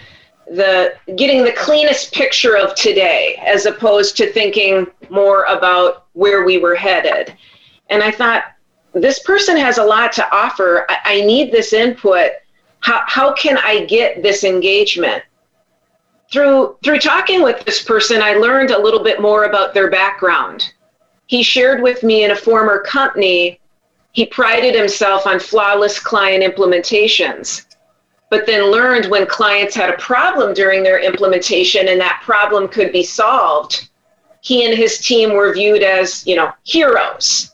the 0.47 0.95
getting 1.15 1.45
the 1.45 1.53
cleanest 1.53 2.13
picture 2.13 2.57
of 2.57 2.75
today 2.75 3.41
as 3.47 3.67
opposed 3.67 4.17
to 4.17 4.33
thinking 4.33 4.85
more 5.09 5.45
about 5.45 6.07
where 6.15 6.45
we 6.45 6.59
were 6.59 6.75
headed. 6.75 7.37
And 7.89 8.03
I 8.03 8.11
thought, 8.11 8.45
this 8.93 9.21
person 9.21 9.57
has 9.57 9.79
a 9.79 9.85
lot 9.85 10.13
to 10.13 10.35
offer. 10.35 10.87
I, 10.89 10.99
I 11.05 11.21
need 11.23 11.53
this 11.53 11.73
input. 11.73 12.33
How, 12.81 13.03
how 13.07 13.33
can 13.35 13.59
I 13.59 13.85
get 13.85 14.23
this 14.23 14.45
engagement? 14.45 15.23
Through, 16.33 16.77
through 16.85 17.01
talking 17.01 17.43
with 17.43 17.65
this 17.65 17.83
person, 17.83 18.23
I 18.23 18.35
learned 18.35 18.71
a 18.71 18.81
little 18.81 19.03
bit 19.03 19.21
more 19.21 19.45
about 19.45 19.75
their 19.75 19.91
background. 19.91 20.73
He 21.27 21.43
shared 21.43 21.83
with 21.83 22.03
me 22.03 22.25
in 22.25 22.31
a 22.31 22.37
former 22.37 22.81
company, 22.83 23.61
he 24.13 24.27
prided 24.27 24.75
himself 24.75 25.27
on 25.27 25.39
flawless 25.39 26.01
client 26.01 26.43
implementations, 26.43 27.67
but 28.29 28.47
then 28.47 28.71
learned 28.71 29.07
when 29.07 29.27
clients 29.27 29.75
had 29.75 29.91
a 29.91 29.99
problem 29.99 30.53
during 30.53 30.83
their 30.83 31.01
implementation 31.01 31.89
and 31.89 32.01
that 32.01 32.21
problem 32.25 32.67
could 32.67 32.93
be 32.93 33.05
solved, 33.05 33.89
he 34.41 34.65
and 34.65 34.77
his 34.77 34.99
team 34.99 35.35
were 35.35 35.53
viewed 35.53 35.83
as, 35.83 36.27
you 36.27 36.35
know, 36.35 36.53
heroes 36.65 37.53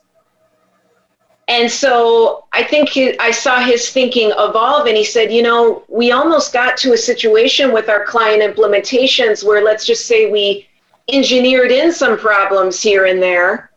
and 1.49 1.71
so 1.71 2.47
I 2.53 2.65
think 2.65 2.91
I 3.21 3.31
saw 3.31 3.61
his 3.61 3.91
thinking 3.91 4.33
evolve, 4.33 4.87
and 4.87 4.97
he 4.97 5.05
said, 5.05 5.33
you 5.33 5.43
know, 5.43 5.85
we 5.89 6.11
almost 6.11 6.53
got 6.53 6.77
to 6.79 6.93
a 6.93 6.99
situation 6.99 7.73
with 7.73 7.89
our 7.89 8.05
client 8.05 8.43
implementations 8.43 9.45
where 9.45 9.63
let's 9.63 9.87
just 9.87 10.07
say 10.07 10.31
we 10.31 10.67
engineered 11.13 11.71
in 11.71 11.93
some 11.93 12.19
problems 12.19 12.83
here 12.83 13.05
and 13.05 13.23
there, 13.23 13.71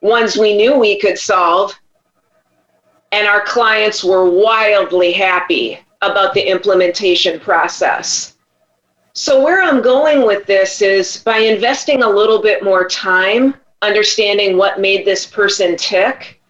ones 0.00 0.38
we 0.38 0.56
knew 0.56 0.78
we 0.78 0.98
could 0.98 1.18
solve, 1.18 1.78
and 3.12 3.28
our 3.28 3.42
clients 3.42 4.02
were 4.02 4.30
wildly 4.30 5.12
happy 5.12 5.78
about 6.00 6.32
the 6.32 6.42
implementation 6.42 7.38
process. 7.38 8.36
So, 9.12 9.44
where 9.44 9.62
I'm 9.62 9.82
going 9.82 10.26
with 10.26 10.46
this 10.46 10.80
is 10.80 11.18
by 11.18 11.38
investing 11.38 12.02
a 12.02 12.08
little 12.08 12.40
bit 12.40 12.64
more 12.64 12.88
time 12.88 13.54
understanding 13.82 14.56
what 14.56 14.80
made 14.80 15.04
this 15.04 15.26
person 15.26 15.76
tick 15.76 16.40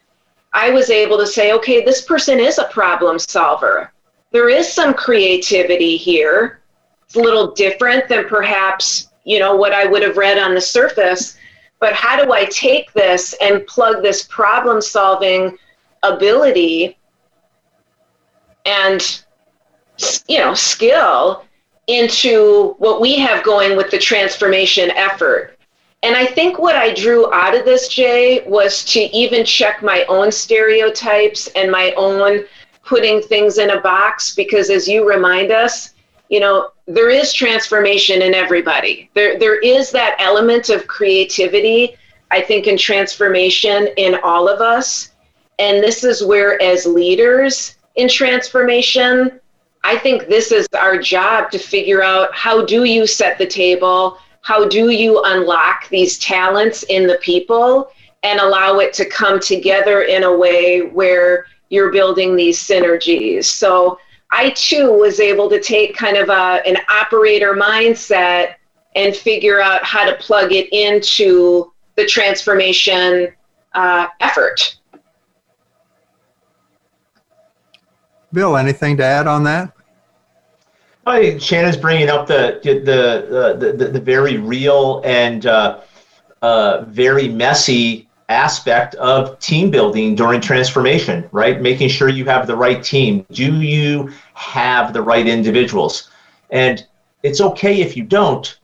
I 0.54 0.70
was 0.70 0.88
able 0.88 1.18
to 1.18 1.26
say, 1.26 1.52
okay, 1.52 1.84
this 1.84 2.02
person 2.02 2.38
is 2.38 2.58
a 2.58 2.68
problem 2.68 3.18
solver. 3.18 3.92
There 4.30 4.48
is 4.48 4.72
some 4.72 4.94
creativity 4.94 5.96
here. 5.96 6.60
It's 7.04 7.16
a 7.16 7.20
little 7.20 7.50
different 7.52 8.08
than 8.08 8.28
perhaps, 8.28 9.08
you 9.24 9.40
know, 9.40 9.56
what 9.56 9.72
I 9.72 9.84
would 9.84 10.02
have 10.02 10.16
read 10.16 10.38
on 10.38 10.54
the 10.54 10.60
surface. 10.60 11.36
But 11.80 11.92
how 11.92 12.24
do 12.24 12.32
I 12.32 12.44
take 12.46 12.92
this 12.92 13.34
and 13.42 13.66
plug 13.66 14.00
this 14.02 14.24
problem 14.28 14.80
solving 14.80 15.58
ability 16.04 16.98
and, 18.64 19.22
you 20.28 20.38
know, 20.38 20.54
skill 20.54 21.44
into 21.88 22.74
what 22.78 23.00
we 23.00 23.18
have 23.18 23.44
going 23.44 23.76
with 23.76 23.90
the 23.90 23.98
transformation 23.98 24.92
effort? 24.92 25.53
And 26.04 26.14
I 26.14 26.26
think 26.26 26.58
what 26.58 26.76
I 26.76 26.92
drew 26.92 27.32
out 27.32 27.56
of 27.56 27.64
this, 27.64 27.88
Jay, 27.88 28.44
was 28.46 28.84
to 28.92 29.00
even 29.16 29.42
check 29.42 29.82
my 29.82 30.04
own 30.04 30.30
stereotypes 30.30 31.46
and 31.56 31.70
my 31.70 31.92
own 31.96 32.44
putting 32.84 33.22
things 33.22 33.56
in 33.56 33.70
a 33.70 33.80
box 33.80 34.34
because 34.34 34.68
as 34.68 34.86
you 34.86 35.08
remind 35.08 35.50
us, 35.50 35.94
you 36.28 36.40
know, 36.40 36.68
there 36.86 37.08
is 37.08 37.32
transformation 37.32 38.20
in 38.20 38.34
everybody. 38.34 39.08
There 39.14 39.38
there 39.38 39.58
is 39.60 39.90
that 39.92 40.16
element 40.18 40.68
of 40.68 40.86
creativity, 40.86 41.96
I 42.30 42.42
think, 42.42 42.66
in 42.66 42.76
transformation 42.76 43.88
in 43.96 44.16
all 44.22 44.46
of 44.46 44.60
us. 44.60 45.12
And 45.58 45.82
this 45.82 46.04
is 46.04 46.22
where 46.22 46.60
as 46.60 46.84
leaders 46.84 47.76
in 47.94 48.10
transformation, 48.10 49.40
I 49.84 49.96
think 49.96 50.28
this 50.28 50.52
is 50.52 50.68
our 50.78 50.98
job 50.98 51.50
to 51.52 51.58
figure 51.58 52.02
out 52.02 52.34
how 52.34 52.62
do 52.62 52.84
you 52.84 53.06
set 53.06 53.38
the 53.38 53.46
table? 53.46 54.18
How 54.44 54.68
do 54.68 54.90
you 54.90 55.22
unlock 55.24 55.88
these 55.88 56.18
talents 56.18 56.82
in 56.84 57.06
the 57.06 57.16
people 57.22 57.90
and 58.22 58.38
allow 58.38 58.78
it 58.78 58.92
to 58.92 59.06
come 59.06 59.40
together 59.40 60.02
in 60.02 60.24
a 60.24 60.36
way 60.36 60.82
where 60.82 61.46
you're 61.70 61.90
building 61.90 62.36
these 62.36 62.58
synergies. 62.58 63.46
So 63.46 63.98
I 64.30 64.50
too 64.50 64.92
was 64.92 65.18
able 65.18 65.48
to 65.48 65.60
take 65.60 65.96
kind 65.96 66.18
of 66.18 66.28
a, 66.28 66.60
an 66.66 66.76
operator 66.90 67.54
mindset 67.54 68.56
and 68.94 69.16
figure 69.16 69.62
out 69.62 69.82
how 69.82 70.04
to 70.04 70.14
plug 70.16 70.52
it 70.52 70.70
into 70.72 71.72
the 71.96 72.04
transformation 72.04 73.32
uh, 73.72 74.08
effort. 74.20 74.76
Bill, 78.30 78.58
anything 78.58 78.98
to 78.98 79.04
add 79.04 79.26
on 79.26 79.44
that? 79.44 79.73
I 81.06 81.38
Shannon's 81.38 81.76
bringing 81.76 82.08
up 82.08 82.26
the 82.26 82.60
the 82.62 83.56
the, 83.58 83.72
the, 83.72 83.88
the 83.88 84.00
very 84.00 84.38
real 84.38 85.02
and 85.04 85.46
uh, 85.46 85.80
uh, 86.42 86.84
very 86.88 87.28
messy 87.28 88.08
aspect 88.28 88.94
of 88.96 89.38
team 89.38 89.70
building 89.70 90.14
during 90.14 90.40
transformation, 90.40 91.28
right? 91.30 91.60
Making 91.60 91.88
sure 91.88 92.08
you 92.08 92.24
have 92.24 92.46
the 92.46 92.56
right 92.56 92.82
team. 92.82 93.26
Do 93.32 93.60
you 93.60 94.12
have 94.34 94.92
the 94.92 95.02
right 95.02 95.26
individuals? 95.26 96.10
And 96.50 96.86
it's 97.22 97.40
okay 97.40 97.80
if 97.80 97.96
you 97.96 98.04
don't, 98.04 98.58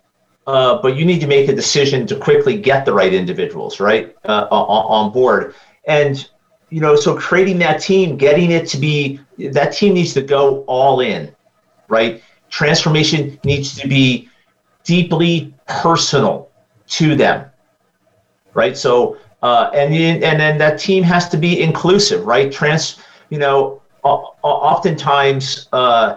uh, 0.46 0.80
but 0.80 0.96
you 0.96 1.04
need 1.04 1.20
to 1.20 1.26
make 1.26 1.48
a 1.48 1.54
decision 1.54 2.06
to 2.06 2.16
quickly 2.16 2.58
get 2.58 2.84
the 2.84 2.92
right 2.92 3.12
individuals, 3.12 3.80
right, 3.80 4.16
uh, 4.24 4.46
on 4.50 5.12
board. 5.12 5.54
And 5.86 6.28
you 6.70 6.80
know, 6.80 6.94
so 6.94 7.16
creating 7.16 7.58
that 7.58 7.80
team, 7.80 8.16
getting 8.16 8.50
it 8.50 8.66
to 8.68 8.78
be 8.78 9.20
that 9.38 9.72
team 9.72 9.94
needs 9.94 10.14
to 10.14 10.22
go 10.22 10.62
all 10.66 11.00
in, 11.00 11.34
right? 11.88 12.22
Transformation 12.50 13.38
needs 13.44 13.76
to 13.76 13.88
be 13.88 14.28
deeply 14.84 15.54
personal 15.66 16.50
to 16.88 17.14
them, 17.14 17.46
right? 18.54 18.76
So 18.76 19.16
uh, 19.42 19.70
and 19.72 19.94
and 19.94 20.40
then 20.40 20.58
that 20.58 20.78
team 20.78 21.02
has 21.02 21.28
to 21.30 21.36
be 21.36 21.62
inclusive, 21.62 22.26
right? 22.26 22.52
Trans, 22.52 22.98
you 23.30 23.38
know, 23.38 23.80
oftentimes 24.02 25.68
uh, 25.72 26.16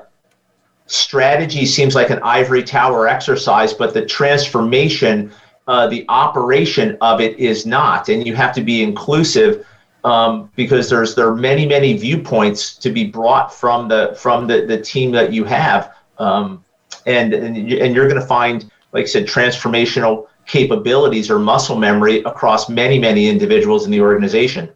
strategy 0.88 1.65
seems 1.65 1.95
like 1.95 2.09
an 2.09 2.19
ivory 2.23 2.63
tower 2.63 3.07
exercise, 3.07 3.73
but 3.73 3.93
the 3.93 4.05
transformation, 4.05 5.31
uh, 5.67 5.88
the 5.88 6.05
operation 6.09 6.97
of 6.99 7.21
it 7.21 7.38
is 7.39 7.65
not, 7.65 8.09
and 8.09 8.27
you 8.27 8.36
have 8.36 8.53
to 8.55 8.61
be 8.61 8.84
inclusive. 8.84 9.65
Um, 10.03 10.51
because 10.57 10.89
there's 10.89 11.15
there 11.15 11.29
are 11.29 11.36
many 11.36 11.65
many 11.65 11.93
viewpoints 11.97 12.75
to 12.75 12.89
be 12.89 13.05
brought 13.05 13.53
from 13.53 13.88
the 13.88 14.13
from 14.19 14.47
the, 14.47 14.65
the 14.65 14.81
team 14.81 15.11
that 15.11 15.31
you 15.31 15.45
have 15.45 15.93
um, 16.20 16.64
and 17.05 17.34
and, 17.34 17.57
and 17.57 17.95
you're 17.95 18.07
going 18.07 18.20
to 18.20 18.28
find 18.28 18.72
like 18.93 19.03
I 19.03 19.07
said 19.07 19.26
transformational 19.26 20.28
capabilities 20.45 21.30
or 21.30 21.39
muscle 21.39 21.78
memory 21.78 22.20
across 22.24 22.70
many, 22.70 22.99
many 22.99 23.28
individuals 23.28 23.86
in 23.86 23.91
the 23.91 24.01
organization. 24.01 24.70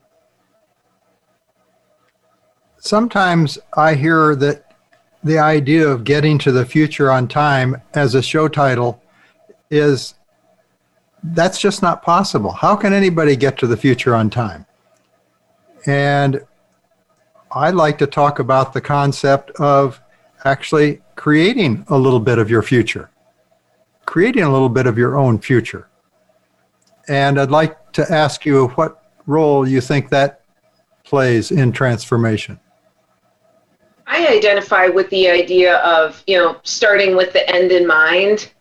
Sometimes 2.80 3.60
I 3.76 3.96
hear 3.96 4.36
that 4.36 4.76
the 5.24 5.40
idea 5.40 5.88
of 5.88 6.04
getting 6.04 6.38
to 6.40 6.52
the 6.52 6.66
future 6.66 7.12
on 7.12 7.28
time 7.28 7.82
as 7.94 8.16
a 8.16 8.22
show 8.22 8.48
title 8.48 9.02
is 9.70 10.14
that's 11.22 11.60
just 11.60 11.82
not 11.82 12.02
possible. 12.02 12.52
How 12.52 12.76
can 12.76 12.94
anybody 12.94 13.36
get 13.36 13.58
to 13.60 13.68
the 13.68 13.76
future 13.76 14.16
on 14.16 14.30
time? 14.30 14.66
And 15.86 16.46
I 17.52 17.72
like 17.72 17.98
to 17.98 18.08
talk 18.08 18.40
about 18.40 18.74
the 18.74 18.82
concept 18.82 19.52
of 19.52 20.00
actually 20.52 21.02
creating 21.16 21.86
a 21.90 21.98
little 21.98 22.20
bit 22.20 22.40
of 22.40 22.50
your 22.50 22.64
future 22.64 23.10
creating 24.08 24.42
a 24.42 24.52
little 24.52 24.70
bit 24.70 24.88
of 24.88 24.98
your 24.98 25.16
own 25.16 25.38
future. 25.38 25.88
And 27.08 27.40
I'd 27.40 27.52
like 27.52 27.92
to 27.92 28.12
ask 28.12 28.46
you 28.46 28.70
what 28.70 29.04
role 29.28 29.68
you 29.68 29.80
think 29.80 30.10
that 30.10 30.42
plays 31.04 31.52
in 31.52 31.72
transformation. 31.72 32.60
I 34.08 34.28
identify 34.28 34.88
with 34.88 35.10
the 35.10 35.30
idea 35.30 35.78
of, 35.80 36.24
you 36.26 36.38
know, 36.38 36.58
starting 36.64 37.16
with 37.16 37.34
the 37.34 37.48
end 37.54 37.72
in 37.72 37.86
mind 37.86 38.52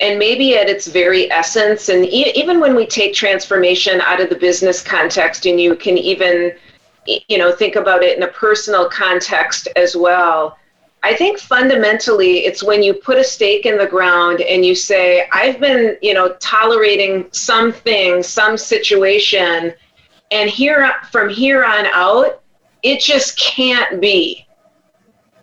and 0.00 0.18
maybe 0.18 0.56
at 0.56 0.68
its 0.68 0.86
very 0.86 1.30
essence 1.30 1.88
and 1.88 2.04
e- 2.06 2.32
even 2.34 2.60
when 2.60 2.74
we 2.74 2.86
take 2.86 3.12
transformation 3.12 4.00
out 4.00 4.20
of 4.20 4.30
the 4.30 4.36
business 4.36 4.82
context 4.82 5.46
and 5.46 5.60
you 5.60 5.74
can 5.76 5.98
even 5.98 6.52
you 7.06 7.38
know 7.38 7.52
think 7.52 7.76
about 7.76 8.02
it 8.02 8.16
in 8.16 8.22
a 8.22 8.28
personal 8.28 8.88
context 8.88 9.68
as 9.76 9.96
well 9.96 10.56
I 11.04 11.14
think 11.14 11.38
fundamentally 11.38 12.46
it's 12.46 12.62
when 12.62 12.82
you 12.82 12.94
put 12.94 13.18
a 13.18 13.24
stake 13.24 13.66
in 13.66 13.76
the 13.76 13.86
ground 13.86 14.40
and 14.40 14.64
you 14.64 14.74
say, 14.74 15.28
I've 15.32 15.58
been, 15.58 15.96
you 16.00 16.14
know, 16.14 16.34
tolerating 16.34 17.26
something, 17.32 18.22
some 18.22 18.56
situation, 18.56 19.74
and 20.30 20.48
here 20.48 20.92
from 21.10 21.28
here 21.28 21.64
on 21.64 21.86
out, 21.86 22.42
it 22.82 23.00
just 23.00 23.38
can't 23.38 24.00
be. 24.00 24.46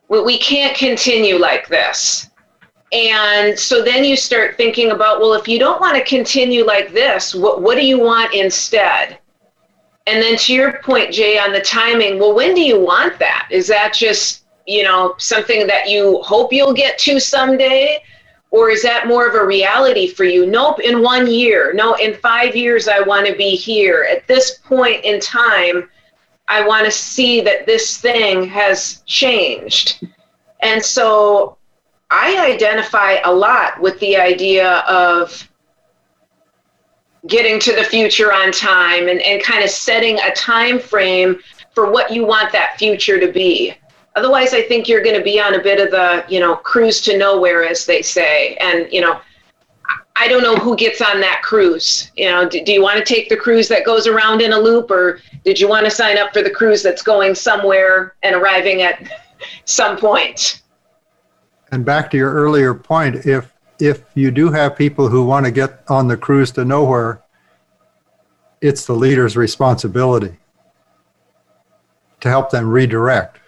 We 0.07 0.39
can't 0.39 0.75
continue 0.75 1.37
like 1.37 1.67
this. 1.67 2.29
And 2.91 3.57
so 3.57 3.83
then 3.83 4.03
you 4.03 4.15
start 4.15 4.57
thinking 4.57 4.91
about, 4.91 5.19
well, 5.19 5.33
if 5.33 5.47
you 5.47 5.59
don't 5.59 5.79
want 5.79 5.95
to 5.95 6.03
continue 6.03 6.65
like 6.65 6.91
this, 6.91 7.35
what, 7.35 7.61
what 7.61 7.75
do 7.75 7.85
you 7.85 7.99
want 7.99 8.33
instead? 8.33 9.19
And 10.07 10.23
then 10.23 10.37
to 10.37 10.53
your 10.55 10.81
point, 10.81 11.13
Jay, 11.13 11.37
on 11.37 11.53
the 11.53 11.61
timing, 11.61 12.17
well, 12.17 12.33
when 12.33 12.55
do 12.55 12.61
you 12.61 12.79
want 12.79 13.19
that? 13.19 13.47
Is 13.51 13.67
that 13.67 13.93
just 13.93 14.38
you 14.69 14.83
know, 14.83 15.15
something 15.17 15.65
that 15.67 15.89
you 15.89 16.21
hope 16.21 16.53
you'll 16.53 16.73
get 16.73 16.99
to 16.99 17.19
someday? 17.19 18.03
Or 18.51 18.69
is 18.69 18.81
that 18.83 19.07
more 19.07 19.27
of 19.27 19.35
a 19.35 19.45
reality 19.45 20.07
for 20.07 20.23
you? 20.23 20.45
Nope, 20.45 20.79
in 20.79 21.01
one 21.01 21.27
year. 21.27 21.73
No, 21.73 21.95
in 21.95 22.15
five 22.15 22.55
years, 22.55 22.87
I 22.87 22.99
want 22.99 23.27
to 23.27 23.35
be 23.35 23.55
here. 23.55 24.07
At 24.09 24.27
this 24.27 24.57
point 24.59 25.03
in 25.03 25.19
time, 25.19 25.89
I 26.47 26.65
want 26.65 26.85
to 26.85 26.91
see 26.91 27.41
that 27.41 27.65
this 27.65 27.97
thing 27.97 28.45
has 28.45 29.03
changed. 29.05 30.05
And 30.61 30.83
so 30.83 31.57
I 32.09 32.51
identify 32.51 33.17
a 33.23 33.31
lot 33.31 33.79
with 33.79 33.99
the 33.99 34.17
idea 34.17 34.77
of 34.87 35.47
getting 37.27 37.59
to 37.59 37.75
the 37.75 37.83
future 37.83 38.33
on 38.33 38.51
time 38.51 39.09
and, 39.09 39.21
and 39.21 39.43
kind 39.43 39.63
of 39.63 39.69
setting 39.69 40.17
a 40.19 40.33
time 40.33 40.79
frame 40.79 41.39
for 41.75 41.91
what 41.91 42.11
you 42.11 42.25
want 42.25 42.51
that 42.51 42.77
future 42.79 43.19
to 43.19 43.31
be. 43.31 43.75
Otherwise, 44.15 44.53
I 44.53 44.61
think 44.63 44.87
you're 44.87 45.03
going 45.03 45.15
to 45.15 45.23
be 45.23 45.39
on 45.39 45.55
a 45.55 45.61
bit 45.61 45.79
of 45.79 45.91
the, 45.91 46.25
you 46.27 46.39
know, 46.39 46.55
cruise 46.55 47.01
to 47.01 47.17
nowhere, 47.17 47.63
as 47.63 47.85
they 47.85 48.01
say. 48.01 48.55
And, 48.55 48.91
you 48.91 49.01
know, 49.01 49.21
I 50.15 50.27
don't 50.27 50.43
know 50.43 50.55
who 50.55 50.75
gets 50.75 51.01
on 51.01 51.21
that 51.21 51.41
cruise. 51.43 52.11
You 52.15 52.29
know, 52.29 52.49
do, 52.49 52.63
do 52.63 52.73
you 52.73 52.81
want 52.81 52.97
to 52.97 53.13
take 53.13 53.29
the 53.29 53.37
cruise 53.37 53.69
that 53.69 53.85
goes 53.85 54.07
around 54.07 54.41
in 54.41 54.51
a 54.51 54.59
loop, 54.59 54.91
or 54.91 55.21
did 55.45 55.59
you 55.59 55.69
want 55.69 55.85
to 55.85 55.91
sign 55.91 56.17
up 56.17 56.33
for 56.33 56.41
the 56.41 56.49
cruise 56.49 56.83
that's 56.83 57.01
going 57.01 57.35
somewhere 57.35 58.15
and 58.23 58.35
arriving 58.35 58.81
at 58.81 59.09
some 59.65 59.97
point? 59.97 60.63
And 61.71 61.85
back 61.85 62.11
to 62.11 62.17
your 62.17 62.33
earlier 62.33 62.73
point, 62.73 63.25
if 63.25 63.53
if 63.79 64.03
you 64.13 64.29
do 64.29 64.51
have 64.51 64.75
people 64.75 65.07
who 65.07 65.23
want 65.23 65.45
to 65.45 65.51
get 65.51 65.83
on 65.87 66.09
the 66.09 66.17
cruise 66.17 66.51
to 66.51 66.65
nowhere, 66.65 67.21
it's 68.59 68.85
the 68.85 68.93
leader's 68.93 69.37
responsibility 69.37 70.37
to 72.19 72.27
help 72.27 72.49
them 72.49 72.69
redirect 72.69 73.39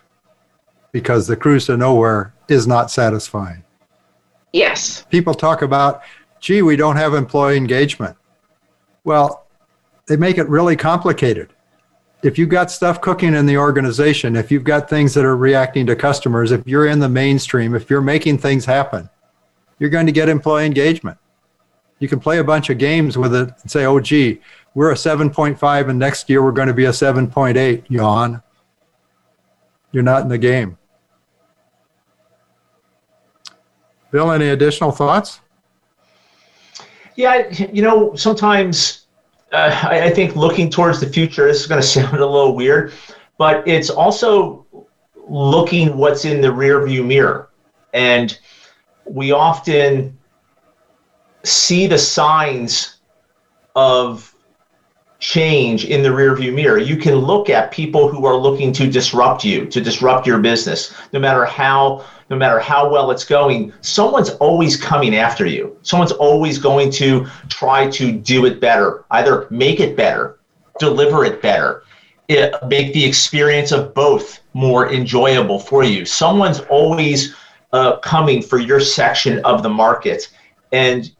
because 0.91 1.27
the 1.27 1.35
cruise 1.35 1.65
to 1.67 1.77
nowhere 1.77 2.33
is 2.47 2.67
not 2.67 2.91
satisfying. 2.91 3.63
Yes. 4.53 5.05
People 5.09 5.33
talk 5.33 5.61
about, 5.61 6.01
gee, 6.39 6.61
we 6.61 6.75
don't 6.75 6.97
have 6.97 7.13
employee 7.13 7.57
engagement. 7.57 8.17
Well, 9.03 9.47
they 10.07 10.17
make 10.17 10.37
it 10.37 10.47
really 10.49 10.75
complicated. 10.75 11.53
If 12.23 12.37
you've 12.37 12.49
got 12.49 12.69
stuff 12.69 13.01
cooking 13.01 13.33
in 13.33 13.45
the 13.45 13.57
organization, 13.57 14.35
if 14.35 14.51
you've 14.51 14.63
got 14.63 14.89
things 14.89 15.13
that 15.13 15.25
are 15.25 15.37
reacting 15.37 15.87
to 15.87 15.95
customers, 15.95 16.51
if 16.51 16.67
you're 16.67 16.87
in 16.87 16.99
the 16.99 17.09
mainstream, 17.09 17.73
if 17.73 17.89
you're 17.89 18.01
making 18.01 18.37
things 18.37 18.65
happen, 18.65 19.09
you're 19.79 19.89
going 19.89 20.05
to 20.05 20.11
get 20.11 20.29
employee 20.29 20.65
engagement. 20.65 21.17
You 21.97 22.07
can 22.07 22.19
play 22.19 22.39
a 22.39 22.43
bunch 22.43 22.69
of 22.69 22.77
games 22.77 23.17
with 23.17 23.33
it 23.33 23.49
and 23.61 23.71
say, 23.71 23.85
oh, 23.85 23.99
gee, 23.99 24.41
we're 24.75 24.91
a 24.91 24.95
7.5 24.95 25.89
and 25.89 25.99
next 25.99 26.29
year 26.29 26.43
we're 26.43 26.51
going 26.51 26.67
to 26.67 26.73
be 26.73 26.85
a 26.85 26.91
7.8. 26.91 27.83
Yawn. 27.89 28.43
You're 29.91 30.03
not 30.03 30.21
in 30.21 30.29
the 30.29 30.37
game. 30.37 30.77
Bill, 34.11 34.31
any 34.31 34.49
additional 34.49 34.91
thoughts? 34.91 35.39
Yeah, 37.15 37.49
you 37.49 37.81
know, 37.81 38.15
sometimes 38.15 39.07
uh, 39.51 39.87
I, 39.89 40.03
I, 40.05 40.09
think 40.09 40.35
looking 40.35 40.69
towards 40.69 40.99
the 40.99 41.07
future, 41.07 41.47
this 41.47 41.61
is 41.61 41.67
going 41.67 41.81
to 41.81 41.87
sound 41.87 42.17
a 42.17 42.25
little 42.25 42.55
weird, 42.55 42.93
but 43.37 43.67
it's 43.67 43.89
also 43.89 44.65
looking 45.27 45.97
what's 45.97 46.25
in 46.25 46.41
the 46.41 46.47
rearview 46.47 47.05
mirror. 47.05 47.49
And 47.93 48.37
we 49.05 49.31
often 49.31 50.17
see 51.43 51.87
the 51.87 51.97
signs 51.97 52.97
of 53.75 54.30
change 55.21 55.85
in 55.85 56.03
the 56.03 56.09
rearview 56.09 56.53
mirror. 56.53 56.77
You 56.77 56.97
can 56.97 57.15
look 57.15 57.49
at 57.49 57.71
people 57.71 58.09
who 58.09 58.25
are 58.25 58.35
looking 58.35 58.73
to 58.73 58.87
disrupt 58.87 59.45
you, 59.45 59.65
to 59.67 59.79
disrupt 59.79 60.27
your 60.27 60.39
business, 60.39 60.93
no 61.13 61.19
matter 61.19 61.45
how 61.45 62.05
no 62.29 62.37
matter 62.37 62.59
how 62.59 62.89
well 62.89 63.11
it's 63.11 63.25
going, 63.25 63.73
someone's 63.81 64.29
always 64.29 64.77
coming 64.77 65.15
after 65.15 65.45
you. 65.45 65.75
Someone's 65.81 66.13
always 66.13 66.57
going 66.57 66.89
to 66.91 67.27
try 67.49 67.89
to 67.89 68.13
do 68.13 68.45
it 68.45 68.61
better, 68.61 69.03
either 69.11 69.47
make 69.49 69.81
it 69.81 69.97
better 69.97 70.37
deliver 70.81 71.23
it 71.23 71.41
better, 71.41 71.83
it, 72.27 72.53
make 72.67 72.93
the 72.93 73.05
experience 73.05 73.71
of 73.71 73.93
both 73.93 74.39
more 74.53 74.91
enjoyable 74.91 75.59
for 75.59 75.83
you. 75.83 76.05
Someone's 76.05 76.59
always 76.61 77.35
uh, 77.71 77.97
coming 77.97 78.41
for 78.41 78.57
your 78.57 78.79
section 78.79 79.39
of 79.45 79.63
the 79.63 79.69
market, 79.69 80.29
and 80.71 81.11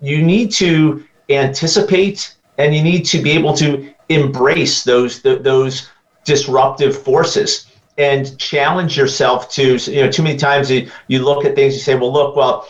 you 0.00 0.22
need 0.22 0.52
to 0.52 1.04
anticipate 1.30 2.36
and 2.58 2.74
you 2.74 2.82
need 2.82 3.04
to 3.04 3.22
be 3.22 3.30
able 3.30 3.54
to 3.54 3.92
embrace 4.08 4.84
those 4.84 5.22
those 5.22 5.90
disruptive 6.24 6.96
forces 6.96 7.66
and 7.96 8.38
challenge 8.38 8.96
yourself 8.96 9.50
to 9.50 9.76
you 9.76 10.02
know 10.02 10.10
too 10.10 10.22
many 10.22 10.36
times 10.36 10.70
you, 10.70 10.90
you 11.06 11.24
look 11.24 11.44
at 11.44 11.54
things 11.54 11.74
you 11.74 11.80
say 11.80 11.94
well 11.94 12.12
look 12.12 12.36
well 12.36 12.68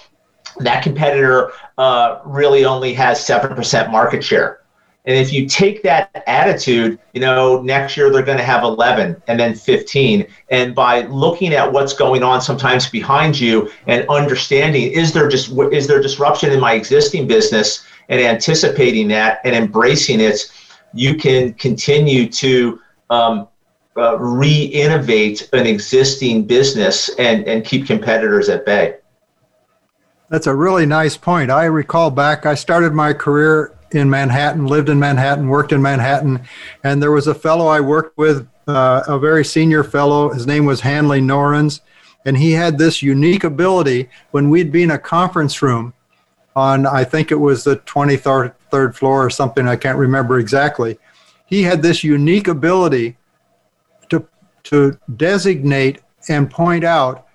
that 0.59 0.82
competitor 0.82 1.53
uh, 1.76 2.20
really 2.24 2.64
only 2.64 2.93
has 2.93 3.20
7% 3.20 3.91
market 3.91 4.24
share 4.24 4.61
and 5.09 5.16
if 5.16 5.32
you 5.32 5.49
take 5.49 5.82
that 5.84 6.22
attitude, 6.26 6.99
you 7.14 7.20
know, 7.22 7.62
next 7.62 7.97
year 7.97 8.11
they're 8.11 8.22
going 8.22 8.36
to 8.36 8.45
have 8.45 8.62
11 8.62 9.22
and 9.26 9.41
then 9.41 9.55
15. 9.55 10.26
And 10.51 10.74
by 10.74 11.07
looking 11.07 11.55
at 11.55 11.72
what's 11.72 11.95
going 11.95 12.22
on 12.22 12.43
sometimes 12.43 12.91
behind 12.91 13.41
you 13.41 13.70
and 13.86 14.07
understanding, 14.11 14.93
is 14.93 15.14
there 15.14 15.26
just 15.26 15.51
is 15.72 15.86
there 15.86 16.03
disruption 16.03 16.53
in 16.53 16.61
my 16.61 16.74
existing 16.74 17.26
business 17.26 17.86
and 18.09 18.20
anticipating 18.20 19.09
that 19.09 19.40
and 19.44 19.54
embracing 19.54 20.20
it, 20.20 20.50
you 20.94 21.14
can 21.14 21.52
continue 21.54 22.28
to 22.28 22.80
um, 23.11 23.48
uh, 23.96 24.16
re-innovate 24.18 25.48
an 25.52 25.66
existing 25.66 26.44
business 26.44 27.11
and, 27.18 27.46
and 27.46 27.64
keep 27.64 27.86
competitors 27.86 28.48
at 28.48 28.64
bay. 28.64 28.96
That's 30.28 30.46
a 30.46 30.54
really 30.54 30.86
nice 30.86 31.16
point. 31.16 31.50
I 31.50 31.64
recall 31.64 32.11
back, 32.11 32.46
I 32.46 32.54
started 32.54 32.92
my 32.92 33.12
career 33.12 33.74
in 33.92 34.11
Manhattan, 34.11 34.66
lived 34.66 34.90
in 34.90 34.98
Manhattan, 34.98 35.48
worked 35.48 35.72
in 35.72 35.80
Manhattan, 35.80 36.42
and 36.84 37.02
there 37.02 37.12
was 37.12 37.26
a 37.26 37.34
fellow 37.34 37.66
I 37.66 37.80
worked 37.80 38.18
with, 38.18 38.46
uh, 38.66 39.02
a 39.09 39.18
very 39.18 39.44
senior 39.44 39.82
fellow. 39.82 40.30
His 40.32 40.46
name 40.46 40.66
was 40.66 40.82
Hanley 40.82 41.20
Norens, 41.20 41.80
and 42.26 42.36
he 42.36 42.52
had 42.52 42.76
this 42.76 43.02
unique 43.02 43.44
ability 43.44 44.11
when 44.30 44.50
we'd 44.50 44.70
be 44.70 44.82
in 44.82 44.90
a 44.90 44.98
conference 44.98 45.62
room 45.62 45.94
on, 46.57 46.86
I 46.86 47.05
think 47.05 47.30
it 47.30 47.36
was 47.36 47.64
the 47.64 47.76
23rd 47.76 48.94
floor 48.94 49.26
or 49.26 49.30
something, 49.30 49.68
I 49.68 49.76
can't 49.76 49.99
remember 49.99 50.38
exactly. 50.38 50.99
He 51.46 51.62
had 51.62 51.82
this 51.82 52.05
unique 52.05 52.49
ability 52.49 53.16
to, 54.11 54.26
to 54.64 54.99
designate 55.16 56.03
and 56.28 56.51
point 56.51 56.84
out 56.84 57.26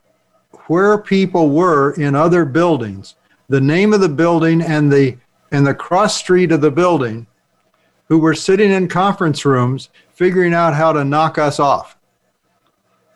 where 0.67 0.97
people 0.97 1.49
were 1.49 1.93
in 1.93 2.15
other 2.15 2.45
buildings, 2.45 3.15
the 3.49 3.61
name 3.61 3.93
of 3.93 4.01
the 4.01 4.09
building 4.09 4.61
and 4.61 4.91
the 4.91 5.17
in 5.51 5.63
the 5.63 5.73
cross 5.73 6.17
street 6.17 6.51
of 6.51 6.61
the 6.61 6.71
building 6.71 7.27
who 8.07 8.17
were 8.17 8.33
sitting 8.33 8.71
in 8.71 8.87
conference 8.87 9.45
rooms 9.45 9.89
figuring 10.09 10.53
out 10.53 10.73
how 10.73 10.91
to 10.91 11.03
knock 11.03 11.37
us 11.37 11.59
off. 11.59 11.95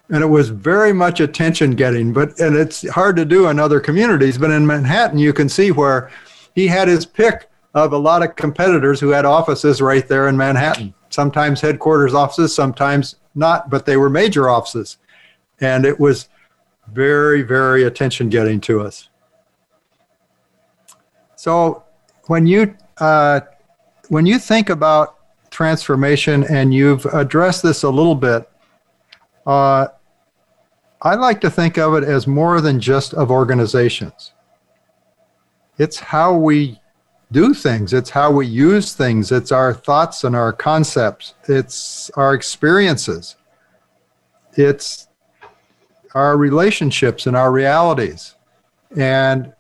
And 0.10 0.24
it 0.24 0.28
was 0.28 0.50
very 0.50 0.94
much 0.94 1.20
attention 1.20 1.72
getting, 1.72 2.14
but 2.14 2.40
and 2.40 2.56
it's 2.56 2.88
hard 2.90 3.18
to 3.18 3.26
do 3.26 3.48
in 3.48 3.60
other 3.60 3.80
communities, 3.80 4.38
but 4.38 4.52
in 4.52 4.66
Manhattan 4.66 5.20
you 5.20 5.34
can 5.34 5.50
see 5.50 5.72
where 5.72 6.10
he 6.56 6.68
had 6.68 6.88
his 6.88 7.06
pick 7.06 7.50
of 7.74 7.94
a 7.94 7.98
lot 7.98 8.24
of 8.24 8.36
competitors 8.36 9.00
who 9.00 9.10
had 9.10 9.26
offices 9.26 9.82
right 9.82 10.08
there 10.08 10.30
in 10.30 10.38
Manhattan. 10.38 10.94
Sometimes 11.10 11.62
headquarters 11.62 12.14
offices, 12.14 12.56
sometimes 12.56 13.18
not, 13.36 13.70
but 13.70 13.86
they 13.86 13.98
were 13.98 14.10
major 14.10 14.50
offices. 14.50 14.98
And 15.60 15.86
it 15.86 16.00
was 16.00 16.30
very, 16.92 17.42
very 17.42 17.84
attention 17.84 18.30
getting 18.30 18.62
to 18.62 18.82
us. 18.82 19.10
So 21.36 21.84
when 22.28 22.48
you 22.48 22.76
uh, 22.98 23.42
when 24.10 24.26
you 24.26 24.40
think 24.40 24.70
about 24.70 25.18
transformation, 25.52 26.44
and 26.46 26.74
you've 26.74 27.06
addressed 27.06 27.62
this 27.62 27.84
a 27.84 27.90
little 27.90 28.16
bit, 28.16 28.50
uh, 29.46 29.88
I 31.02 31.16
like 31.16 31.42
to 31.42 31.50
think 31.50 31.78
of 31.78 31.94
it 31.96 32.04
as 32.04 32.26
more 32.26 32.60
than 32.60 32.80
just 32.80 33.14
of 33.14 33.30
organizations. 33.30 34.34
It's 35.78 36.00
how 36.00 36.36
we 36.36 36.82
do 37.32 37.54
things. 37.54 37.94
It's 37.94 38.10
how 38.10 38.32
we 38.32 38.48
use 38.48 38.94
things. 38.94 39.32
It's 39.32 39.52
our 39.52 39.74
thoughts 39.74 40.24
and 40.24 40.36
our 40.36 40.52
concepts. 40.54 41.36
It's 41.48 42.10
our 42.12 42.34
experiences. 42.34 43.36
It's 44.54 45.08
our 46.16 46.36
relationships 46.36 47.28
and 47.28 47.36
our 47.36 47.52
realities. 47.52 48.36
And 48.96 49.54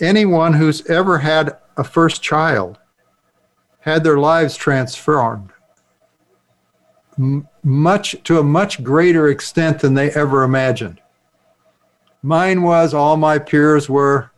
anyone 0.00 0.52
who's 0.52 0.84
ever 0.90 1.18
had 1.18 1.56
a 1.78 1.84
first 1.84 2.22
child 2.22 2.78
had 3.80 4.04
their 4.04 4.18
lives 4.18 4.56
transformed 4.56 5.52
much 7.62 8.16
to 8.24 8.38
a 8.38 8.42
much 8.42 8.82
greater 8.82 9.28
extent 9.28 9.80
than 9.80 9.94
they 9.94 10.10
ever 10.10 10.42
imagined. 10.42 11.00
Mine 12.22 12.62
was 12.62 12.92
all 12.92 13.16
my 13.16 13.38
peers 13.38 13.88
were 13.88 14.30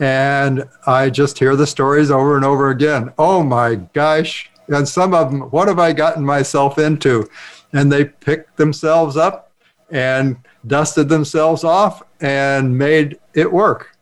and 0.00 0.64
I 0.86 1.10
just 1.10 1.38
hear 1.38 1.56
the 1.56 1.66
stories 1.66 2.10
over 2.10 2.36
and 2.36 2.44
over 2.44 2.70
again. 2.70 3.12
Oh 3.18 3.42
my 3.42 3.76
gosh. 3.76 4.50
And 4.68 4.88
some 4.88 5.14
of 5.14 5.30
them, 5.30 5.42
what 5.50 5.68
have 5.68 5.78
I 5.78 5.92
gotten 5.92 6.24
myself 6.24 6.78
into? 6.78 7.28
And 7.72 7.92
they 7.92 8.06
picked 8.06 8.56
themselves 8.56 9.16
up 9.16 9.52
and 9.90 10.36
dusted 10.66 11.08
themselves 11.08 11.62
off 11.62 12.02
and 12.20 12.76
made 12.76 13.18
it 13.34 13.52
work. 13.52 13.96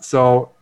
So 0.00 0.52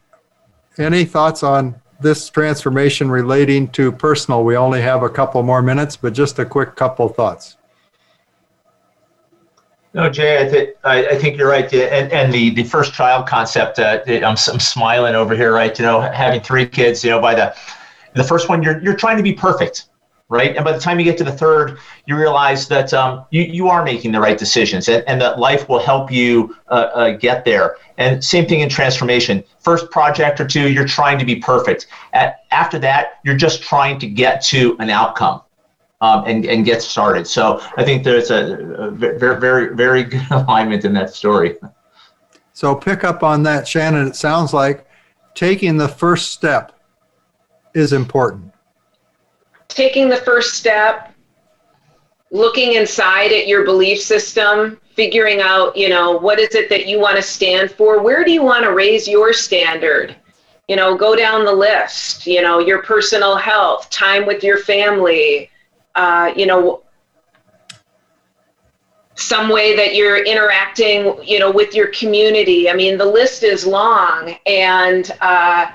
any 0.78 1.04
thoughts 1.04 1.42
on 1.42 1.80
this 2.00 2.30
transformation 2.30 3.10
relating 3.10 3.68
to 3.68 3.92
personal? 3.92 4.44
We 4.44 4.56
only 4.56 4.80
have 4.82 5.02
a 5.02 5.08
couple 5.08 5.42
more 5.42 5.62
minutes, 5.62 5.96
but 5.96 6.12
just 6.12 6.38
a 6.38 6.44
quick 6.44 6.76
couple 6.76 7.08
thoughts. 7.08 7.56
No, 9.94 10.08
Jay, 10.10 10.46
I, 10.46 10.48
th- 10.48 10.76
I, 10.84 11.06
I, 11.06 11.18
think 11.18 11.38
you're 11.38 11.48
right. 11.48 11.72
And, 11.72 12.12
and 12.12 12.32
the, 12.32 12.50
the 12.50 12.62
first 12.62 12.92
child 12.92 13.26
concept, 13.26 13.78
uh, 13.78 14.00
I'm, 14.06 14.22
I'm 14.22 14.36
smiling 14.36 15.14
over 15.14 15.34
here, 15.34 15.52
right? 15.52 15.76
You 15.78 15.84
know, 15.84 16.00
having 16.00 16.40
three 16.40 16.66
kids, 16.66 17.02
you 17.02 17.10
know, 17.10 17.20
by 17.20 17.34
the, 17.34 17.56
the 18.14 18.22
first 18.22 18.48
one, 18.48 18.62
you're, 18.62 18.82
you're 18.82 18.96
trying 18.96 19.16
to 19.16 19.22
be 19.22 19.32
perfect 19.32 19.88
right? 20.28 20.54
And 20.56 20.64
by 20.64 20.72
the 20.72 20.78
time 20.78 20.98
you 20.98 21.04
get 21.04 21.16
to 21.18 21.24
the 21.24 21.32
third, 21.32 21.78
you 22.06 22.16
realize 22.16 22.68
that 22.68 22.92
um, 22.92 23.24
you, 23.30 23.42
you 23.42 23.68
are 23.68 23.82
making 23.82 24.12
the 24.12 24.20
right 24.20 24.36
decisions 24.36 24.88
and, 24.88 25.02
and 25.06 25.20
that 25.20 25.38
life 25.38 25.68
will 25.68 25.78
help 25.78 26.12
you 26.12 26.54
uh, 26.68 26.90
uh, 26.94 27.10
get 27.16 27.44
there. 27.44 27.76
And 27.96 28.22
same 28.22 28.46
thing 28.46 28.60
in 28.60 28.68
transformation. 28.68 29.42
First 29.60 29.90
project 29.90 30.38
or 30.38 30.46
two, 30.46 30.70
you're 30.70 30.86
trying 30.86 31.18
to 31.18 31.24
be 31.24 31.36
perfect. 31.36 31.86
At, 32.12 32.40
after 32.50 32.78
that, 32.80 33.20
you're 33.24 33.36
just 33.36 33.62
trying 33.62 33.98
to 34.00 34.06
get 34.06 34.42
to 34.44 34.76
an 34.78 34.90
outcome. 34.90 35.42
Um, 36.00 36.22
and, 36.28 36.46
and 36.46 36.64
get 36.64 36.80
started. 36.80 37.26
So 37.26 37.60
I 37.76 37.82
think 37.82 38.04
there's 38.04 38.30
a, 38.30 38.54
a 38.78 38.90
very, 38.92 39.40
very, 39.40 39.74
very 39.74 40.04
good 40.04 40.24
alignment 40.30 40.84
in 40.84 40.92
that 40.92 41.12
story. 41.12 41.56
So 42.52 42.76
pick 42.76 43.02
up 43.02 43.24
on 43.24 43.42
that, 43.42 43.66
Shannon. 43.66 44.06
It 44.06 44.14
sounds 44.14 44.54
like 44.54 44.86
taking 45.34 45.76
the 45.76 45.88
first 45.88 46.30
step 46.30 46.80
is 47.74 47.92
important 47.92 48.47
taking 49.68 50.08
the 50.08 50.16
first 50.16 50.54
step, 50.54 51.14
looking 52.30 52.74
inside 52.74 53.32
at 53.32 53.46
your 53.46 53.64
belief 53.64 54.00
system, 54.00 54.80
figuring 54.94 55.40
out, 55.40 55.76
you 55.76 55.88
know, 55.88 56.16
what 56.18 56.38
is 56.38 56.54
it 56.54 56.68
that 56.68 56.86
you 56.86 56.98
want 56.98 57.16
to 57.16 57.22
stand 57.22 57.70
for? 57.70 58.02
Where 58.02 58.24
do 58.24 58.32
you 58.32 58.42
want 58.42 58.64
to 58.64 58.72
raise 58.72 59.06
your 59.06 59.32
standard? 59.32 60.16
You 60.66 60.76
know, 60.76 60.96
go 60.96 61.16
down 61.16 61.44
the 61.44 61.52
list, 61.52 62.26
you 62.26 62.42
know, 62.42 62.58
your 62.58 62.82
personal 62.82 63.36
health, 63.36 63.88
time 63.90 64.26
with 64.26 64.42
your 64.42 64.58
family, 64.58 65.50
uh, 65.94 66.32
you 66.36 66.46
know, 66.46 66.82
some 69.14 69.48
way 69.48 69.74
that 69.74 69.94
you're 69.94 70.24
interacting, 70.24 71.16
you 71.24 71.38
know, 71.38 71.50
with 71.50 71.74
your 71.74 71.88
community. 71.88 72.68
I 72.70 72.74
mean, 72.74 72.98
the 72.98 73.04
list 73.04 73.42
is 73.42 73.66
long 73.66 74.36
and, 74.46 75.10
uh, 75.20 75.72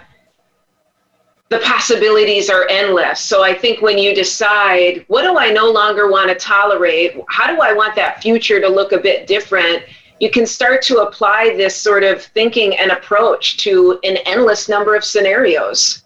the 1.49 1.59
possibilities 1.59 2.49
are 2.49 2.67
endless. 2.69 3.19
So 3.19 3.43
I 3.43 3.53
think 3.53 3.81
when 3.81 3.97
you 3.97 4.15
decide, 4.15 5.05
what 5.07 5.21
do 5.21 5.37
I 5.37 5.51
no 5.51 5.71
longer 5.71 6.09
want 6.09 6.29
to 6.29 6.35
tolerate? 6.35 7.15
How 7.29 7.47
do 7.47 7.61
I 7.61 7.73
want 7.73 7.95
that 7.95 8.21
future 8.21 8.59
to 8.59 8.67
look 8.67 8.91
a 8.91 8.97
bit 8.97 9.27
different? 9.27 9.83
You 10.19 10.31
can 10.31 10.47
start 10.47 10.81
to 10.83 10.99
apply 10.99 11.53
this 11.55 11.75
sort 11.75 12.03
of 12.03 12.23
thinking 12.23 12.75
and 12.77 12.91
approach 12.91 13.57
to 13.57 13.99
an 14.03 14.17
endless 14.25 14.67
number 14.67 14.95
of 14.95 15.03
scenarios. 15.03 16.03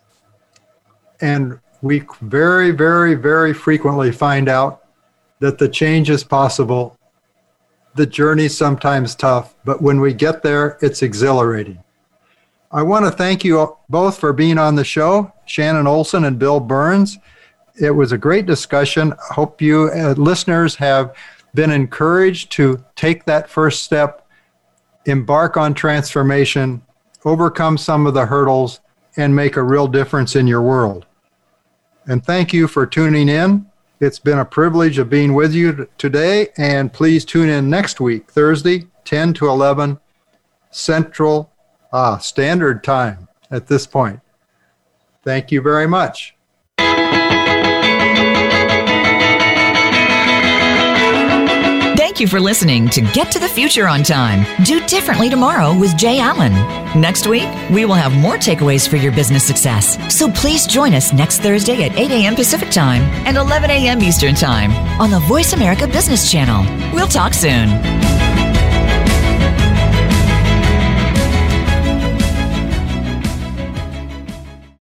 And 1.22 1.60
we 1.82 2.04
very, 2.22 2.72
very, 2.72 3.16
very 3.16 3.54
frequently 3.54 4.12
find 4.12 4.50
out 4.50 4.84
that 5.40 5.60
the 5.60 5.70
change 5.70 6.10
is 6.10 6.24
possible. 6.24 6.98
The 7.96 8.06
journey's 8.06 8.58
sometimes 8.58 9.16
tough, 9.16 9.56
but 9.64 9.82
when 9.82 10.02
we 10.02 10.14
get 10.14 10.44
there, 10.44 10.78
it's 10.82 11.02
exhilarating. 11.02 11.84
I 12.72 12.84
want 12.84 13.06
to 13.06 13.12
thank 13.12 13.46
you 13.46 13.78
both 13.88 14.20
for 14.20 14.34
being 14.34 14.58
on 14.58 14.76
the 14.76 14.84
show, 14.84 15.32
Shannon 15.46 15.88
Olson 15.88 16.26
and 16.26 16.38
Bill 16.38 16.60
Burns. 16.60 17.18
It 17.80 17.92
was 17.92 18.12
a 18.12 18.18
great 18.18 18.46
discussion. 18.46 19.14
I 19.14 19.34
hope 19.34 19.62
you 19.62 19.90
uh, 19.94 20.16
listeners 20.18 20.76
have 20.76 21.16
been 21.54 21.72
encouraged 21.72 22.52
to 22.54 22.84
take 22.96 23.24
that 23.26 23.50
first 23.50 23.84
step, 23.84 24.28
embark 25.06 25.56
on 25.56 25.74
transformation, 25.74 26.82
overcome 27.24 27.78
some 27.78 28.06
of 28.06 28.14
the 28.14 28.26
hurdles, 28.26 28.82
and 29.16 29.34
make 29.34 29.56
a 29.56 29.64
real 29.64 29.88
difference 29.88 30.36
in 30.36 30.46
your 30.46 30.62
world. 30.62 31.06
And 32.06 32.26
thank 32.26 32.52
you 32.52 32.68
for 32.68 32.86
tuning 32.86 33.30
in. 33.30 33.66
It's 34.02 34.20
been 34.20 34.40
a 34.40 34.46
privilege 34.46 34.98
of 34.98 35.10
being 35.10 35.34
with 35.34 35.54
you 35.54 35.88
today. 35.98 36.50
And 36.58 36.92
please 36.92 37.24
tune 37.24 37.50
in 37.50 37.70
next 37.70 38.02
week, 38.02 38.30
Thursday, 38.30 38.88
10 39.06 39.34
to 39.36 39.48
11 39.48 40.00
Central 40.70 41.52
ah, 41.92 42.18
Standard 42.18 42.84
Time 42.84 43.28
at 43.52 43.68
this 43.68 43.88
point. 43.88 44.20
Thank 45.24 45.52
you 45.52 45.62
very 45.62 45.88
much. 45.88 46.36
Thank 52.18 52.32
you 52.32 52.36
for 52.36 52.40
listening 52.40 52.90
to 52.90 53.02
Get 53.02 53.32
to 53.34 53.38
the 53.38 53.48
Future 53.48 53.88
on 53.88 54.02
Time. 54.02 54.44
Do 54.64 54.84
differently 54.88 55.30
tomorrow 55.30 55.78
with 55.78 55.96
Jay 55.98 56.20
Allen. 56.20 56.52
Next 57.00 57.28
week, 57.28 57.48
we 57.70 57.86
will 57.86 57.94
have 57.94 58.12
more 58.12 58.38
takeaways 58.38 58.90
for 58.90 58.96
your 58.96 59.12
business 59.12 59.44
success. 59.44 60.00
So 60.12 60.32
please 60.32 60.66
join 60.66 60.96
us 60.96 61.14
next 61.14 61.42
Thursday 61.42 61.84
at 61.84 61.96
8 61.96 62.10
a.m. 62.10 62.36
Pacific 62.36 62.72
Time 62.72 63.04
and 63.28 63.38
11 63.38 63.70
a.m. 63.70 64.02
Eastern 64.02 64.34
Time 64.34 64.72
on 65.00 65.12
the 65.12 65.20
Voice 65.28 65.54
America 65.54 65.86
Business 65.86 66.32
Channel. 66.32 66.66
We'll 66.92 67.08
talk 67.08 67.36
soon. 67.36 67.70